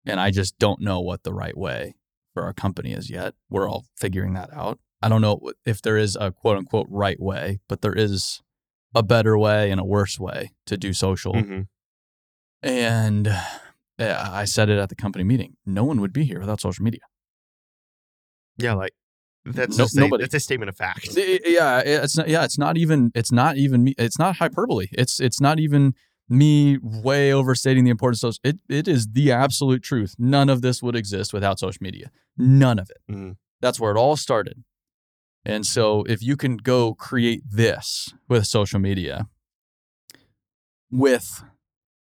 And 0.07 0.21
I 0.21 0.31
just 0.31 0.59
don't 0.61 0.81
know 0.81 1.01
what 1.01 1.25
the 1.25 1.35
right 1.35 1.57
way 1.59 1.95
for 2.33 2.45
our 2.45 2.53
company 2.53 2.93
is 2.93 3.11
yet. 3.11 3.35
We're 3.51 3.69
all 3.69 3.87
figuring 3.99 4.35
that 4.35 4.53
out. 4.53 4.79
I 5.03 5.09
don't 5.09 5.21
know 5.23 5.41
if 5.67 5.83
there 5.83 5.97
is 5.97 6.17
a 6.21 6.31
quote 6.31 6.57
unquote 6.57 6.87
right 6.89 7.19
way, 7.21 7.59
but 7.69 7.83
there 7.83 7.95
is 7.95 8.41
a 8.95 9.03
better 9.03 9.37
way 9.37 9.71
and 9.73 9.81
a 9.81 9.85
worse 9.85 10.19
way 10.21 10.53
to 10.67 10.77
do 10.77 10.93
social. 10.93 11.35
Mhm. 11.35 11.67
And 12.63 13.29
I 14.11 14.45
said 14.45 14.69
it 14.69 14.79
at 14.79 14.89
the 14.89 14.95
company 14.95 15.25
meeting. 15.25 15.57
No 15.67 15.85
one 15.85 16.01
would 16.01 16.13
be 16.13 16.25
here 16.25 16.41
without 16.41 16.61
social 16.61 16.85
media. 16.85 17.01
yeah 18.59 18.75
like 18.75 18.93
that's 19.45 19.77
No- 19.79 19.85
a, 19.85 20.01
nobody. 20.01 20.23
that's 20.25 20.35
a 20.35 20.41
statement 20.41 20.69
of 20.69 20.77
fact 20.77 21.09
yeah 21.17 21.81
it's 21.85 22.17
not 22.17 22.29
yeah 22.29 22.45
it's 22.45 22.59
not 22.59 22.77
even 22.77 23.11
it's 23.15 23.33
not 23.33 23.57
even 23.57 23.83
me 23.85 23.95
it's 23.99 24.19
not 24.19 24.37
hyperbole 24.37 24.87
it's 24.93 25.19
it's 25.21 25.41
not 25.41 25.59
even 25.59 25.95
me 26.29 26.79
way 26.83 27.33
overstating 27.33 27.83
the 27.85 27.91
importance 27.91 28.23
of 28.23 28.37
it 28.45 28.57
it 28.69 28.87
is 28.87 29.09
the 29.19 29.33
absolute 29.33 29.83
truth 29.83 30.15
none 30.19 30.49
of 30.49 30.63
this 30.63 30.81
would 30.83 30.95
exist 30.95 31.33
without 31.33 31.59
social 31.59 31.83
media 31.83 32.11
none 32.37 32.79
of 32.79 32.89
it 32.91 33.01
Mhm. 33.13 33.37
that's 33.61 33.81
where 33.81 33.91
it 33.95 33.99
all 33.99 34.17
started 34.17 34.63
and 35.45 35.67
so 35.67 36.05
if 36.05 36.23
you 36.23 36.37
can 36.37 36.57
go 36.57 36.95
create 36.95 37.43
this 37.51 38.15
with 38.29 38.47
social 38.47 38.79
media 38.79 39.27
with 40.91 41.43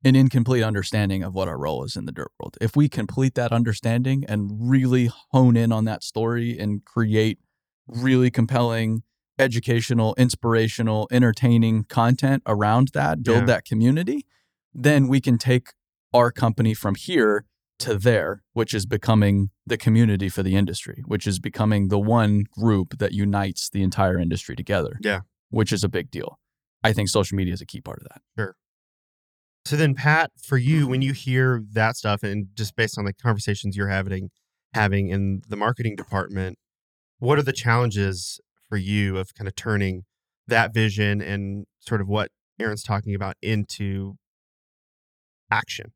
an 0.04 0.16
incomplete 0.16 0.62
understanding 0.62 1.22
of 1.22 1.34
what 1.34 1.48
our 1.48 1.58
role 1.58 1.84
is 1.84 1.96
in 1.96 2.04
the 2.06 2.12
dirt 2.12 2.30
world 2.40 2.56
if 2.60 2.74
we 2.76 2.88
complete 2.88 3.34
that 3.34 3.52
understanding 3.52 4.24
and 4.28 4.50
really 4.70 5.10
hone 5.30 5.56
in 5.56 5.70
on 5.72 5.84
that 5.84 6.02
story 6.02 6.58
and 6.58 6.84
create 6.84 7.38
really 7.86 8.30
compelling 8.30 9.02
educational 9.38 10.14
inspirational 10.16 11.08
entertaining 11.10 11.84
content 11.84 12.42
around 12.46 12.88
that 12.94 13.22
build 13.22 13.40
Yeah. 13.40 13.46
that 13.46 13.64
community 13.64 14.26
then 14.74 15.08
we 15.08 15.20
can 15.20 15.36
take 15.38 15.68
our 16.14 16.30
company 16.30 16.74
from 16.74 16.94
here 16.94 17.44
to 17.78 17.96
there 17.98 18.42
which 18.52 18.72
is 18.74 18.86
becoming 18.86 19.50
the 19.66 19.76
community 19.76 20.28
for 20.28 20.42
the 20.42 20.54
industry 20.56 21.02
which 21.06 21.26
is 21.26 21.38
becoming 21.38 21.88
the 21.88 21.98
one 21.98 22.44
group 22.52 22.98
that 22.98 23.12
unites 23.12 23.68
the 23.70 23.82
entire 23.82 24.18
industry 24.18 24.54
together 24.54 24.98
Yeah. 25.00 25.20
which 25.50 25.72
is 25.72 25.82
a 25.82 25.88
big 25.88 26.10
deal 26.10 26.38
i 26.84 26.92
think 26.92 27.08
social 27.08 27.36
media 27.36 27.54
is 27.54 27.60
a 27.60 27.66
key 27.66 27.80
part 27.80 27.98
of 28.02 28.06
that 28.08 28.22
So 29.64 29.76
then, 29.76 29.94
Pat, 29.94 30.30
for 30.42 30.58
you, 30.58 30.88
when 30.88 31.02
you 31.02 31.12
hear 31.12 31.62
that 31.72 31.96
stuff, 31.96 32.22
and 32.22 32.48
just 32.54 32.74
based 32.74 32.98
on 32.98 33.04
the 33.04 33.12
conversations 33.12 33.76
you're 33.76 33.88
having 33.88 34.30
having 34.74 35.08
in 35.08 35.42
the 35.48 35.56
marketing 35.56 35.94
department, 35.94 36.58
what 37.18 37.38
are 37.38 37.42
the 37.42 37.52
challenges 37.52 38.40
for 38.68 38.76
you 38.76 39.18
of 39.18 39.34
kind 39.34 39.46
of 39.46 39.54
turning 39.54 40.04
that 40.48 40.74
vision 40.74 41.20
and 41.20 41.66
sort 41.78 42.00
of 42.00 42.08
what 42.08 42.30
Aaron's 42.58 42.82
talking 42.82 43.14
about 43.14 43.36
into 43.42 44.16
action? 45.50 45.92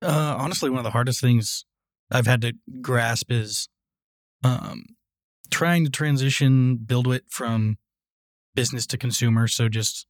Uh, 0.00 0.36
honestly, 0.38 0.68
one 0.68 0.78
of 0.78 0.84
the 0.84 0.90
hardest 0.90 1.20
things 1.20 1.64
I've 2.10 2.26
had 2.26 2.42
to 2.42 2.52
grasp 2.80 3.30
is 3.30 3.68
um, 4.44 4.84
trying 5.50 5.84
to 5.84 5.90
transition 5.90 6.78
BuildWitt 6.84 7.22
from 7.30 7.78
business 8.54 8.86
to 8.88 8.98
consumer. 8.98 9.48
So 9.48 9.68
just 9.68 10.06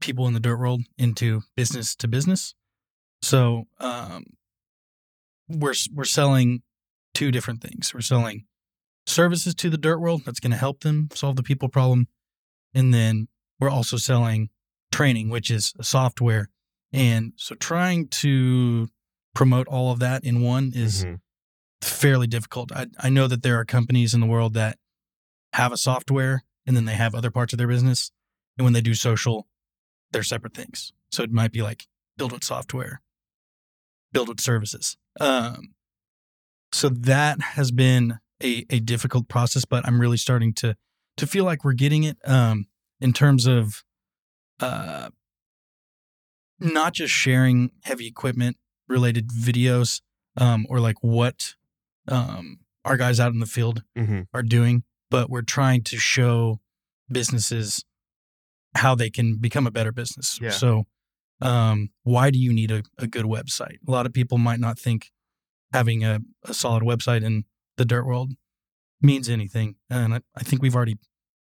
people 0.00 0.26
in 0.26 0.34
the 0.34 0.40
dirt 0.40 0.58
world 0.58 0.82
into 0.96 1.42
business 1.56 1.94
to 1.96 2.08
business. 2.08 2.54
So 3.22 3.64
um, 3.80 4.24
we're 5.48 5.74
we're 5.94 6.04
selling 6.04 6.62
two 7.14 7.30
different 7.30 7.60
things. 7.62 7.92
We're 7.94 8.00
selling 8.00 8.44
services 9.06 9.54
to 9.56 9.70
the 9.70 9.78
dirt 9.78 9.98
world 9.98 10.22
that's 10.24 10.40
going 10.40 10.50
to 10.52 10.56
help 10.58 10.80
them 10.80 11.08
solve 11.14 11.36
the 11.36 11.42
people 11.42 11.68
problem, 11.68 12.08
and 12.74 12.92
then 12.94 13.28
we're 13.58 13.70
also 13.70 13.96
selling 13.96 14.50
training, 14.92 15.28
which 15.30 15.50
is 15.50 15.72
a 15.78 15.84
software. 15.84 16.48
And 16.92 17.32
so 17.36 17.54
trying 17.54 18.08
to 18.08 18.88
promote 19.34 19.66
all 19.68 19.90
of 19.92 19.98
that 19.98 20.24
in 20.24 20.40
one 20.42 20.72
is 20.74 21.04
Mhm. 21.04 21.20
fairly 21.82 22.26
difficult. 22.26 22.72
I, 22.72 22.86
I 22.98 23.08
know 23.10 23.26
that 23.26 23.42
there 23.42 23.58
are 23.58 23.64
companies 23.64 24.14
in 24.14 24.20
the 24.20 24.26
world 24.26 24.54
that 24.54 24.78
have 25.54 25.72
a 25.72 25.76
software 25.76 26.44
and 26.66 26.76
then 26.76 26.84
they 26.86 26.94
have 26.94 27.14
other 27.14 27.30
parts 27.30 27.52
of 27.52 27.58
their 27.58 27.66
business. 27.68 28.10
And 28.56 28.64
when 28.64 28.72
they 28.72 28.80
do 28.80 28.94
social, 28.94 29.47
they're 30.12 30.22
separate 30.22 30.54
things. 30.54 30.92
So 31.10 31.22
it 31.22 31.32
might 31.32 31.52
be 31.52 31.62
like 31.62 31.86
BuildWitt 32.18 32.44
software, 32.44 33.00
BuildWitt 34.14 34.40
services. 34.40 34.96
Um, 35.20 35.74
so 36.72 36.88
that 36.88 37.40
has 37.40 37.70
been 37.70 38.18
a, 38.42 38.66
a 38.70 38.80
difficult 38.80 39.28
process, 39.28 39.64
but 39.64 39.86
I'm 39.86 40.00
really 40.00 40.16
starting 40.16 40.52
to 40.54 40.76
to 41.16 41.26
feel 41.26 41.44
like 41.44 41.64
we're 41.64 41.72
getting 41.72 42.04
it 42.04 42.16
um, 42.24 42.66
in 43.00 43.12
terms 43.12 43.46
of 43.46 43.82
uh, 44.60 45.08
not 46.60 46.94
just 46.94 47.12
sharing 47.12 47.72
heavy 47.82 48.06
equipment 48.06 48.56
related 48.88 49.28
videos 49.30 50.00
um, 50.36 50.64
or 50.68 50.78
like 50.78 51.02
what 51.02 51.54
um, 52.06 52.60
our 52.84 52.96
guys 52.96 53.18
out 53.18 53.32
in 53.32 53.40
the 53.40 53.46
field 53.46 53.82
hmm 53.96 54.22
are 54.32 54.42
doing, 54.42 54.84
but 55.10 55.28
we're 55.28 55.42
trying 55.42 55.82
to 55.82 55.98
show 55.98 56.60
businesses 57.10 57.84
how 58.74 58.94
they 58.94 59.10
can 59.10 59.36
become 59.36 59.66
a 59.66 59.70
better 59.70 59.92
business. 59.92 60.38
Yeah. 60.40 60.50
So, 60.50 60.84
um, 61.40 61.90
why 62.02 62.30
do 62.30 62.38
you 62.38 62.52
need 62.52 62.70
a, 62.70 62.82
a 62.98 63.06
good 63.06 63.24
website? 63.24 63.76
A 63.86 63.90
lot 63.90 64.06
of 64.06 64.12
people 64.12 64.38
might 64.38 64.60
not 64.60 64.78
think 64.78 65.10
having 65.72 66.04
a, 66.04 66.20
a 66.44 66.54
solid 66.54 66.82
website 66.82 67.22
in 67.22 67.44
the 67.76 67.84
dirt 67.84 68.06
world 68.06 68.32
means 69.00 69.28
anything. 69.28 69.76
And 69.88 70.14
I, 70.14 70.20
I 70.36 70.42
think 70.42 70.62
we've 70.62 70.74
already 70.74 70.96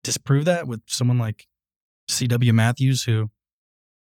disproved 0.03 0.47
that 0.47 0.67
with 0.67 0.83
someone 0.87 1.19
like 1.19 1.47
CW 2.11 2.53
Matthews, 2.53 3.05
who 3.05 3.31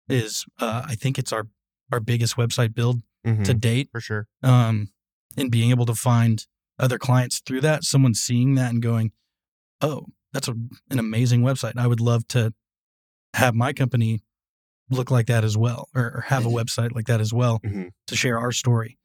is, 0.10 0.46
uh, 0.60 0.84
I 0.86 0.96
think 0.96 1.20
it's 1.20 1.34
our, 1.34 1.48
our 1.92 2.00
biggest 2.00 2.36
website 2.38 2.74
build 2.74 3.02
hmm 3.24 3.44
to 3.44 3.54
date 3.54 3.88
for 3.92 4.02
sure. 4.02 4.28
um, 4.42 4.90
and 5.38 5.52
being 5.52 5.70
able 5.70 5.86
to 5.86 5.94
find 5.94 6.48
other 6.80 6.98
clients 6.98 7.40
through 7.40 7.62
that, 7.62 7.84
someone 7.84 8.16
seeing 8.16 8.56
that 8.56 8.72
and 8.72 8.82
going, 8.82 9.12
"Oh, 9.80 10.08
that's 10.34 10.48
a, 10.48 10.56
an 10.90 10.98
amazing 10.98 11.42
website. 11.42 11.78
I 11.78 11.86
would 11.86 12.00
love 12.00 12.28
to 12.30 12.54
have 13.34 13.56
my 13.56 13.74
company 13.74 14.22
look 14.90 15.10
like 15.12 15.28
that 15.28 15.44
as 15.44 15.56
well, 15.58 15.88
or, 15.96 16.26
have 16.28 16.46
a 16.46 16.50
website 16.50 16.94
like 16.94 17.06
that 17.08 17.22
as 17.22 17.32
well 17.34 17.60
Mhm. 17.60 17.92
to 18.08 18.16
share 18.16 18.38
our 18.40 18.52
story." 18.52 18.98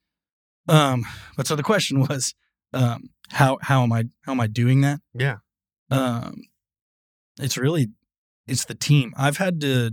Um, 0.67 1.05
but 1.37 1.47
so 1.47 1.55
the 1.55 1.63
question 1.63 1.99
was, 2.09 2.33
um, 2.73 3.09
how 3.29 3.57
how 3.61 3.83
am 3.83 3.91
I 3.93 4.05
how 4.21 4.31
am 4.33 4.39
I 4.41 4.47
doing 4.47 4.81
that? 4.81 4.99
Yeah. 5.13 5.37
Um, 5.89 6.41
it's 7.39 7.57
really 7.57 7.87
it's 8.47 8.65
the 8.65 8.75
team. 8.75 9.13
I've 9.17 9.37
had 9.37 9.61
to 9.61 9.91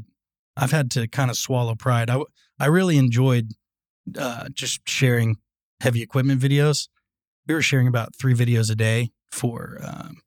I've 0.56 0.72
had 0.72 0.90
to 0.92 1.06
kind 1.08 1.30
of 1.30 1.36
swallow 1.36 1.74
pride. 1.74 2.10
i 2.10 2.20
i 2.58 2.66
really 2.66 2.96
enjoyed 2.96 3.52
uh, 4.18 4.48
just 4.52 4.88
sharing 4.88 5.36
heavy 5.80 6.02
equipment 6.02 6.40
videos. 6.40 6.88
We 7.46 7.54
were 7.54 7.62
sharing 7.62 7.86
about 7.88 8.14
three 8.16 8.34
videos 8.34 8.70
a 8.70 8.74
day 8.74 9.10
for 9.30 9.78
um, 9.82 10.22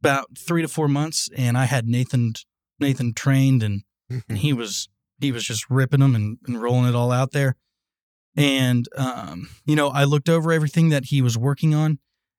about 0.00 0.36
three 0.38 0.62
to 0.62 0.68
four 0.68 0.88
months, 0.88 1.28
and 1.36 1.56
I 1.56 1.64
had 1.64 1.86
Nathan 1.86 2.34
Nathan 2.80 3.14
trained, 3.14 3.62
and, 3.62 3.82
and 4.28 4.38
he 4.38 4.52
was 4.52 4.88
he 5.20 5.30
was 5.32 5.44
just 5.44 5.68
ripping 5.70 6.00
them 6.00 6.14
and, 6.14 6.38
and 6.46 6.60
rolling 6.60 6.88
it 6.88 6.94
all 6.94 7.12
out 7.12 7.32
there. 7.32 7.56
And 8.36 8.88
um, 8.96 9.48
you 9.64 9.76
know, 9.76 9.88
I 9.88 10.04
looked 10.04 10.28
over 10.28 10.50
everything 10.52 10.88
that 10.88 11.06
he 11.06 11.22
was 11.22 11.38
working 11.38 11.74
on, 11.74 11.98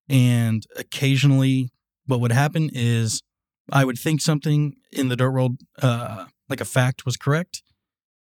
and 0.09 0.63
occasionally, 0.75 1.69
what 2.05 2.19
would 2.19 2.31
happen 2.33 2.69
is 2.73 3.21
I 3.71 3.85
would 3.85 3.97
think 3.97 4.21
something 4.21 4.75
in 4.91 5.07
the 5.09 5.15
dirt 5.15 5.31
world, 5.31 5.57
uh, 5.81 6.25
like 6.49 6.59
a 6.61 6.65
fact, 6.65 7.05
was 7.05 7.15
correct, 7.17 7.63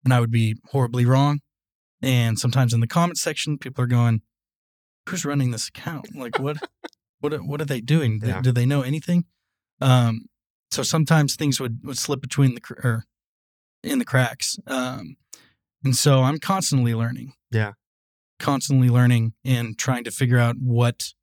and 0.03 0.13
I 0.13 0.19
would 0.19 0.31
be 0.31 0.55
horribly 0.71 1.05
wrong. 1.05 1.39
And 2.01 2.37
sometimes 2.37 2.73
in 2.73 2.79
the 2.81 2.87
comment 2.87 3.17
section, 3.17 3.57
people 3.57 3.83
are 3.83 3.87
going, 3.87 4.21
"Who's 5.09 5.25
running 5.25 5.49
this 5.51 5.67
account? 5.69 6.15
Like, 6.15 6.37
what, 6.37 6.57
what, 7.21 7.33
are- 7.33 7.39
what 7.43 7.59
are 7.59 7.65
they 7.65 7.81
doing? 7.81 8.19
Do- 8.19 8.27
Do 8.41 8.51
they 8.51 8.65
know 8.67 8.81
anything?" 8.83 9.25
Um, 9.81 10.25
so 10.73 10.83
sometimes 10.83 11.35
things 11.35 11.59
would 11.59 11.79
would 11.83 11.97
slip 11.97 12.21
between 12.21 12.55
the 12.55 12.61
cr- 12.61 12.81
or 12.83 13.05
in 13.83 13.99
the 13.99 14.05
cracks. 14.05 14.57
Um, 14.67 15.17
and 15.83 15.95
so 15.95 16.21
I'm 16.23 16.39
constantly 16.39 16.93
learning. 16.93 17.33
Yeah. 17.51 17.73
constantly 18.39 18.89
learning 18.89 19.33
and 19.45 19.77
trying 19.77 20.03
to 20.05 20.11
figure 20.11 20.39
out 20.39 20.55
what 20.59 21.13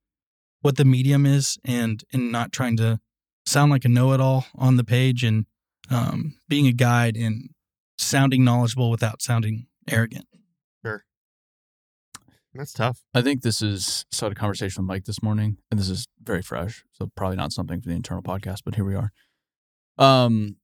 what 0.62 0.76
the 0.76 0.84
medium 0.84 1.26
is, 1.26 1.58
and 1.64 2.04
and 2.12 2.30
not 2.30 2.52
trying 2.52 2.76
to 2.76 3.00
sound 3.46 3.70
like 3.72 3.84
a 3.84 3.88
know-it-all 3.88 4.44
on 4.54 4.76
the 4.76 4.84
page, 4.84 5.24
and 5.24 5.46
um, 5.90 6.38
being 6.48 6.66
a 6.66 6.72
guide 6.72 7.16
and 7.16 7.50
sounding 7.98 8.44
knowledgeable 8.44 8.90
without 8.90 9.20
sounding 9.22 9.66
arrogant. 9.88 10.26
Sure. 10.84 11.04
That's 12.54 12.72
tough. 12.72 13.00
I 13.14 13.22
think 13.22 13.42
this 13.42 13.60
is 13.62 14.04
so 14.10 14.26
I 14.26 14.28
had 14.28 14.36
a 14.36 14.40
conversation 14.40 14.82
with 14.82 14.88
Mike 14.88 15.04
this 15.04 15.22
morning, 15.22 15.56
and 15.70 15.80
this 15.80 15.88
is 15.88 16.06
very 16.22 16.42
fresh, 16.42 16.84
so 16.92 17.10
probably 17.16 17.36
not 17.36 17.52
something 17.52 17.80
for 17.80 17.88
the 17.88 17.94
internal 17.94 18.22
podcast, 18.22 18.58
but 18.64 18.74
here 18.76 18.84
we 18.84 18.94
are. 18.94 19.12
Um, 20.00 20.56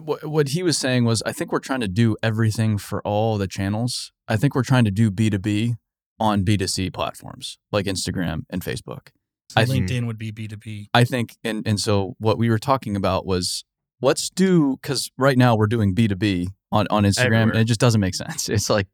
what 0.00 0.24
what 0.24 0.48
he 0.48 0.62
was 0.62 0.76
saying 0.78 1.04
was, 1.04 1.22
I 1.24 1.32
think 1.32 1.52
we're 1.52 1.58
trying 1.60 1.80
to 1.80 1.88
do 1.88 2.16
everything 2.22 2.78
for 2.78 3.00
all 3.02 3.38
the 3.38 3.46
channels. 3.46 4.12
I 4.26 4.36
think 4.36 4.54
we're 4.54 4.64
trying 4.64 4.84
to 4.84 4.90
do 4.90 5.10
B 5.10 5.30
two 5.30 5.38
B 5.38 5.74
on 6.18 6.42
B 6.44 6.56
two 6.56 6.66
C 6.66 6.90
platforms 6.90 7.58
like 7.70 7.86
Instagram 7.86 8.42
and 8.50 8.62
Facebook. 8.62 9.08
So 9.50 9.60
I 9.60 9.64
think- 9.66 9.88
LinkedIn 9.88 10.06
would 10.06 10.18
be 10.18 10.30
B 10.30 10.48
two 10.48 10.56
B. 10.56 10.88
I 10.94 11.04
think, 11.04 11.36
and 11.44 11.66
and 11.66 11.78
so 11.80 12.14
what 12.18 12.38
we 12.38 12.48
were 12.50 12.58
talking 12.58 12.96
about 12.96 13.26
was 13.26 13.64
let's 14.00 14.30
do 14.30 14.76
because 14.82 15.10
right 15.18 15.38
now 15.38 15.54
we're 15.56 15.66
doing 15.66 15.94
B 15.94 16.08
two 16.08 16.16
B 16.16 16.48
on 16.72 16.86
on 16.90 17.04
Instagram, 17.04 17.24
Everywhere. 17.26 17.50
and 17.50 17.56
it 17.58 17.64
just 17.66 17.80
doesn't 17.80 18.00
make 18.00 18.14
sense. 18.14 18.48
It's 18.54 18.68
like 18.70 18.88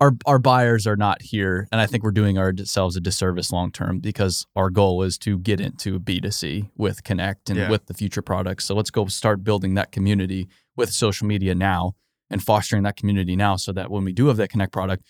our 0.00 0.12
our 0.26 0.38
buyers 0.38 0.86
are 0.86 0.96
not 0.96 1.22
here, 1.22 1.66
and 1.72 1.80
I 1.80 1.86
think 1.86 2.04
we're 2.04 2.12
doing 2.12 2.38
ourselves 2.38 2.96
a 2.96 3.00
disservice 3.00 3.50
long 3.52 3.72
term 3.72 3.98
because 3.98 4.46
our 4.54 4.70
goal 4.70 5.02
is 5.02 5.18
to 5.18 5.38
get 5.38 5.60
into 5.60 5.98
B 5.98 6.20
two 6.20 6.30
C 6.30 6.70
with 6.76 7.02
Connect 7.04 7.50
and 7.50 7.58
Yeah. 7.58 7.70
with 7.70 7.86
the 7.86 7.94
future 7.94 8.22
products. 8.22 8.64
So 8.64 8.74
let's 8.74 8.90
go 8.90 9.06
start 9.06 9.42
building 9.42 9.74
that 9.74 9.90
community 9.90 10.48
with 10.76 10.90
social 10.92 11.26
media 11.26 11.54
now 11.54 11.94
and 12.30 12.42
fostering 12.42 12.82
that 12.84 12.96
community 12.96 13.34
now, 13.34 13.56
so 13.56 13.72
that 13.72 13.90
when 13.90 14.04
we 14.04 14.12
do 14.12 14.26
have 14.28 14.36
that 14.36 14.50
Connect 14.50 14.72
product, 14.72 15.02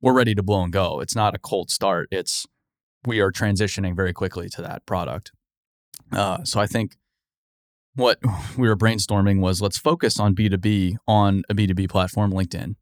we're 0.00 0.12
ready 0.12 0.34
to 0.34 0.42
blow 0.42 0.62
and 0.62 0.72
go. 0.72 1.00
It's 1.00 1.16
not 1.16 1.34
a 1.34 1.38
cold 1.38 1.70
start. 1.70 2.08
It's 2.12 2.46
we 3.06 3.20
are 3.20 3.32
transitioning 3.32 3.96
very 3.96 4.12
quickly 4.12 4.48
to 4.50 4.62
that 4.62 4.84
product. 4.86 5.32
Uh, 6.12 6.44
so 6.44 6.60
I 6.60 6.66
think 6.66 6.96
what 7.94 8.18
we 8.56 8.68
were 8.68 8.76
brainstorming 8.76 9.40
was 9.40 9.60
let's 9.60 9.78
focus 9.78 10.20
on 10.20 10.34
B2B 10.34 10.96
on 11.08 11.42
a 11.50 11.54
B2B 11.54 11.88
platform, 11.88 12.32
LinkedIn. 12.32 12.76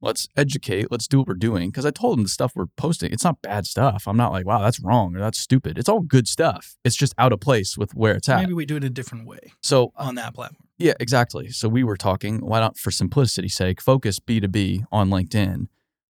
Let's 0.00 0.28
educate. 0.36 0.90
Let's 0.92 1.08
do 1.08 1.18
what 1.18 1.26
we're 1.28 1.34
doing. 1.34 1.70
Because 1.70 1.84
I 1.84 1.90
told 1.90 2.16
them 2.18 2.22
the 2.22 2.28
stuff 2.28 2.52
we're 2.54 2.66
posting, 2.76 3.12
it's 3.12 3.24
not 3.24 3.42
bad 3.42 3.66
stuff. 3.66 4.06
I'm 4.06 4.16
not 4.16 4.30
like, 4.30 4.46
wow, 4.46 4.60
that's 4.60 4.78
wrong 4.80 5.16
or 5.16 5.18
that's 5.18 5.38
stupid. 5.38 5.76
It's 5.76 5.88
all 5.88 6.00
good 6.00 6.28
stuff. 6.28 6.76
It's 6.84 6.94
just 6.96 7.14
out 7.18 7.32
of 7.32 7.40
place 7.40 7.76
with 7.76 7.94
where 7.94 8.14
it's 8.14 8.28
at. 8.28 8.40
Maybe 8.40 8.52
we 8.52 8.64
do 8.66 8.76
it 8.76 8.84
a 8.84 8.90
different 8.90 9.26
way 9.26 9.40
So 9.60 9.92
on 9.96 10.14
that 10.14 10.34
platform. 10.34 10.68
yeah, 10.78 10.92
exactly. 11.00 11.48
So 11.48 11.68
we 11.68 11.82
were 11.82 11.96
talking, 11.96 12.38
why 12.46 12.60
not, 12.60 12.78
for 12.78 12.90
simplicity's 12.92 13.54
sake, 13.54 13.80
focus 13.80 14.20
B2B 14.20 14.84
on 14.92 15.10
LinkedIn 15.10 15.66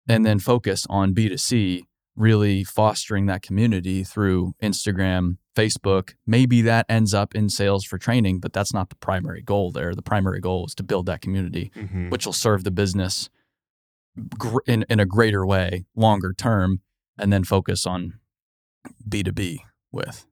and 0.09 0.27
then 0.27 0.41
focus 0.41 0.87
on 0.91 1.15
B2C, 1.15 1.83
really 2.17 2.65
fostering 2.65 3.27
that 3.27 3.41
community 3.41 4.05
through 4.05 4.55
Instagram, 4.63 5.39
Facebook. 5.57 6.15
Maybe 6.27 6.61
that 6.63 6.85
ends 6.89 7.15
up 7.15 7.35
in 7.35 7.49
sales 7.49 7.85
for 7.87 7.97
training, 7.97 8.41
but 8.41 8.53
that's 8.53 8.75
not 8.75 8.91
the 8.91 8.97
primary 8.97 9.41
goal 9.41 9.71
there. 9.73 9.95
The 9.95 10.03
primary 10.03 10.41
goal 10.41 10.67
is 10.67 10.75
to 10.75 10.83
build 10.83 11.07
that 11.07 11.23
community, 11.23 11.71
Mhm. 11.75 12.11
which 12.11 12.27
will 12.27 12.33
serve 12.35 12.65
the 12.65 12.71
business 12.71 13.31
gr- 14.39 14.59
in, 14.67 14.85
in 14.89 15.01
a 15.01 15.07
greater 15.07 15.47
way 15.47 15.85
longer 15.95 16.33
term, 16.33 16.81
and 17.19 17.33
then 17.33 17.45
focus 17.45 17.87
on 17.87 18.15
B2B 19.09 19.59
with. 19.93 20.27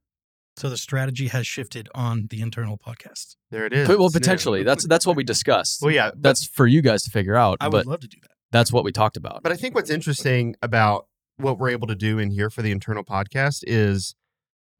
So 0.56 0.68
the 0.68 0.76
strategy 0.76 1.28
has 1.28 1.46
shifted 1.46 1.88
on 1.94 2.26
the 2.30 2.40
internal 2.40 2.76
podcast. 2.76 3.36
There 3.50 3.64
it 3.64 3.72
is. 3.72 3.88
Well, 3.88 4.10
potentially. 4.10 4.64
That's 4.64 4.86
that's 4.88 5.06
what 5.06 5.16
we 5.16 5.22
discussed. 5.22 5.82
Well, 5.82 5.92
yeah. 5.92 6.10
But, 6.10 6.22
That's 6.22 6.46
for 6.46 6.66
you 6.66 6.82
guys 6.82 7.04
to 7.04 7.10
figure 7.10 7.36
out. 7.36 7.58
I 7.60 7.68
but 7.68 7.84
would 7.84 7.86
love 7.86 8.00
to 8.00 8.08
do 8.08 8.18
that. 8.22 8.30
that's 8.50 8.72
what 8.72 8.82
we 8.82 8.90
talked 8.90 9.16
about. 9.16 9.42
but 9.44 9.52
I 9.52 9.56
think 9.56 9.76
what's 9.76 9.90
interesting 9.90 10.56
about 10.60 11.06
what 11.36 11.58
we're 11.58 11.68
able 11.68 11.86
to 11.86 11.94
do 11.94 12.18
in 12.18 12.30
here 12.30 12.50
for 12.50 12.62
the 12.62 12.72
internal 12.72 13.04
podcast 13.04 13.62
is 13.68 14.16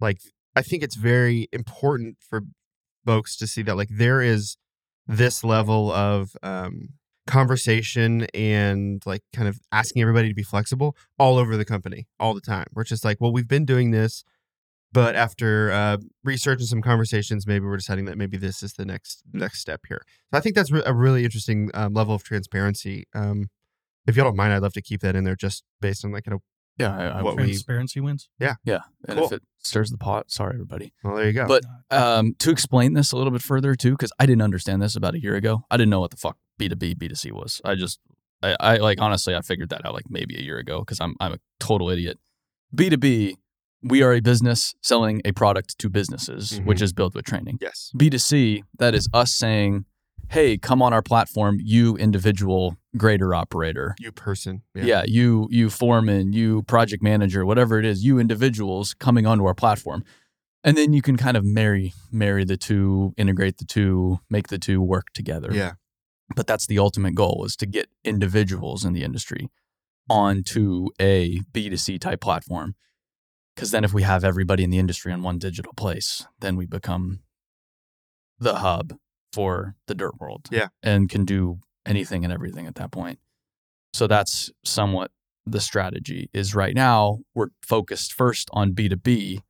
like 0.00 0.18
I 0.56 0.62
think 0.62 0.82
it's 0.82 0.96
very 0.96 1.48
important 1.52 2.16
for 2.20 2.42
folks 3.06 3.37
to 3.37 3.46
see 3.46 3.62
that 3.62 3.76
like 3.76 3.90
there 3.90 4.20
is 4.20 4.56
this 5.06 5.44
level 5.44 5.92
of 5.92 6.37
um 6.42 6.88
conversation 7.28 8.26
and 8.34 9.02
like 9.06 9.22
kind 9.34 9.48
of 9.48 9.60
asking 9.70 10.02
everybody 10.02 10.28
to 10.28 10.34
be 10.34 10.42
flexible 10.42 10.96
all 11.18 11.36
over 11.36 11.56
the 11.56 11.64
company 11.64 12.08
all 12.18 12.34
the 12.34 12.40
time. 12.40 12.66
We're 12.72 12.84
just 12.84 13.04
like, 13.04 13.18
well, 13.20 13.32
we've 13.32 13.46
been 13.46 13.66
doing 13.66 13.90
this, 13.90 14.24
but 14.92 15.14
after 15.14 15.70
uh, 15.70 15.98
research 16.24 16.60
and 16.60 16.68
some 16.68 16.82
conversations, 16.82 17.46
maybe 17.46 17.66
we're 17.66 17.76
deciding 17.76 18.06
that 18.06 18.16
maybe 18.16 18.38
this 18.38 18.62
is 18.62 18.72
the 18.72 18.86
next 18.86 19.22
next 19.32 19.60
step 19.60 19.80
here. 19.88 20.00
So 20.32 20.38
I 20.38 20.40
think 20.40 20.54
that's 20.54 20.72
a 20.72 20.94
really 20.94 21.24
interesting 21.24 21.70
um, 21.74 21.92
level 21.92 22.14
of 22.14 22.24
transparency. 22.24 23.04
Um, 23.14 23.48
if 24.06 24.16
y'all 24.16 24.24
don't 24.24 24.36
mind, 24.36 24.54
I'd 24.54 24.62
love 24.62 24.72
to 24.72 24.82
keep 24.82 25.02
that 25.02 25.14
in 25.14 25.24
there 25.24 25.36
just 25.36 25.62
based 25.82 26.04
on 26.04 26.12
like, 26.12 26.26
know, 26.26 26.40
yeah, 26.78 26.96
I, 26.96 27.18
I, 27.18 27.22
what 27.22 27.36
we- 27.36 27.44
Transparency 27.44 28.00
wins. 28.00 28.28
yeah. 28.38 28.54
Yeah. 28.64 28.80
And 29.08 29.18
Cool. 29.18 29.26
if 29.26 29.32
it 29.32 29.42
stirs 29.58 29.90
the 29.90 29.98
pot, 29.98 30.30
sorry 30.30 30.54
everybody. 30.54 30.92
well, 31.04 31.16
there 31.16 31.26
you 31.26 31.32
go. 31.32 31.46
But 31.46 31.64
um, 31.90 32.34
to 32.38 32.50
explain 32.50 32.94
this 32.94 33.12
a 33.12 33.16
little 33.16 33.32
bit 33.32 33.42
further 33.42 33.74
too, 33.74 33.92
because 33.92 34.12
I 34.18 34.26
didn't 34.26 34.42
understand 34.42 34.80
this 34.82 34.96
about 34.96 35.14
a 35.14 35.20
year 35.20 35.34
ago. 35.34 35.64
I 35.70 35.76
didn't 35.76 35.90
know 35.90 36.00
what 36.00 36.10
the 36.10 36.16
fuck 36.16 36.36
B 36.58 36.68
two 36.68 36.76
B 36.76 36.94
B 36.94 37.08
two 37.08 37.14
C 37.14 37.32
was. 37.32 37.60
I 37.64 37.74
just, 37.74 37.98
I, 38.42 38.56
I 38.60 38.76
like 38.76 39.00
honestly, 39.00 39.34
I 39.34 39.40
figured 39.42 39.68
that 39.70 39.84
out 39.84 39.94
like 39.94 40.04
maybe 40.08 40.36
a 40.36 40.42
year 40.42 40.58
ago 40.58 40.80
because 40.80 41.00
I'm 41.00 41.14
I'm 41.20 41.32
a 41.34 41.38
total 41.60 41.90
idiot. 41.90 42.18
B 42.74 42.88
two 42.90 42.96
B, 42.96 43.36
we 43.82 44.02
are 44.02 44.12
a 44.12 44.20
business 44.20 44.74
selling 44.82 45.20
a 45.24 45.32
product 45.32 45.78
to 45.78 45.88
businesses, 45.88 46.58
Mhm. 46.60 46.64
which 46.66 46.82
is 46.82 46.92
BuildWitt 46.92 47.24
training. 47.24 47.58
yes. 47.60 47.92
B2C, 47.96 48.62
that 48.78 48.92
is 48.94 49.08
us 49.14 49.32
saying, 49.32 49.84
hey, 50.30 50.58
come 50.58 50.82
on 50.82 50.92
our 50.92 51.00
platform, 51.02 51.58
you 51.62 51.96
individual 51.96 52.76
grader 52.98 53.34
operator. 53.34 53.94
You 53.98 54.12
person. 54.12 54.62
Yeah. 54.74 55.04
you 55.06 55.48
you 55.50 55.70
foreman, 55.70 56.32
you 56.32 56.62
project 56.62 57.02
manager, 57.02 57.44
whatever 57.46 57.78
it 57.78 57.84
is, 57.84 58.04
you 58.04 58.18
individuals 58.18 58.94
coming 58.94 59.26
onto 59.26 59.44
our 59.44 59.54
platform. 59.54 60.04
And 60.64 60.76
then 60.76 60.92
you 60.92 61.02
can 61.02 61.16
kind 61.16 61.37
of 61.37 61.44
marry 61.44 61.94
marry 62.11 62.44
the 62.44 62.56
two, 62.56 63.14
integrate 63.16 63.58
the 63.58 63.64
two, 63.64 64.20
make 64.28 64.48
the 64.48 64.58
two 64.58 64.82
work 64.82 65.06
together. 65.14 65.50
Yeah. 65.52 65.72
But 66.34 66.46
that's 66.46 66.66
the 66.66 66.78
ultimate 66.78 67.14
goal 67.14 67.44
is 67.46 67.56
to 67.56 67.66
get 67.66 67.88
individuals 68.04 68.84
in 68.84 68.92
the 68.92 69.02
industry 69.02 69.48
onto 70.11 70.88
a 71.00 71.40
B2C 71.52 72.00
type 72.00 72.20
platform. 72.20 72.74
Cuz 73.56 73.70
then 73.70 73.84
if 73.84 73.94
we 73.94 74.02
have 74.02 74.24
everybody 74.24 74.62
in 74.62 74.70
the 74.70 74.78
industry 74.78 75.12
in 75.12 75.22
one 75.22 75.38
digital 75.38 75.72
place, 75.74 76.26
then 76.40 76.56
we 76.56 76.66
become 76.66 77.20
the 78.38 78.56
hub 78.56 78.94
for 79.32 79.76
the 79.87 79.94
dirt 79.94 80.20
world. 80.20 80.48
Yeah. 80.50 80.68
And 80.82 81.08
can 81.08 81.24
do 81.24 81.61
anything 81.86 82.24
and 82.24 82.32
everything 82.32 82.66
at 82.66 82.76
that 82.76 82.90
point. 82.90 83.18
So 83.92 84.06
that's 84.06 84.50
somewhat 84.64 85.10
the 85.46 85.60
strategy 85.60 86.28
is 86.32 86.54
right 86.54 86.74
now 86.74 87.20
we're 87.34 87.48
focused 87.62 88.12
first 88.12 88.48
on 88.52 88.72
B2B 88.72 89.40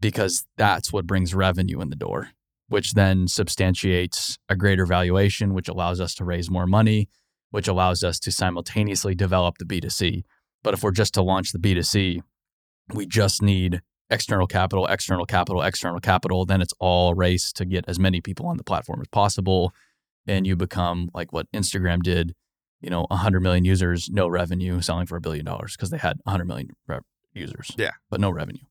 because 0.00 0.46
that's 0.56 0.92
what 0.92 1.06
brings 1.06 1.34
revenue 1.34 1.80
in 1.80 1.90
the 1.90 1.96
door, 1.96 2.30
which 2.68 2.92
then 2.92 3.28
substantiates 3.28 4.38
a 4.48 4.56
greater 4.56 4.86
valuation, 4.86 5.54
which 5.54 5.68
allows 5.68 6.00
us 6.00 6.14
to 6.14 6.24
raise 6.24 6.50
more 6.50 6.66
money, 6.66 7.08
which 7.50 7.68
allows 7.68 8.02
us 8.02 8.18
to 8.20 8.32
simultaneously 8.32 9.14
develop 9.14 9.58
the 9.58 9.64
B2C. 9.64 10.22
But 10.62 10.74
if 10.74 10.82
we're 10.82 10.92
just 10.92 11.14
to 11.14 11.22
launch 11.22 11.52
the 11.52 11.58
B2C, 11.58 12.20
we 12.94 13.06
just 13.06 13.42
need 13.42 13.80
external 14.10 14.46
capital, 14.46 14.86
external 14.86 15.24
capital, 15.24 15.62
external 15.62 16.00
capital. 16.00 16.44
Then 16.44 16.60
it's 16.60 16.74
all 16.78 17.14
race 17.14 17.52
to 17.54 17.64
get 17.64 17.84
as 17.88 17.98
many 17.98 18.20
people 18.20 18.46
on 18.46 18.58
the 18.58 18.64
platform 18.64 19.00
as 19.00 19.08
possible. 19.08 19.72
And 20.26 20.46
you 20.46 20.56
become 20.56 21.10
like 21.14 21.32
what 21.32 21.50
Instagram 21.52 22.02
did, 22.02 22.34
you 22.80 22.90
know, 22.90 23.06
100 23.08 23.40
million 23.40 23.64
users, 23.64 24.08
no 24.10 24.28
revenue, 24.28 24.80
selling 24.80 25.06
for 25.06 25.16
a 25.16 25.20
billion 25.20 25.44
dollars 25.44 25.76
because 25.76 25.90
they 25.90 25.98
had 25.98 26.18
100 26.24 26.44
million 26.44 26.70
re- 26.86 27.00
users. 27.32 27.72
Yeah. 27.76 27.92
But 28.10 28.20
no 28.20 28.30
revenue. 28.30 28.62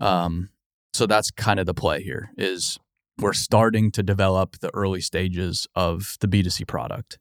Um, 0.00 0.50
so 0.92 1.06
that's 1.06 1.30
kind 1.30 1.60
of 1.60 1.66
the 1.66 1.74
play 1.74 2.02
here 2.02 2.30
is 2.36 2.78
we're 3.18 3.32
starting 3.32 3.90
to 3.92 4.02
develop 4.02 4.58
the 4.60 4.70
early 4.74 5.00
stages 5.00 5.66
of 5.74 6.16
the 6.20 6.28
B2C 6.28 6.66
product 6.66 7.18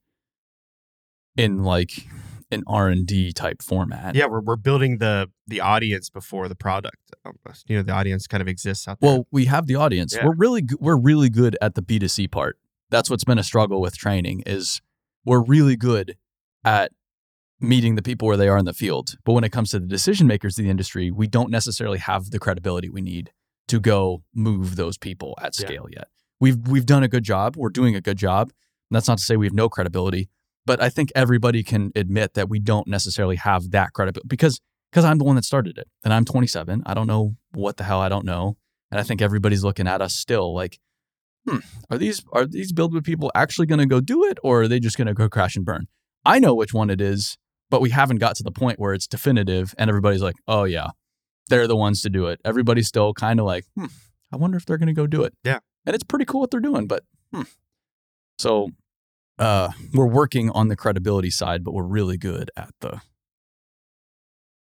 in 1.38 1.64
like 1.64 2.08
an 2.52 2.64
R&D 2.68 3.32
type 3.32 3.62
format. 3.62 4.16
Yeah, 4.16 4.26
we're, 4.26 4.42
we're 4.42 4.58
building 4.58 4.98
the 4.98 5.30
the 5.48 5.62
audience 5.62 6.10
before 6.10 6.48
the 6.48 6.56
product. 6.56 6.98
Almost. 7.26 7.70
You 7.70 7.78
know, 7.78 7.84
the 7.84 7.94
audience 7.94 8.28
kind 8.28 8.42
of 8.42 8.48
exists 8.48 8.88
out 8.88 9.00
there. 9.00 9.10
Well, 9.10 9.28
we 9.32 9.46
have 9.46 9.68
the 9.68 9.76
audience. 9.76 10.16
Yeah. 10.16 10.26
We're 10.26 10.36
really 10.36 10.64
we're 10.80 10.98
really 10.98 11.30
good 11.30 11.58
at 11.62 11.76
the 11.76 11.82
B2C 11.82 12.30
part. 12.32 12.58
That's 12.92 13.10
what's 13.10 13.24
been 13.24 13.40
a 13.40 13.44
struggle 13.44 13.82
with 13.82 13.98
training 13.98 14.44
is 14.46 14.82
we're 15.26 15.42
really 15.42 15.76
good 15.76 16.18
at 16.64 16.92
meeting 17.60 17.96
the 17.96 18.02
people 18.02 18.28
where 18.28 18.38
they 18.38 18.48
are 18.48 18.58
in 18.58 18.66
the 18.66 18.74
field. 18.74 19.16
But 19.24 19.34
when 19.34 19.44
it 19.44 19.52
comes 19.52 19.72
to 19.72 19.80
the 19.80 19.88
decision 19.88 20.28
makers 20.28 20.58
of 20.58 20.64
the 20.66 20.70
industry, 20.70 21.12
we 21.12 21.28
don't 21.28 21.50
necessarily 21.52 22.00
have 22.00 22.32
the 22.32 22.40
credibility 22.40 22.90
we 22.90 23.02
need 23.02 23.32
to 23.68 23.80
go 23.80 24.24
move 24.34 24.76
those 24.76 24.98
people 24.98 25.36
at 25.42 25.58
Yeah. 25.58 25.66
scale 25.68 25.88
yet. 25.90 26.08
We've 26.40 26.58
we've 26.68 26.86
done 26.86 27.04
a 27.04 27.08
good 27.08 27.24
job. 27.24 27.56
We're 27.56 27.70
doing 27.70 27.96
a 27.96 28.02
good 28.02 28.18
job. 28.18 28.50
And 28.90 28.96
that's 28.96 29.08
not 29.08 29.20
to 29.20 29.24
say 29.24 29.38
we 29.38 29.46
have 29.46 29.54
no 29.54 29.70
credibility, 29.70 30.30
but 30.66 30.82
I 30.82 30.90
think 30.90 31.12
everybody 31.16 31.64
can 31.64 31.92
admit 31.96 32.34
that 32.34 32.50
we 32.50 32.60
don't 32.60 32.88
necessarily 32.88 33.38
have 33.38 33.72
that 33.72 33.94
credibility 33.94 34.28
because 34.28 34.60
because 34.92 35.06
I'm 35.06 35.20
the 35.20 35.24
one 35.24 35.36
that 35.38 35.46
started 35.46 35.78
it 35.78 35.88
and 36.04 36.14
I'm 36.14 36.26
27. 36.26 36.84
I 36.86 36.94
don't 36.94 37.08
know 37.08 37.38
what 37.54 37.78
the 37.78 37.86
hell 37.86 38.02
I 38.02 38.10
don't 38.10 38.26
know. 38.26 38.58
And 38.90 39.00
I 39.00 39.04
think 39.04 39.22
everybody's 39.22 39.64
looking 39.64 39.88
at 39.88 40.02
us 40.02 40.14
still 40.14 40.54
like, 40.54 40.80
hmm, 41.48 41.58
are 41.90 41.98
these 41.98 42.24
are 42.34 42.46
these 42.46 42.72
BuildWitt 42.74 43.04
people 43.04 43.32
actually 43.36 43.68
going 43.68 43.80
to 43.80 43.86
go 43.86 44.00
do 44.02 44.26
it 44.26 44.38
or 44.44 44.64
are 44.64 44.68
they 44.68 44.80
just 44.80 44.98
going 44.98 45.08
to 45.08 45.14
go 45.14 45.28
crash 45.30 45.56
and 45.56 45.66
burn? 45.66 45.88
I 46.26 46.40
know 46.40 46.54
which 46.54 46.74
one 46.74 46.90
it 46.90 47.02
is, 47.02 47.38
but 47.70 47.82
we 47.82 47.90
haven't 47.90 48.18
got 48.18 48.36
to 48.38 48.44
the 48.44 48.52
point 48.52 48.80
where 48.80 48.94
it's 48.94 49.08
definitive 49.08 49.74
and 49.78 49.90
everybody's 49.90 50.22
like, 50.22 50.36
oh 50.48 50.64
yeah, 50.66 50.90
they're 51.50 51.68
the 51.68 51.76
ones 51.76 52.02
to 52.04 52.10
do 52.10 52.28
it. 52.28 52.40
Everybody's 52.46 52.88
still 52.88 53.14
kind 53.14 53.40
of 53.40 53.46
like, 53.46 53.66
hmm, 53.76 53.86
I 54.32 54.38
wonder 54.38 54.58
if 54.58 54.66
they're 54.66 54.78
going 54.78 54.88
to 54.88 54.94
go 54.94 55.08
do 55.08 55.24
it. 55.24 55.34
Yeah. 55.44 55.60
And 55.86 55.96
it's 55.96 56.04
pretty 56.04 56.26
cool 56.26 56.42
what 56.42 56.52
they're 56.52 56.60
doing, 56.60 56.86
but 56.88 57.04
hmm. 57.34 57.42
So 58.38 58.70
uh, 59.40 59.70
we're 59.94 60.06
working 60.06 60.50
on 60.52 60.68
the 60.68 60.76
credibility 60.76 61.32
side, 61.32 61.64
but 61.64 61.74
we're 61.74 61.84
really 61.84 62.18
good 62.18 62.52
at 62.56 62.70
the 62.82 63.02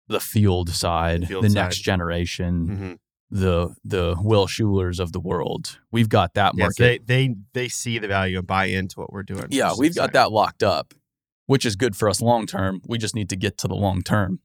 the 0.08 0.20
field 0.20 0.70
side, 0.70 1.28
Field 1.28 1.44
the 1.44 1.50
side. 1.50 1.56
next 1.56 1.78
generation, 1.80 2.68
Mhm. 2.68 2.98
The 3.32 3.76
the 3.84 4.16
Will 4.22 4.48
Schulers 4.48 5.00
of 5.00 5.12
the 5.12 5.20
world. 5.20 5.80
We've 5.92 6.10
got 6.10 6.34
that 6.34 6.54
Yes, 6.56 6.80
market. 6.80 7.06
they 7.08 7.28
they 7.28 7.36
they 7.54 7.68
see 7.68 8.00
the 8.00 8.08
value 8.08 8.38
and 8.40 8.48
buy 8.48 8.66
into 8.66 9.00
what 9.00 9.14
we're 9.14 9.24
doing. 9.24 9.46
yeah, 9.50 9.74
we've 9.78 9.96
got 9.96 10.14
that 10.14 10.32
locked 10.32 10.64
up, 10.64 10.94
which 11.46 11.66
is 11.66 11.76
good 11.76 11.96
for 11.96 12.10
us 12.10 12.22
long 12.22 12.46
term. 12.48 12.82
We 12.88 12.98
just 12.98 13.14
need 13.16 13.30
to 13.30 13.36
get 13.36 13.58
to 13.60 13.68
the 13.68 13.76
long 13.76 14.02
term. 14.02 14.40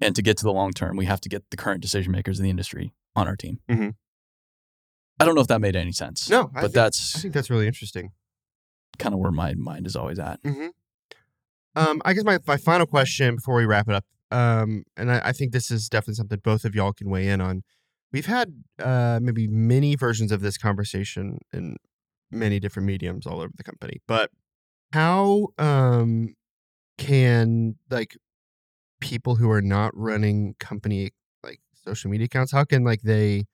And 0.00 0.16
to 0.16 0.22
get 0.22 0.36
to 0.38 0.44
the 0.44 0.52
long 0.52 0.72
term, 0.72 0.96
we 0.96 1.04
have 1.04 1.20
to 1.20 1.28
get 1.28 1.44
the 1.50 1.56
current 1.56 1.80
decision 1.80 2.10
makers 2.12 2.38
in 2.40 2.44
the 2.44 2.50
industry 2.50 2.92
on 3.14 3.28
our 3.28 3.36
team. 3.36 3.60
Mhm. 3.70 3.94
I 5.20 5.24
don't 5.24 5.36
know 5.36 5.40
if 5.40 5.46
that 5.46 5.60
made 5.60 5.76
any 5.76 5.92
sense. 5.92 6.28
No, 6.28 6.44
I 6.46 6.46
but 6.54 6.60
think- 6.62 6.72
that's 6.74 7.16
I 7.16 7.20
think 7.20 7.34
that's 7.34 7.48
really 7.50 7.66
interesting. 7.66 8.10
kind 8.98 9.12
of 9.14 9.20
where 9.20 9.30
my 9.32 9.54
mind 9.54 9.86
is 9.86 9.96
always 9.96 10.18
at. 10.18 10.38
hmm 10.44 10.68
Um, 11.76 12.00
I 12.04 12.12
guess 12.14 12.24
my, 12.24 12.38
my 12.46 12.56
final 12.56 12.86
question 12.86 13.34
before 13.36 13.56
we 13.56 13.66
wrap 13.66 13.88
it 13.88 13.94
up, 13.94 14.04
um, 14.30 14.84
and 14.96 15.10
I, 15.10 15.20
I 15.28 15.32
think 15.32 15.52
this 15.52 15.70
is 15.70 15.88
definitely 15.88 16.14
something 16.14 16.38
both 16.44 16.64
of 16.64 16.74
y'all 16.76 16.92
can 16.92 17.10
weigh 17.10 17.28
in 17.28 17.40
on. 17.40 17.62
We've 18.14 18.26
had 18.26 18.62
uh, 18.78 19.18
maybe 19.20 19.48
many 19.48 19.96
versions 19.96 20.30
of 20.30 20.40
this 20.40 20.56
conversation 20.56 21.40
in 21.52 21.78
many 22.30 22.60
different 22.60 22.86
mediums 22.86 23.26
all 23.26 23.40
over 23.40 23.50
the 23.56 23.64
company, 23.64 24.02
but 24.06 24.30
how 24.92 25.48
um, 25.58 26.34
can 26.96 27.74
like 27.90 28.16
people 29.00 29.34
who 29.34 29.50
are 29.50 29.60
not 29.60 29.90
running 29.96 30.54
company 30.60 31.10
like 31.42 31.58
social 31.84 32.08
media 32.08 32.26
accounts, 32.26 32.52
how 32.52 32.62
can 32.62 32.84
like 32.84 33.02
they 33.02 33.46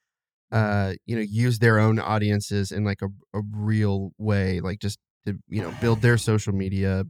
uh, 0.52 0.92
you 1.06 1.16
know 1.16 1.22
use 1.22 1.60
their 1.60 1.78
own 1.78 1.98
audiences 1.98 2.70
in 2.70 2.84
like 2.84 3.00
a, 3.00 3.08
a 3.32 3.40
real 3.56 4.10
way, 4.18 4.60
like 4.60 4.78
just 4.78 4.98
to 5.24 5.38
you 5.48 5.62
know 5.62 5.72
build 5.80 6.02
their 6.02 6.18
social 6.18 6.52
media 6.52 7.04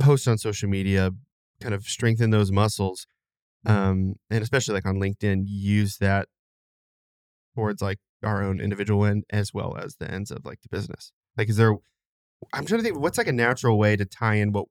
post 0.00 0.26
on 0.26 0.36
social 0.36 0.68
media 0.68 1.12
kind 1.60 1.74
of 1.74 1.84
strengthen 1.84 2.30
those 2.30 2.52
muscles 2.52 3.06
um 3.64 4.14
and 4.30 4.42
especially 4.42 4.74
like 4.74 4.84
on 4.84 4.96
linkedin 4.96 5.44
use 5.46 5.96
that 5.96 6.28
towards 7.56 7.80
like 7.82 7.98
our 8.22 8.42
own 8.42 8.60
individual 8.60 9.04
end 9.04 9.24
as 9.30 9.52
well 9.52 9.76
as 9.76 9.96
the 9.96 10.08
ends 10.10 10.30
of 10.30 10.44
like 10.44 10.60
the 10.62 10.68
business 10.76 11.12
like 11.36 11.48
is 11.48 11.56
there 11.56 11.72
i'm 12.52 12.64
trying 12.66 12.78
to 12.78 12.84
think 12.84 12.98
what's 12.98 13.18
like 13.18 13.26
a 13.26 13.32
natural 13.32 13.78
way 13.78 13.96
to 13.96 14.04
tie 14.04 14.34
in 14.34 14.52
what 14.52 14.66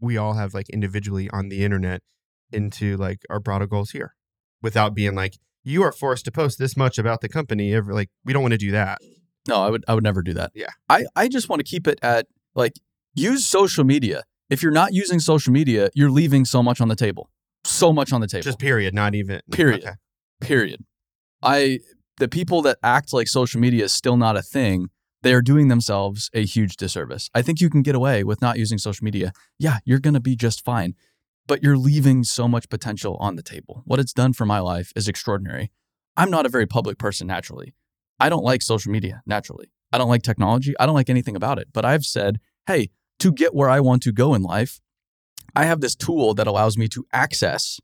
we 0.00 0.16
all 0.16 0.34
have 0.34 0.54
like 0.54 0.68
individually 0.70 1.28
on 1.30 1.48
the 1.48 1.64
internet 1.64 2.00
into 2.52 2.96
like 2.96 3.20
our 3.28 3.40
broader 3.40 3.66
goals 3.66 3.90
here 3.90 4.14
without 4.62 4.94
being 4.94 5.14
like 5.14 5.34
you 5.62 5.82
are 5.82 5.92
forced 5.92 6.24
to 6.24 6.32
post 6.32 6.58
this 6.58 6.76
much 6.76 6.96
about 6.98 7.20
the 7.20 7.28
company 7.28 7.74
every 7.74 7.92
like 7.94 8.10
we 8.24 8.32
don't 8.32 8.42
want 8.42 8.52
to 8.52 8.58
do 8.58 8.70
that 8.70 8.98
No, 9.48 9.56
I 9.66 9.70
would 9.70 9.84
I 9.88 9.94
would 9.94 10.04
never 10.04 10.22
do 10.22 10.34
that. 10.34 10.50
Yeah. 10.54 10.72
I, 10.88 11.04
I 11.16 11.28
just 11.28 11.48
want 11.48 11.60
to 11.60 11.64
keep 11.64 11.86
it 11.88 11.98
at 12.02 12.26
like 12.54 12.74
use 13.14 13.46
social 13.46 13.84
media. 13.84 14.22
If 14.50 14.62
you're 14.62 14.72
not 14.82 14.92
using 14.92 15.18
social 15.20 15.52
media, 15.52 15.88
you're 15.94 16.10
leaving 16.10 16.44
so 16.44 16.62
much 16.62 16.80
on 16.80 16.88
the 16.88 16.96
table. 17.06 17.30
So 17.64 17.92
much 17.92 18.12
on 18.12 18.20
the 18.20 18.26
table. 18.26 18.42
just 18.42 18.58
period 18.58 18.92
not 18.94 19.14
even 19.14 19.40
Period. 19.50 19.80
okay. 19.82 19.94
period. 20.40 20.80
I 21.42 21.80
the 22.20 22.28
people 22.28 22.60
that 22.62 22.78
act 22.82 23.12
like 23.12 23.26
social 23.26 23.60
media 23.60 23.84
is 23.84 23.92
still 23.92 24.16
not 24.16 24.36
a 24.36 24.42
thing, 24.42 24.90
they 25.22 25.32
are 25.32 25.42
doing 25.42 25.68
themselves 25.68 26.30
a 26.34 26.44
huge 26.44 26.76
disservice. 26.76 27.30
I 27.34 27.42
think 27.42 27.60
you 27.60 27.70
can 27.70 27.82
get 27.82 27.94
away 27.94 28.24
with 28.24 28.42
not 28.42 28.58
using 28.58 28.78
social 28.78 29.04
media. 29.04 29.32
Yeah, 29.58 29.78
you're 29.84 29.98
going 29.98 30.14
to 30.14 30.20
be 30.20 30.36
just 30.36 30.64
fine. 30.64 30.94
But 31.46 31.62
you're 31.62 31.78
leaving 31.78 32.22
so 32.22 32.46
much 32.46 32.68
potential 32.68 33.16
on 33.20 33.36
the 33.36 33.42
table. 33.42 33.82
What 33.86 33.98
it's 33.98 34.12
done 34.12 34.34
for 34.34 34.44
my 34.44 34.60
life 34.60 34.92
is 34.94 35.08
extraordinary. 35.08 35.72
I'm 36.16 36.30
not 36.30 36.44
a 36.44 36.50
very 36.50 36.66
public 36.66 36.98
person 36.98 37.26
naturally. 37.26 37.74
I 38.20 38.28
don't 38.28 38.44
like 38.44 38.60
social 38.60 38.92
media 38.92 39.22
naturally. 39.26 39.72
I 39.90 39.98
don't 39.98 40.10
like 40.10 40.22
technology. 40.22 40.74
I 40.78 40.84
don't 40.86 40.94
like 40.94 41.10
anything 41.10 41.36
about 41.36 41.58
it. 41.58 41.68
But 41.72 41.86
I've 41.86 42.04
said, 42.04 42.38
hey, 42.66 42.90
to 43.18 43.32
get 43.32 43.54
where 43.54 43.70
I 43.70 43.80
want 43.80 44.02
to 44.02 44.12
go 44.12 44.34
in 44.34 44.42
life, 44.42 44.80
I 45.56 45.64
have 45.64 45.80
this 45.80 45.96
tool 45.96 46.34
that 46.34 46.46
allows 46.46 46.76
me 46.76 46.86
to 46.88 47.06
access 47.12 47.80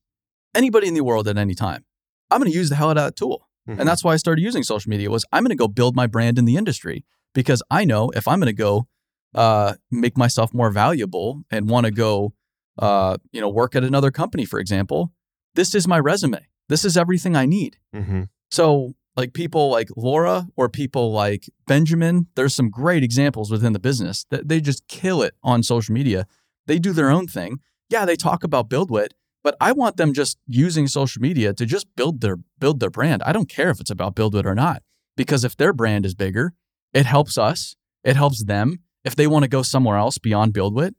anybody 0.55 0.89
in 0.89 0.95
the 0.95 1.05
world 1.05 1.26
at 1.26 1.39
any 1.39 1.55
time. 1.55 1.84
I'm 2.30 2.41
going 2.41 2.51
to 2.51 2.57
use 2.57 2.68
the 2.68 2.76
hell 2.76 2.91
out 2.91 2.99
of 2.99 3.05
that 3.05 3.16
tool. 3.16 3.49
Mhm. 3.68 3.78
And 3.80 3.88
that's 3.88 4.04
why 4.04 4.12
I 4.12 4.16
started 4.16 4.42
using 4.42 4.62
social 4.62 4.90
media 4.90 5.10
was 5.10 5.24
I'm 5.32 5.42
going 5.42 5.50
to 5.50 5.56
go 5.56 5.68
build 5.68 5.96
my 5.96 6.06
brand 6.06 6.38
in 6.38 6.44
the 6.44 6.56
industry 6.56 7.04
because 7.34 7.62
I 7.70 7.84
know 7.84 8.10
if 8.10 8.26
I'm 8.28 8.38
going 8.40 8.46
to 8.46 8.52
go 8.52 8.86
uh, 9.34 9.74
make 9.90 10.16
myself 10.16 10.54
more 10.54 10.70
valuable 10.70 11.42
and 11.50 11.68
want 11.68 11.84
to 11.84 11.90
go, 11.92 12.32
uh, 12.78 13.16
you 13.32 13.40
know, 13.40 13.48
work 13.50 13.74
at 13.76 13.84
another 13.84 14.10
company, 14.10 14.44
for 14.46 14.58
example, 14.58 15.12
this 15.54 15.74
is 15.74 15.86
my 15.86 15.98
resume. 15.98 16.40
This 16.68 16.84
is 16.84 16.96
everything 16.96 17.36
I 17.36 17.44
need. 17.44 17.76
Mhm. 17.94 18.28
So, 18.50 18.94
like 19.16 19.32
people 19.34 19.70
like 19.70 19.88
Laura 19.96 20.48
or 20.56 20.68
people 20.68 21.12
like 21.12 21.48
Benjamin, 21.66 22.26
there's 22.34 22.54
some 22.54 22.70
great 22.70 23.02
examples 23.02 23.50
within 23.50 23.72
the 23.72 23.78
business 23.78 24.24
that 24.30 24.48
they 24.48 24.60
just 24.60 24.86
kill 24.88 25.22
it 25.22 25.34
on 25.42 25.62
social 25.62 25.92
media. 25.94 26.26
They 26.66 26.78
do 26.78 26.92
their 26.92 27.10
own 27.10 27.26
thing. 27.26 27.60
Yeah, 27.90 28.04
they 28.04 28.16
talk 28.16 28.42
about 28.44 28.68
BuildWitt, 28.70 29.10
but 29.47 29.57
I 29.61 29.70
want 29.70 29.97
them 29.97 30.12
just 30.12 30.38
using 30.49 30.88
social 30.88 31.22
media 31.22 31.55
to 31.55 31.64
just 31.64 31.86
build 31.94 32.20
their 32.20 32.36
build 32.59 32.80
their 32.80 32.90
brand. 32.90 33.22
I 33.22 33.30
don't 33.32 33.49
care 33.49 33.70
if 33.70 33.78
it's 33.78 33.92
about 33.92 34.16
BuildWitt 34.16 34.44
or 34.44 34.57
not, 34.57 34.82
because 35.16 35.44
if 35.44 35.57
their 35.57 35.72
brand 35.72 36.05
is 36.05 36.16
bigger, 36.16 36.53
it 36.92 37.07
helps 37.07 37.38
us. 37.38 37.76
It 38.03 38.16
helps 38.16 38.42
them. 38.42 38.80
If 39.05 39.14
they 39.14 39.28
want 39.28 39.44
to 39.44 39.49
go 39.49 39.62
somewhere 39.62 39.99
else 39.99 40.18
beyond 40.18 40.53
BuildWitt, 40.53 40.94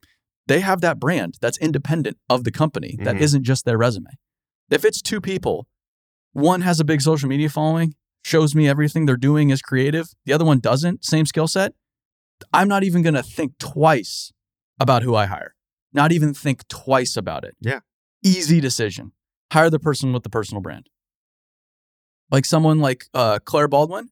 They 0.48 0.62
have 0.62 0.80
that 0.80 0.98
brand 0.98 1.36
that's 1.42 1.58
independent 1.58 2.16
of 2.30 2.46
the 2.46 2.52
company 2.52 2.96
that 3.04 3.18
Mhm. 3.18 3.20
isn't 3.26 3.44
just 3.44 3.66
their 3.66 3.78
resume. 3.78 4.12
If 4.72 4.86
it's 4.86 5.02
two 5.02 5.20
people, 5.20 5.68
one 6.32 6.62
has 6.62 6.80
a 6.80 6.86
big 6.86 7.02
social 7.02 7.28
media 7.28 7.50
following, 7.50 7.96
shows 8.24 8.56
me 8.56 8.66
everything 8.70 9.06
they're 9.08 9.18
doing 9.18 9.50
is 9.50 9.62
creative, 9.62 10.08
the 10.24 10.32
other 10.32 10.46
one 10.46 10.60
doesn't, 10.62 11.04
same 11.04 11.26
skill 11.26 11.50
set, 11.50 11.74
I'm 12.54 12.70
not 12.70 12.86
even 12.86 13.02
going 13.02 13.20
to 13.22 13.24
think 13.24 13.58
twice 13.60 14.32
about 14.80 15.04
who 15.04 15.16
I 15.16 15.26
hire. 15.26 15.54
Not 15.92 16.14
even 16.14 16.34
think 16.34 16.66
twice 16.70 17.18
about 17.18 17.44
it. 17.44 17.58
Yeah. 17.60 17.82
Easy 18.24 18.60
decision. 18.60 19.12
Hire 19.52 19.70
the 19.70 19.80
person 19.80 20.14
with 20.14 20.24
the 20.24 20.30
personal 20.30 20.62
brand. 20.62 20.90
Like 22.30 22.46
someone 22.46 22.80
like 22.80 23.06
uh, 23.14 23.40
Claire 23.46 23.68
Baldwin, 23.68 24.10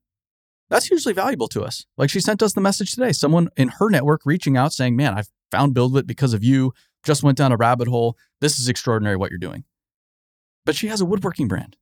that's 0.69 0.87
hugely 0.87 1.13
valuable 1.13 1.47
to 1.49 1.63
us. 1.63 1.85
Like 1.97 2.09
she 2.09 2.19
sent 2.19 2.41
us 2.41 2.53
the 2.53 2.61
message 2.61 2.91
today. 2.91 3.11
Someone 3.11 3.49
in 3.57 3.69
her 3.79 3.89
network 3.89 4.21
reaching 4.25 4.57
out 4.57 4.73
saying, 4.73 4.95
Man, 4.95 5.17
I 5.17 5.23
found 5.51 5.75
BuildWitt 5.75 6.07
because 6.07 6.33
of 6.33 6.43
you. 6.43 6.73
Just 7.03 7.23
went 7.23 7.37
down 7.37 7.51
a 7.51 7.57
rabbit 7.57 7.87
hole. 7.87 8.17
This 8.41 8.59
is 8.59 8.67
extraordinary 8.67 9.15
what 9.15 9.29
you're 9.29 9.37
doing. 9.37 9.63
But 10.65 10.75
she 10.75 10.87
has 10.87 11.01
a 11.01 11.05
woodworking 11.05 11.47
brand. 11.47 11.77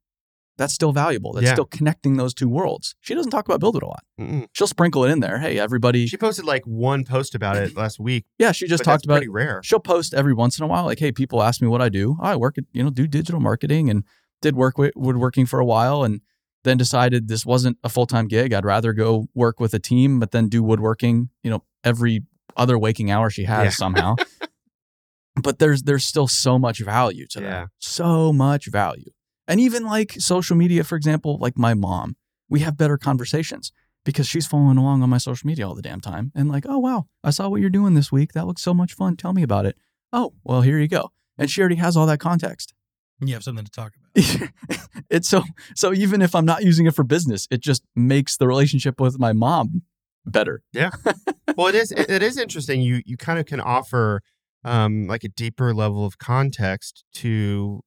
That's 0.58 0.74
still 0.74 0.91
valuable. 0.91 1.34
That's 1.34 1.45
Yeah. 1.47 1.54
still 1.54 1.66
connecting 1.66 2.18
those 2.18 2.34
two 2.34 2.47
worlds. 2.47 2.95
She 3.01 3.16
doesn't 3.16 3.32
talk 3.32 3.47
about 3.49 3.60
BuildWitt 3.60 3.82
a 3.82 3.88
lot. 3.88 4.04
Mm-mm. 4.20 4.47
She'll 4.54 4.68
sprinkle 4.68 5.04
it 5.04 5.10
in 5.12 5.20
there. 5.20 5.39
Hey, 5.39 5.58
everybody. 5.58 6.06
She 6.06 6.16
posted 6.18 6.45
like 6.45 6.64
one 6.66 7.04
post 7.06 7.34
about 7.34 7.58
it 7.58 7.76
last 7.76 7.99
week. 7.99 8.26
yeah, 8.38 8.51
she 8.51 8.68
just 8.68 8.84
talked 8.84 9.04
about 9.06 9.16
pretty 9.16 9.30
rare. 9.30 9.62
she'll 9.64 9.80
post 9.80 10.14
every 10.14 10.34
once 10.34 10.60
in 10.60 10.64
a 10.64 10.68
while 10.68 10.86
like 10.86 10.99
hey 10.99 11.12
people 11.12 11.41
ask 11.41 11.62
me 11.62 11.68
what 11.68 11.82
i 11.82 11.89
do 11.89 12.18
oh, 12.22 12.24
i 12.26 12.36
work 12.36 12.58
at 12.58 12.66
you 12.72 12.84
know 12.84 12.89
do 12.91 13.08
digital 13.08 13.39
marketing 13.41 13.89
and 13.89 14.04
did 14.41 14.56
work 14.56 14.78
with 14.78 14.91
woodworking 14.95 15.45
for 15.47 15.60
a 15.60 15.66
while 15.66 16.04
and 16.04 16.22
then 16.64 16.78
decided 16.78 17.28
this 17.28 17.45
wasn't 17.45 17.78
a 17.84 17.89
full-time 17.89 18.28
gig 18.28 18.54
i'd 18.54 18.64
rather 18.66 18.93
go 18.93 19.28
work 19.34 19.60
with 19.60 19.74
a 19.74 19.80
team 19.80 20.20
but 20.20 20.32
then 20.32 20.47
do 20.49 20.62
woodworking 20.62 21.30
you 21.43 21.49
know 21.49 21.64
every 21.84 22.22
other 22.56 22.78
waking 22.78 23.10
hour 23.10 23.30
she 23.30 23.45
has 23.45 23.66
Yeah. 23.66 23.70
somehow 23.72 24.16
but 25.41 25.60
there's 25.60 25.84
there's 25.84 26.06
still 26.06 26.28
so 26.28 26.60
much 26.60 26.80
value 26.80 27.26
to 27.32 27.41
Yeah. 27.41 27.49
that 27.49 27.68
so 27.80 28.32
much 28.32 28.68
value 28.68 29.12
and 29.48 29.60
even 29.60 29.84
like 29.84 30.14
social 30.14 30.56
media 30.56 30.84
for 30.84 30.96
example 30.96 31.38
like 31.39 31.58
my 31.58 31.74
mom 31.74 32.16
we 32.50 32.60
have 32.60 32.78
better 32.78 32.98
conversations 32.98 33.72
because 34.06 34.28
she's 34.28 34.46
following 34.46 34.78
along 34.78 35.02
on 35.02 35.10
my 35.10 35.18
social 35.18 35.48
media 35.48 35.68
all 35.68 35.76
the 35.76 35.82
damn 35.82 36.02
time. 36.02 36.32
And 36.36 36.50
like 36.50 36.66
oh 36.68 36.78
wow 36.78 37.08
i 37.24 37.30
saw 37.30 37.50
what 37.50 37.62
you're 37.62 37.70
doing 37.70 37.94
this 37.94 38.12
week. 38.12 38.34
That 38.34 38.46
looks 38.46 38.62
so 38.62 38.74
much 38.74 38.94
fun. 38.94 39.16
Tell 39.16 39.34
me 39.34 39.44
about 39.44 39.66
it. 39.66 39.78
Oh 40.12 40.34
well 40.44 40.62
here 40.62 40.80
you 40.80 40.88
go. 40.88 41.12
And 41.38 41.50
she 41.50 41.62
already 41.62 41.78
has 41.78 41.98
all 41.98 42.06
that 42.06 42.20
context. 42.20 42.74
And 43.20 43.30
You 43.30 43.36
have 43.36 43.44
something 43.44 43.66
to 43.66 43.72
talk 43.72 43.94
about. 43.96 44.50
it's 45.10 45.30
so 45.30 45.44
so 45.76 45.94
even 45.94 46.22
if 46.22 46.36
i'm 46.36 46.46
not 46.46 46.64
using 46.64 46.86
it 46.86 46.94
for 46.94 47.04
business 47.04 47.48
it 47.50 47.62
just 47.62 47.84
makes 47.96 48.38
the 48.38 48.48
relationship 48.48 49.02
with 49.02 49.18
my 49.20 49.34
mom 49.34 49.82
better. 50.26 50.62
Yeah. 50.72 50.91
well, 51.58 51.68
it 51.68 51.76
is 51.76 51.91
it, 51.91 52.10
it 52.10 52.24
is 52.24 52.38
interesting. 52.38 52.82
You 52.82 53.02
you 53.06 53.18
kind 53.18 53.39
of 53.39 53.46
can 53.46 53.60
offer 53.60 54.22
um 54.64 55.08
like 55.08 55.24
a 55.24 55.30
deeper 55.30 55.74
level 55.74 56.06
of 56.06 56.18
context 56.18 57.04
to 57.16 57.82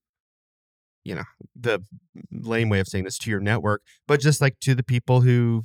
you 1.07 1.15
know 1.15 1.25
the 1.55 1.81
lame 2.33 2.69
way 2.69 2.81
of 2.81 2.89
saying 2.89 3.05
this 3.05 3.19
to 3.19 3.31
your 3.31 3.41
network, 3.41 3.83
but 4.07 4.21
just 4.21 4.41
like 4.41 4.59
to 4.61 4.75
the 4.75 4.83
people 4.83 5.21
who 5.23 5.63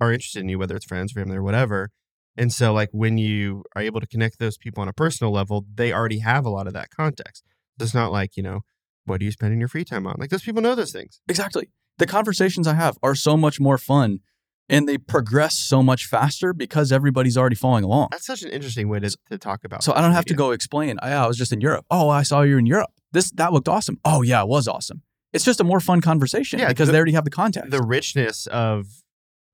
are 0.00 0.12
interested 0.12 0.40
in 0.40 0.48
you, 0.48 0.58
whether 0.58 0.76
it's 0.76 0.84
friends, 0.84 1.12
family, 1.12 1.36
or 1.36 1.42
whatever. 1.42 1.90
And 2.36 2.52
so, 2.52 2.72
like 2.72 2.90
when 2.92 3.16
you 3.16 3.64
are 3.74 3.82
able 3.82 4.00
to 4.00 4.06
connect 4.06 4.38
those 4.38 4.58
people 4.58 4.82
on 4.82 4.88
a 4.88 4.92
personal 4.92 5.32
level, 5.32 5.64
they 5.74 5.92
already 5.92 6.18
have 6.18 6.44
a 6.44 6.50
lot 6.50 6.66
of 6.66 6.74
that 6.74 6.90
context. 6.90 7.42
It's 7.80 7.94
not 7.94 8.12
like 8.12 8.36
you 8.36 8.42
know 8.42 8.60
what 9.06 9.20
are 9.20 9.24
you 9.24 9.30
spending 9.30 9.60
your 9.60 9.68
free 9.68 9.84
time 9.84 10.06
on? 10.06 10.16
Like 10.18 10.30
those 10.30 10.42
people 10.42 10.62
know 10.62 10.74
those 10.74 10.92
things. 10.92 11.20
exactly 11.28 11.70
the 11.98 12.06
conversations 12.06 12.66
i 12.66 12.74
have 12.74 12.98
are 13.02 13.14
so 13.14 13.36
much 13.36 13.58
more 13.60 13.78
fun 13.78 14.20
and 14.68 14.88
they 14.88 14.98
progress 14.98 15.56
so 15.56 15.82
much 15.82 16.06
faster 16.06 16.52
because 16.52 16.90
everybody's 16.90 17.36
already 17.36 17.54
following 17.54 17.84
along 17.84 18.08
That's 18.10 18.26
such 18.26 18.42
an 18.42 18.50
interesting 18.50 18.88
way 18.88 18.98
to, 18.98 19.16
to 19.30 19.38
talk 19.38 19.64
about. 19.64 19.84
So 19.84 19.92
I 19.94 20.00
don't 20.00 20.12
have 20.12 20.24
to 20.24 20.34
go 20.34 20.50
explain. 20.50 20.98
Oh, 21.00 21.06
I 21.06 21.26
was 21.28 21.38
just 21.38 21.52
in 21.52 21.60
Europe. 21.60 21.84
Oh, 21.88 22.08
I 22.08 22.24
saw 22.24 22.42
you 22.42 22.58
in 22.58 22.66
Europe. 22.66 22.90
This 23.16 23.30
that 23.32 23.52
looked 23.54 23.68
awesome. 23.76 23.96
Oh 24.04 24.20
yeah, 24.30 24.40
it 24.42 24.48
was 24.48 24.68
awesome. 24.68 25.02
It's 25.32 25.44
just 25.44 25.60
a 25.60 25.64
more 25.64 25.80
fun 25.80 26.00
conversation 26.10 26.58
Yeah, 26.60 26.68
because 26.68 26.86
the- 26.88 26.92
they 26.92 26.98
already 26.98 27.12
have 27.18 27.24
the 27.24 27.36
context. 27.42 27.70
the 27.70 27.82
richness 27.82 28.46
of 28.48 28.86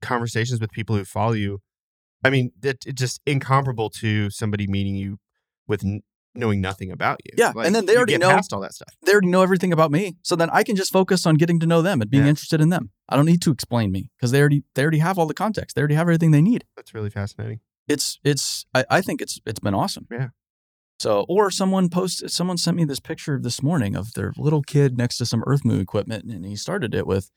conversations 0.01 0.59
with 0.61 0.71
people 0.71 0.95
who 0.95 1.05
follow 1.05 1.33
you. 1.33 1.59
I 2.23 2.29
mean, 2.29 2.51
it, 2.61 2.83
it's 2.85 2.99
just 2.99 3.21
incomparable 3.25 3.89
to 4.01 4.29
somebody 4.29 4.65
meeting 4.67 4.95
you 4.95 5.17
with 5.67 5.83
n- 5.83 6.01
knowing 6.35 6.61
nothing 6.61 6.89
about 6.91 7.19
you. 7.25 7.31
Yeah, 7.37 7.51
and 7.65 7.73
then 7.75 7.85
they 7.85 7.95
already 7.97 8.17
know- 8.17 8.29
all 8.51 8.61
that 8.61 8.73
stuff. 8.73 8.89
they 9.05 9.11
already 9.11 9.27
know 9.27 9.43
everything 9.43 9.71
about 9.73 9.91
me. 9.91 10.15
So 10.23 10.35
then 10.35 10.49
I 10.51 10.63
can 10.63 10.75
just 10.75 10.91
focus 10.91 11.25
on 11.25 11.35
getting 11.35 11.59
to 11.59 11.65
know 11.65 11.81
them 11.81 12.01
and 12.01 12.09
being 12.09 12.23
Yeah. 12.23 12.29
interested 12.29 12.59
in 12.61 12.69
them. 12.69 12.91
I 13.09 13.15
don't 13.15 13.25
need 13.25 13.41
to 13.43 13.51
explain 13.51 13.91
me 13.91 14.09
because 14.17 14.31
they 14.31 14.39
already 14.39 14.63
they 14.75 14.81
already 14.83 14.99
have 14.99 15.17
all 15.19 15.25
the 15.33 15.33
context. 15.45 15.75
They 15.75 15.81
already 15.81 15.95
have 15.95 16.07
everything 16.09 16.31
they 16.31 16.41
need. 16.41 16.65
That's 16.75 16.93
really 16.93 17.09
fascinating. 17.09 17.59
It's 17.87 18.19
it's 18.23 18.65
I, 18.73 18.85
I 18.89 19.01
think 19.01 19.21
it's 19.21 19.39
it's 19.45 19.59
been 19.59 19.73
awesome. 19.83 20.07
Yeah. 20.11 20.29
So 21.03 21.25
or 21.27 21.51
someone 21.51 21.89
posted 21.89 22.31
someone 22.31 22.57
sent 22.57 22.77
me 22.77 22.85
this 22.85 23.01
picture 23.01 23.37
this 23.37 23.61
morning 23.61 23.93
of 23.93 24.13
their 24.13 24.31
little 24.37 24.61
kid 24.61 24.97
next 24.97 25.17
to 25.17 25.25
some 25.25 25.43
earth 25.45 25.65
move 25.65 25.81
equipment 25.81 26.23
and 26.23 26.45
he 26.45 26.55
started 26.55 26.95
it 26.95 27.05
with 27.05 27.29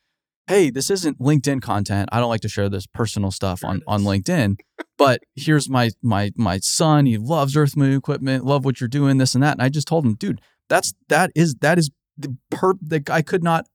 hey 0.47 0.71
this 0.71 0.89
isn't 0.89 1.19
linkedin 1.19 1.61
content. 1.61 2.09
I 2.13 2.21
don't 2.21 2.29
like 2.29 2.43
to 2.43 2.49
share 2.49 2.69
this 2.69 2.87
personal 2.87 3.33
stuff 3.33 3.65
on, 3.65 3.83
on 3.89 4.03
linkedin 4.03 4.61
but 4.99 5.25
here's 5.35 5.69
my 5.69 5.91
my 6.01 6.31
my 6.37 6.59
son. 6.59 7.07
He 7.07 7.19
loves 7.19 7.57
earth 7.57 7.77
move 7.77 7.99
equipment 7.99 8.45
love 8.45 8.65
what 8.65 8.81
you're 8.81 8.87
doing 8.87 9.19
this 9.19 9.35
and 9.35 9.43
that. 9.43 9.55
And 9.55 9.63
i 9.63 9.69
just 9.69 9.89
told 9.89 10.07
him 10.07 10.15
dude 10.15 10.41
that's 10.69 10.95
that 11.09 11.33
is 11.35 11.57
that 11.57 11.77
is 11.77 11.91
the 12.17 12.37
per 12.53 12.75
that 12.83 13.11
i 13.11 13.21
could 13.21 13.43
not 13.43 13.67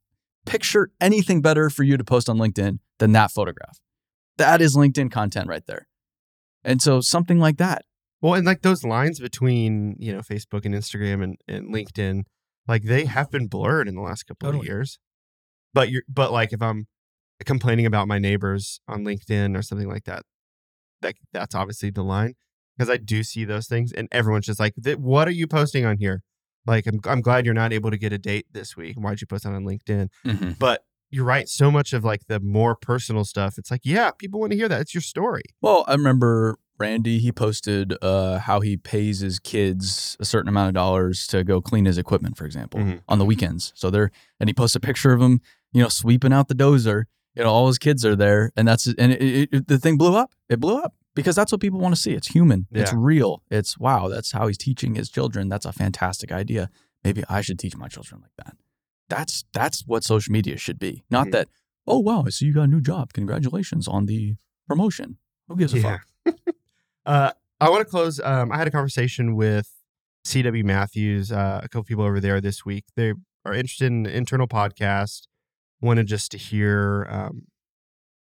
picture 0.46 0.90
anything 1.02 1.42
better 1.42 1.70
for 1.70 1.84
you 1.84 1.98
to 1.98 2.06
post 2.06 2.30
on 2.30 2.38
linkedin 2.38 2.80
than 3.00 3.12
that 3.12 3.32
photograph. 3.32 3.82
That 4.38 4.62
is 4.62 4.74
linkedin 4.74 5.12
content 5.12 5.50
right 5.50 5.68
there. 5.68 5.90
And 6.64 6.82
so 6.82 7.02
something 7.02 7.40
like 7.40 7.58
that 7.58 7.84
Well, 8.22 8.36
and 8.36 8.46
like 8.46 8.62
those 8.62 8.84
lines 8.84 9.20
between 9.20 9.96
you 10.00 10.14
know 10.14 10.20
Facebook 10.20 10.66
and 10.66 10.76
Instagram 10.76 11.24
and, 11.24 11.38
and 11.48 11.74
LinkedIn, 11.74 12.24
like 12.68 12.84
they 12.84 13.06
have 13.06 13.32
been 13.32 13.48
blurred 13.48 13.88
in 13.88 13.96
the 13.96 14.02
last 14.02 14.24
couple 14.24 14.50
of 14.50 14.66
years. 14.66 15.00
But 15.74 15.90
you're 15.90 16.04
but 16.08 16.32
like 16.32 16.54
if 16.54 16.62
I'm 16.62 16.88
complaining 17.46 17.86
about 17.86 18.08
my 18.08 18.20
neighbors 18.20 18.80
on 18.88 19.04
LinkedIn 19.04 19.58
or 19.58 19.62
something 19.62 19.90
like 19.90 20.04
that, 20.06 20.24
that 21.02 21.16
that's 21.34 21.56
obviously 21.56 21.90
the 21.90 22.04
line 22.04 22.36
because 22.78 22.90
I 22.90 22.98
do 22.98 23.24
see 23.24 23.46
those 23.46 23.68
things 23.68 23.92
and 23.92 24.08
everyone's 24.12 24.46
just 24.46 24.60
like, 24.60 24.74
"What 24.98 25.28
are 25.28 25.32
you 25.32 25.48
posting 25.48 25.86
on 25.86 25.98
here?" 25.98 26.24
Like 26.66 26.86
I'm 26.86 27.00
I'm 27.06 27.22
glad 27.22 27.46
you're 27.46 27.54
not 27.54 27.74
able 27.74 27.90
to 27.92 27.98
get 27.98 28.14
a 28.14 28.18
date 28.18 28.48
this 28.52 28.78
week. 28.78 28.98
Why'd 28.98 29.22
you 29.22 29.28
post 29.28 29.44
that 29.46 29.54
on 29.54 29.66
LinkedIn? 29.66 30.10
Mm-hmm. 30.26 30.52
But 30.60 30.84
you're 31.10 31.26
right. 31.26 31.50
So 31.50 31.70
much 31.70 31.94
of 31.94 32.04
like 32.04 32.28
the 32.28 32.40
more 32.40 32.76
personal 32.76 33.26
stuff, 33.26 33.58
it's 33.58 33.70
like, 33.70 33.82
yeah, 33.84 34.12
people 34.12 34.40
want 34.40 34.52
to 34.52 34.58
hear 34.58 34.70
that. 34.70 34.82
It's 34.82 34.96
your 34.96 35.02
story. 35.02 35.44
Well, 35.62 35.84
I 35.88 35.94
remember 35.94 36.58
Randy, 36.82 37.20
he 37.20 37.32
posted 37.32 37.94
uh, 38.02 38.40
how 38.40 38.60
he 38.60 38.76
pays 38.78 39.20
his 39.20 39.40
kids 39.40 40.18
a 40.20 40.26
certain 40.26 40.50
amount 40.50 40.70
of 40.70 40.74
dollars 40.74 41.26
to 41.28 41.44
go 41.44 41.62
clean 41.62 41.86
his 41.86 41.98
equipment, 41.98 42.38
for 42.38 42.46
example, 42.46 42.80
Mhm. 42.80 43.02
on 43.08 43.20
the 43.20 43.26
weekends. 43.26 43.72
So 43.76 43.90
they're, 43.90 44.12
and 44.40 44.50
he 44.50 44.54
posts 44.54 44.76
a 44.76 44.80
picture 44.80 45.14
of 45.14 45.22
him, 45.22 45.40
you 45.72 45.82
know, 45.82 45.90
sweeping 45.90 46.34
out 46.34 46.48
the 46.48 46.56
dozer. 46.56 47.04
You 47.36 47.44
know, 47.44 47.50
all 47.50 47.68
his 47.68 47.78
kids 47.78 48.04
are 48.06 48.16
there. 48.16 48.52
And 48.58 48.68
that's, 48.68 48.88
and 48.88 49.14
it, 49.14 49.22
it, 49.22 49.50
it- 49.54 49.68
the 49.68 49.78
thing 49.78 49.98
blew 49.98 50.16
up. 50.16 50.34
It 50.50 50.60
blew 50.60 50.76
up 50.78 50.94
because 51.16 51.36
that's 51.36 51.52
what 51.52 51.62
people 51.62 51.80
want 51.80 51.96
to 51.96 52.02
see. 52.02 52.12
It's 52.14 52.28
human, 52.28 52.68
it's 52.72 52.92
real. 52.94 53.42
It's 53.50 53.78
wow, 53.78 54.10
that's 54.10 54.32
how 54.34 54.48
he's 54.48 54.58
teaching 54.58 54.96
his 54.96 55.10
children. 55.10 55.48
That's 55.48 55.66
a 55.66 55.72
fantastic 55.72 56.32
idea. 56.32 56.70
Maybe 57.06 57.24
I 57.30 57.40
should 57.42 57.58
teach 57.60 57.76
my 57.78 57.88
children 57.88 58.22
like 58.22 58.32
that. 58.46 58.56
That's, 59.08 59.44
that's 59.54 59.86
what 59.88 60.04
social 60.04 60.32
media 60.34 60.58
should 60.58 60.78
be. 60.80 61.04
Not 61.10 61.28
Mhm. 61.28 61.32
that, 61.32 61.48
oh, 61.88 62.00
wow, 62.00 62.24
I 62.26 62.30
see 62.32 62.46
you 62.48 62.54
got 62.54 62.64
a 62.64 62.68
new 62.68 62.82
job. 62.82 63.14
Congratulations 63.14 63.88
on 63.88 64.06
the 64.08 64.36
promotion. 64.68 65.18
Who 65.48 65.56
gives 65.58 65.74
a 65.74 65.82
fuck? 65.82 66.06
uh, 67.06 67.32
I 67.60 67.70
want 67.70 67.82
to 67.82 67.90
close. 67.90 68.20
Um, 68.20 68.52
I 68.52 68.58
had 68.58 68.68
a 68.68 68.72
conversation 68.72 69.36
with 69.36 69.70
CW 70.26 70.64
Matthews, 70.64 71.32
uh, 71.32 71.62
a 71.64 71.70
couple 71.70 71.84
people 71.84 72.04
over 72.04 72.20
there 72.20 72.42
this 72.42 72.66
week. 72.66 72.86
They 72.96 73.14
are 73.46 73.54
interested 73.54 73.88
in 73.88 74.06
internal 74.06 74.48
podcast. 74.48 75.28
Wanted 75.82 76.08
just 76.08 76.32
to 76.32 76.38
hear, 76.38 77.08
um, 77.10 77.48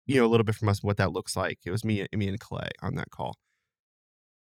you 0.06 0.16
know, 0.16 0.26
a 0.26 0.28
little 0.28 0.44
bit 0.44 0.56
from 0.56 0.68
us 0.68 0.84
what 0.84 0.98
that 0.98 1.14
looks 1.14 1.36
like. 1.36 1.60
It 1.66 1.72
was 1.72 1.86
me, 1.86 2.06
me 2.14 2.28
and 2.28 2.40
Clay 2.40 2.70
on 2.82 2.96
that 2.96 3.10
call, 3.10 3.36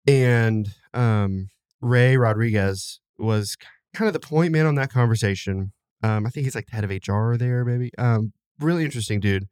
and 0.06 0.68
um, 0.92 1.48
Ray 1.80 2.18
Rodriguez 2.18 3.00
was 3.18 3.56
kind 3.94 4.06
of 4.06 4.12
the 4.12 4.20
point 4.20 4.52
man 4.52 4.66
on 4.66 4.74
that 4.74 4.92
conversation. 4.92 5.72
Um, 6.02 6.26
I 6.26 6.30
think 6.30 6.44
he's 6.44 6.54
like 6.54 6.66
the 6.66 6.76
head 6.76 6.84
of 6.84 6.90
HR 6.90 7.36
there, 7.36 7.64
maybe. 7.64 7.90
Um, 7.96 8.32
really 8.58 8.84
interesting 8.84 9.18
dude, 9.18 9.46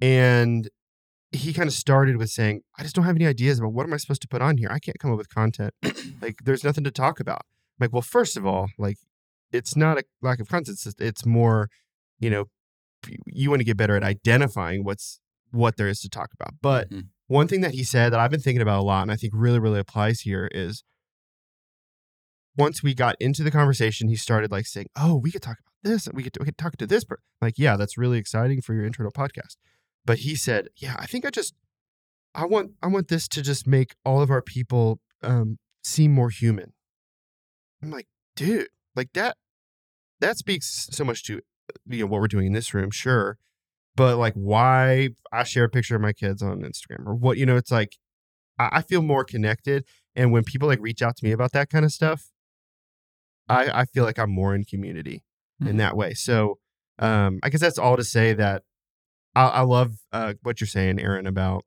and 0.00 0.70
he 1.36 1.52
kind 1.52 1.68
of 1.68 1.72
started 1.74 2.16
with 2.16 2.30
saying, 2.30 2.62
I 2.78 2.82
just 2.82 2.94
don't 2.94 3.04
have 3.04 3.16
any 3.16 3.26
ideas 3.26 3.58
about 3.58 3.72
what 3.72 3.84
am 3.86 3.92
I 3.92 3.96
supposed 3.98 4.22
to 4.22 4.28
put 4.28 4.42
on 4.42 4.56
here. 4.58 4.68
I 4.70 4.78
can't 4.78 4.98
come 4.98 5.10
up 5.12 5.18
with 5.18 5.28
content. 5.34 5.72
like 6.22 6.36
there's 6.44 6.64
nothing 6.64 6.84
to 6.84 6.90
talk 6.90 7.20
about. 7.20 7.42
I'm 7.78 7.84
like, 7.86 7.92
well, 7.92 8.02
first 8.02 8.36
of 8.36 8.44
all, 8.46 8.68
like 8.78 8.96
it's 9.52 9.76
not 9.76 9.98
a 9.98 10.04
lack 10.22 10.40
of 10.40 10.48
content. 10.48 10.74
It's, 10.74 10.84
just- 10.84 11.00
it's 11.00 11.24
more, 11.26 11.68
you 12.18 12.30
know, 12.30 12.46
you 13.26 13.50
want 13.50 13.60
to 13.60 13.64
get 13.64 13.76
better 13.76 13.96
at 13.96 14.02
identifying 14.02 14.82
what's 14.84 15.20
what 15.52 15.76
there 15.76 15.88
is 15.88 16.00
to 16.00 16.08
talk 16.08 16.30
about. 16.38 16.54
But 16.60 16.90
Mhm. 16.90 17.08
one 17.28 17.46
thing 17.48 17.60
that 17.60 17.72
he 17.72 17.84
said 17.84 18.12
that 18.12 18.18
I've 18.20 18.30
been 18.32 18.40
thinking 18.40 18.62
about 18.62 18.80
a 18.80 18.82
lot 18.82 19.02
and 19.02 19.12
I 19.12 19.16
think 19.16 19.32
really, 19.36 19.58
really 19.60 19.78
applies 19.78 20.20
here 20.20 20.48
is 20.52 20.82
once 22.56 22.82
we 22.82 22.94
got 22.94 23.16
into 23.20 23.42
the 23.42 23.50
conversation, 23.50 24.08
he 24.08 24.16
started 24.16 24.50
like 24.50 24.66
saying, 24.66 24.86
Oh, 24.96 25.16
we 25.16 25.30
could 25.30 25.42
talk 25.42 25.58
about 25.60 25.74
this. 25.92 26.08
We 26.12 26.22
could, 26.22 26.36
we 26.40 26.46
could 26.46 26.58
talk 26.58 26.76
to 26.78 26.86
this. 26.86 27.04
person. 27.04 27.22
Like, 27.40 27.54
yeah, 27.58 27.76
that's 27.76 27.98
really 27.98 28.18
exciting 28.18 28.60
for 28.62 28.74
your 28.74 28.84
internal 28.84 29.12
podcast 29.12 29.56
but 30.06 30.18
he 30.18 30.34
said 30.34 30.68
yeah 30.76 30.96
i 30.98 31.06
think 31.06 31.26
i 31.26 31.30
just 31.30 31.54
i 32.34 32.44
want 32.44 32.72
i 32.82 32.86
want 32.86 33.08
this 33.08 33.28
to 33.28 33.42
just 33.42 33.66
make 33.66 33.94
all 34.04 34.22
of 34.22 34.30
our 34.30 34.42
people 34.42 35.00
um, 35.22 35.58
seem 35.82 36.12
more 36.12 36.30
human 36.30 36.72
I'm 37.82 37.90
like, 37.90 38.06
dude, 38.36 38.68
like 38.94 39.12
that 39.12 39.36
that 40.20 40.38
speaks 40.38 40.88
so 40.90 41.04
much 41.04 41.22
to 41.24 41.40
you 41.86 42.00
know 42.00 42.06
what 42.06 42.20
we're 42.20 42.26
doing 42.28 42.46
in 42.46 42.52
this 42.52 42.72
room, 42.72 42.90
sure. 42.90 43.38
But 43.94 44.16
like 44.16 44.34
why 44.34 45.10
I 45.32 45.42
share 45.44 45.64
a 45.64 45.68
picture 45.68 45.94
of 45.96 46.02
my 46.02 46.12
kids 46.12 46.42
on 46.42 46.62
Instagram 46.62 47.06
or 47.06 47.14
what, 47.14 47.36
you 47.38 47.46
know, 47.46 47.56
it's 47.56 47.70
like 47.70 47.96
I, 48.58 48.68
I 48.78 48.82
feel 48.82 49.02
more 49.02 49.24
connected. 49.24 49.84
And 50.14 50.32
when 50.32 50.42
people 50.42 50.68
like 50.68 50.80
reach 50.80 51.02
out 51.02 51.16
to 51.18 51.24
me 51.24 51.32
about 51.32 51.52
that 51.52 51.68
kind 51.70 51.84
of 51.84 51.92
stuff, 51.92 52.30
I, 53.48 53.82
I 53.82 53.84
feel 53.84 54.04
like 54.04 54.18
I'm 54.18 54.30
more 54.30 54.54
in 54.54 54.64
community 54.64 55.22
in 55.60 55.74
Mhm. 55.74 55.78
that 55.78 55.96
way. 55.96 56.14
So 56.14 56.58
um 56.98 57.40
I 57.42 57.50
guess 57.50 57.60
that's 57.60 57.78
all 57.78 57.96
to 57.96 58.04
say 58.04 58.32
that 58.34 58.62
I, 59.36 59.48
I 59.48 59.60
love 59.60 59.92
uh, 60.12 60.34
what 60.42 60.60
you're 60.60 60.66
saying, 60.66 60.98
Aaron, 60.98 61.26
about 61.26 61.64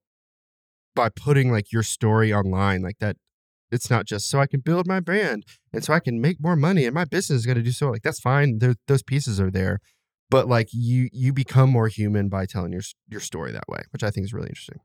by 0.95 1.09
putting 1.09 1.51
like 1.51 1.72
your 1.72 1.84
story 1.84 2.34
online 2.34 2.82
like 2.82 2.97
that 2.99 3.15
it's 3.72 3.89
not 3.89 4.05
just 4.05 4.28
so 4.28 4.39
I 4.39 4.47
can 4.47 4.59
build 4.59 4.88
my 4.88 4.99
brand 4.99 5.45
and 5.72 5.84
so 5.84 5.93
I 5.93 5.99
can 5.99 6.20
make 6.20 6.41
more 6.41 6.55
money 6.55 6.86
and 6.86 6.93
my 6.93 7.05
business 7.05 7.39
is 7.41 7.45
going 7.45 7.57
to 7.57 7.63
do 7.63 7.72
so 7.72 7.89
like 7.89 8.01
that's 8.01 8.20
fine 8.20 8.59
there, 8.59 8.76
those 8.88 9.03
pieces 9.03 9.39
are 9.39 9.51
there 9.51 9.80
but 10.30 10.49
like 10.49 10.70
you 10.74 11.07
you 11.13 11.32
become 11.32 11.70
more 11.70 11.88
human 11.88 12.28
by 12.28 12.45
telling 12.45 12.74
your 12.74 12.82
your 13.07 13.22
story 13.22 13.51
that 13.51 13.70
way 13.70 13.82
which 13.91 14.03
I 14.03 14.09
think 14.09 14.26
is 14.26 14.34
really 14.34 14.49
interesting 14.49 14.80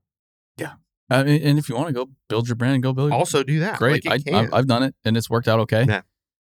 I 1.11 1.25
mean, 1.25 1.43
and 1.43 1.59
if 1.59 1.69
you 1.69 1.75
want 1.75 1.89
to 1.89 1.95
go 1.95 2.11
build 2.29 2.49
your 2.49 2.57
brand, 2.57 2.83
go 2.83 2.93
build. 2.93 3.11
also 3.11 3.43
do 3.43 3.61
that 3.61 3.79
great. 3.79 4.07
like, 4.07 4.23
I, 4.33 4.49
I've 4.53 4.67
done 4.67 4.83
it 4.83 4.95
and 5.05 5.17
it's 5.17 5.29
worked 5.29 5.49
out 5.49 5.61
okay. 5.61 5.85
Yeah. 5.89 6.03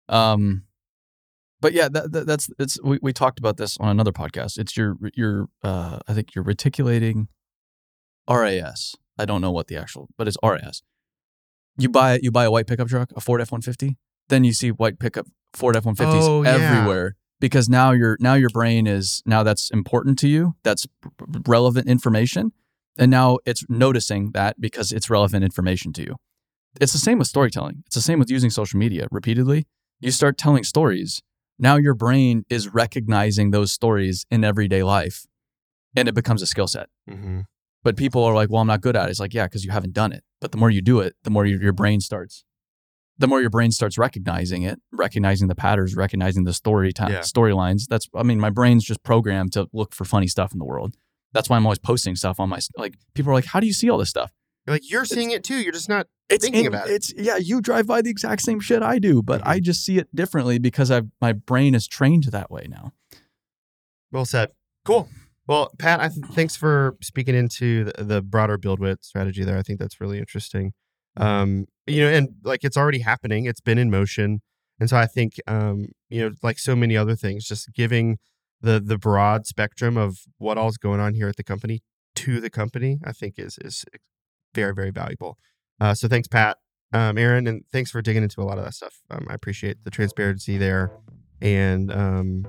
Um, 0.10 0.64
but 1.62 1.74
yeah, 1.74 1.88
that, 1.90 2.12
that, 2.12 2.28
that's 2.28 2.50
it's 2.60 2.82
we, 2.84 3.00
we 3.02 3.14
talked 3.14 3.40
about 3.40 3.58
this 3.58 3.78
on 3.80 3.90
another 3.90 4.12
podcast. 4.12 4.58
It's 4.58 4.76
your 4.76 4.98
your 5.16 5.48
uh 5.64 6.00
I 6.08 6.14
think 6.14 6.36
you're 6.36 6.44
reticulating 6.44 7.28
RAS. 8.30 8.96
I 9.18 9.26
don't 9.26 9.42
know 9.42 9.52
what 9.52 9.68
the 9.68 9.78
actual, 9.78 10.10
but 10.18 10.28
it's 10.28 10.38
RAS. 10.44 10.82
You 11.78 11.90
buy 11.90 12.20
you 12.22 12.32
buy 12.32 12.46
a 12.46 12.52
white 12.52 12.68
pickup 12.68 12.88
truck, 12.88 13.12
a 13.16 13.22
Ford 13.22 13.42
F 13.42 13.52
one 13.52 13.62
fifty, 13.62 13.98
then 14.30 14.44
you 14.44 14.54
see 14.54 14.70
white 14.72 15.00
pickup 15.00 15.28
Ford 15.54 15.76
F 15.76 15.86
one 15.86 15.96
fifties 15.96 16.24
Oh, 16.24 16.44
everywhere 16.44 17.16
because 17.40 17.70
now 17.70 17.92
your 17.92 18.18
now 18.20 18.34
your 18.34 18.50
brain 18.50 18.88
is 18.88 19.22
now 19.26 19.44
that's 19.44 19.70
important 19.72 20.18
to 20.20 20.28
you. 20.28 20.56
That's 20.64 20.88
relevant 21.48 21.88
information, 21.88 22.54
and 22.98 23.12
now 23.12 23.40
it's 23.46 23.66
noticing 23.70 24.32
that 24.32 24.60
because 24.60 24.92
it's 24.92 25.10
relevant 25.10 25.44
information 25.44 25.94
to 25.94 26.02
you. 26.02 26.16
It's 26.80 26.94
the 26.94 27.00
same 27.00 27.20
with 27.20 27.28
storytelling. 27.28 27.84
It's 27.86 27.96
the 27.96 28.02
same 28.02 28.20
with 28.20 28.32
using 28.32 28.50
social 28.50 28.80
media 28.80 29.08
repeatedly. 29.12 29.68
You 30.00 30.12
start 30.12 30.38
telling 30.38 30.64
stories. 30.64 31.22
Now 31.62 31.76
your 31.78 31.94
brain 31.94 32.44
is 32.50 32.68
recognizing 32.74 33.52
those 33.52 33.72
stories 33.72 34.26
in 34.30 34.44
everyday 34.44 34.82
life 34.84 35.26
and 35.96 36.10
it 36.10 36.16
becomes 36.16 36.42
a 36.42 36.48
skill 36.48 36.68
set. 36.68 36.90
Mhm. 37.10 37.46
But 37.84 37.96
people 37.98 38.24
are 38.24 38.34
like, 38.34 38.50
well, 38.50 38.62
I'm 38.62 38.68
not 38.68 38.82
good 38.82 38.96
at 38.96 39.08
it. 39.08 39.12
It's 39.12 39.20
like, 39.20 39.34
yeah, 39.34 39.46
because 39.46 39.64
you 39.64 39.72
haven't 39.72 39.94
done 39.94 40.12
it. 40.12 40.24
But 40.42 40.52
the 40.52 40.58
more 40.58 40.70
you 40.70 40.82
do 40.82 41.00
it, 41.00 41.16
the 41.24 41.30
more 41.30 41.46
your, 41.46 41.62
your 41.62 41.72
brain 41.74 42.02
starts, 42.02 42.44
the 43.18 43.28
more 43.28 43.42
your 43.42 43.50
brain 43.52 43.72
starts 43.72 43.98
recognizing 43.98 44.64
it, 44.64 44.80
recognizing 44.92 45.48
the 45.48 45.56
patterns, 45.56 45.96
recognizing 45.96 46.44
the 46.44 46.54
story 46.54 46.92
Yeah. 46.98 47.20
storylines. 47.20 47.84
That's, 47.88 48.08
I 48.16 48.24
mean, 48.24 48.40
my 48.40 48.50
brain's 48.50 48.84
just 48.84 49.04
programmed 49.04 49.54
to 49.54 49.68
look 49.72 49.94
for 49.94 50.06
funny 50.06 50.28
stuff 50.28 50.52
in 50.54 50.60
the 50.60 50.66
world. 50.66 50.96
That's 51.32 51.48
why 51.50 51.58
I'm 51.58 51.66
always 51.66 51.80
posting 51.80 52.16
stuff 52.16 52.40
on 52.40 52.50
my, 52.50 52.60
like, 52.78 52.96
people 53.14 53.32
are 53.32 53.36
like, 53.36 53.46
how 53.46 53.60
do 53.60 53.68
you 53.68 53.74
see 53.74 53.90
all 53.90 53.98
this 54.00 54.10
stuff? 54.10 54.32
You're 54.66 54.76
like 54.76 54.90
you're 54.92 55.06
seeing 55.06 55.32
it 55.32 55.44
too 55.44 55.56
you're 55.56 55.72
just 55.74 55.90
not 55.90 56.06
it's 56.32 56.44
thinking 56.46 56.66
in- 56.66 56.74
about 56.74 56.90
it. 56.90 56.94
It's 56.94 57.14
yeah, 57.16 57.38
you 57.38 57.62
drive 57.62 57.88
by 57.88 58.02
the 58.02 58.10
exact 58.10 58.42
same 58.42 58.60
shit 58.60 58.82
I 58.82 59.00
do, 59.00 59.22
but 59.22 59.46
I 59.46 59.60
just 59.60 59.84
see 59.86 59.98
it 59.98 60.14
differently 60.16 60.60
because 60.60 60.90
I 60.92 61.02
my 61.20 61.34
brain 61.34 61.76
is 61.76 61.88
trained 61.88 62.26
that 62.26 62.50
way 62.52 62.68
now. 62.70 62.94
well 64.12 64.26
said. 64.26 64.50
Cool. 64.86 65.10
Well 65.48 65.72
Pat 65.78 66.00
I 66.00 66.08
th- 66.10 66.26
thanks 66.34 66.56
for 66.56 66.98
speaking 67.02 67.36
into 67.36 67.86
the, 67.86 68.04
the 68.04 68.22
broader 68.22 68.58
BuildWitt 68.58 69.04
strategy 69.04 69.44
there. 69.44 69.58
I 69.58 69.62
think 69.64 69.80
that's 69.80 70.00
really 70.02 70.20
interesting. 70.20 70.74
Um 71.18 71.68
you 71.88 72.02
know 72.04 72.10
and 72.12 72.30
like 72.44 72.64
it's 72.64 72.78
already 72.78 73.00
happening. 73.00 73.46
It's 73.46 73.62
been 73.62 73.78
in 73.78 73.90
motion. 73.92 74.42
And 74.80 74.90
so 74.90 74.98
i 74.98 75.06
think 75.06 75.36
um 75.46 75.90
you 76.10 76.22
know 76.22 76.36
like 76.42 76.58
so 76.58 76.76
many 76.76 76.98
other 76.98 77.16
things 77.16 77.46
just 77.46 77.72
giving 77.74 78.18
the 78.62 78.80
the 78.80 78.98
broad 78.98 79.46
spectrum 79.46 79.96
of 79.98 80.22
what 80.40 80.58
all's 80.58 80.78
going 80.78 81.00
on 81.00 81.14
here 81.14 81.28
at 81.28 81.36
the 81.36 81.44
company 81.44 81.82
to 82.16 82.40
the 82.42 82.50
company 82.50 82.98
i 83.04 83.12
think 83.12 83.36
is 83.38 83.60
is 83.60 83.86
very 84.56 84.74
very 84.74 84.90
valuable 84.90 85.38
uh 85.82 85.94
so 85.94 86.08
thanks 86.08 86.30
pat 86.30 86.58
um 86.94 87.18
aaron 87.18 87.46
and 87.48 87.64
thanks 87.74 87.92
for 87.92 88.02
digging 88.02 88.24
into 88.24 88.42
a 88.42 88.46
lot 88.46 88.58
of 88.58 88.64
that 88.64 88.74
stuff. 88.74 88.94
Um, 89.10 89.28
i 89.30 89.34
appreciate 89.34 89.84
the 89.84 89.92
transparency 89.92 90.58
there 90.58 90.92
and 91.42 91.92
um 91.92 92.46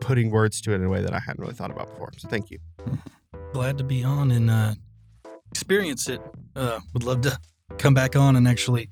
putting 0.00 0.30
words 0.30 0.60
to 0.60 0.72
it 0.72 0.76
in 0.76 0.84
a 0.84 0.88
way 0.90 1.00
that 1.00 1.14
i 1.14 1.18
hadn't 1.18 1.40
really 1.40 1.54
thought 1.54 1.70
about 1.70 1.88
before. 1.88 2.10
So 2.18 2.28
thank 2.28 2.50
you. 2.50 2.58
Glad 3.54 3.78
to 3.78 3.84
be 3.84 4.02
on 4.04 4.30
and 4.32 4.50
uh, 4.50 4.74
experience 5.50 6.08
it. 6.08 6.20
Uh, 6.56 6.80
would 6.92 7.04
love 7.04 7.20
to 7.22 7.38
come 7.78 7.94
back 7.94 8.16
on 8.16 8.36
and 8.36 8.46
actually 8.48 8.90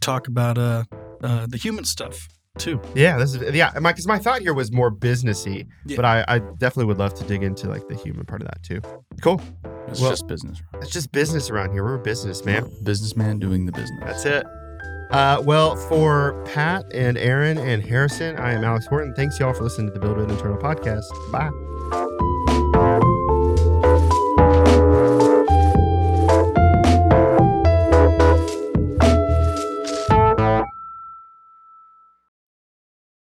talk 0.00 0.28
about 0.28 0.58
uh, 0.58 0.84
uh, 1.22 1.46
the 1.48 1.56
human 1.56 1.84
stuff 1.84 2.28
too. 2.58 2.80
Yeah, 2.94 3.18
this 3.18 3.34
is 3.34 3.54
yeah. 3.54 3.72
My 3.80 3.92
because 3.92 4.06
my 4.06 4.18
thought 4.18 4.40
here 4.40 4.54
was 4.54 4.70
more 4.72 4.90
businessy, 4.90 5.66
Yeah. 5.86 5.96
but 5.96 6.04
I, 6.04 6.24
I 6.28 6.38
definitely 6.38 6.84
would 6.86 6.98
love 6.98 7.14
to 7.14 7.24
dig 7.24 7.42
into 7.42 7.68
like 7.68 7.88
the 7.88 7.96
human 7.96 8.24
part 8.26 8.42
of 8.42 8.48
that 8.48 8.62
too. 8.62 8.80
Cool. 9.22 9.40
It's 9.88 10.00
Well- 10.00 10.10
just 10.10 10.26
business. 10.26 10.62
It's 10.74 10.90
just 10.90 11.12
business 11.12 11.50
around 11.50 11.72
here. 11.72 11.84
We're 11.84 11.96
a 11.96 11.98
business, 12.02 12.44
man. 12.44 12.70
Businessman 12.82 13.38
doing 13.38 13.66
the 13.66 13.72
business. 13.72 14.00
That's 14.04 14.24
it. 14.24 14.46
Uh, 15.10 15.42
well, 15.44 15.76
for 15.76 16.42
Pat 16.54 16.84
and 16.92 17.16
Aaron 17.18 17.58
and 17.58 17.82
Harrison, 17.82 18.36
I 18.36 18.52
am 18.52 18.64
Alex 18.64 18.86
Horton. 18.86 19.14
Thanks 19.14 19.38
y'all 19.38 19.52
for 19.52 19.62
listening 19.64 19.92
to 19.92 19.98
the 19.98 20.04
BuildWitt 20.04 20.30
Internal 20.30 20.56
podcast. 20.56 21.04
Bye. 21.30 22.43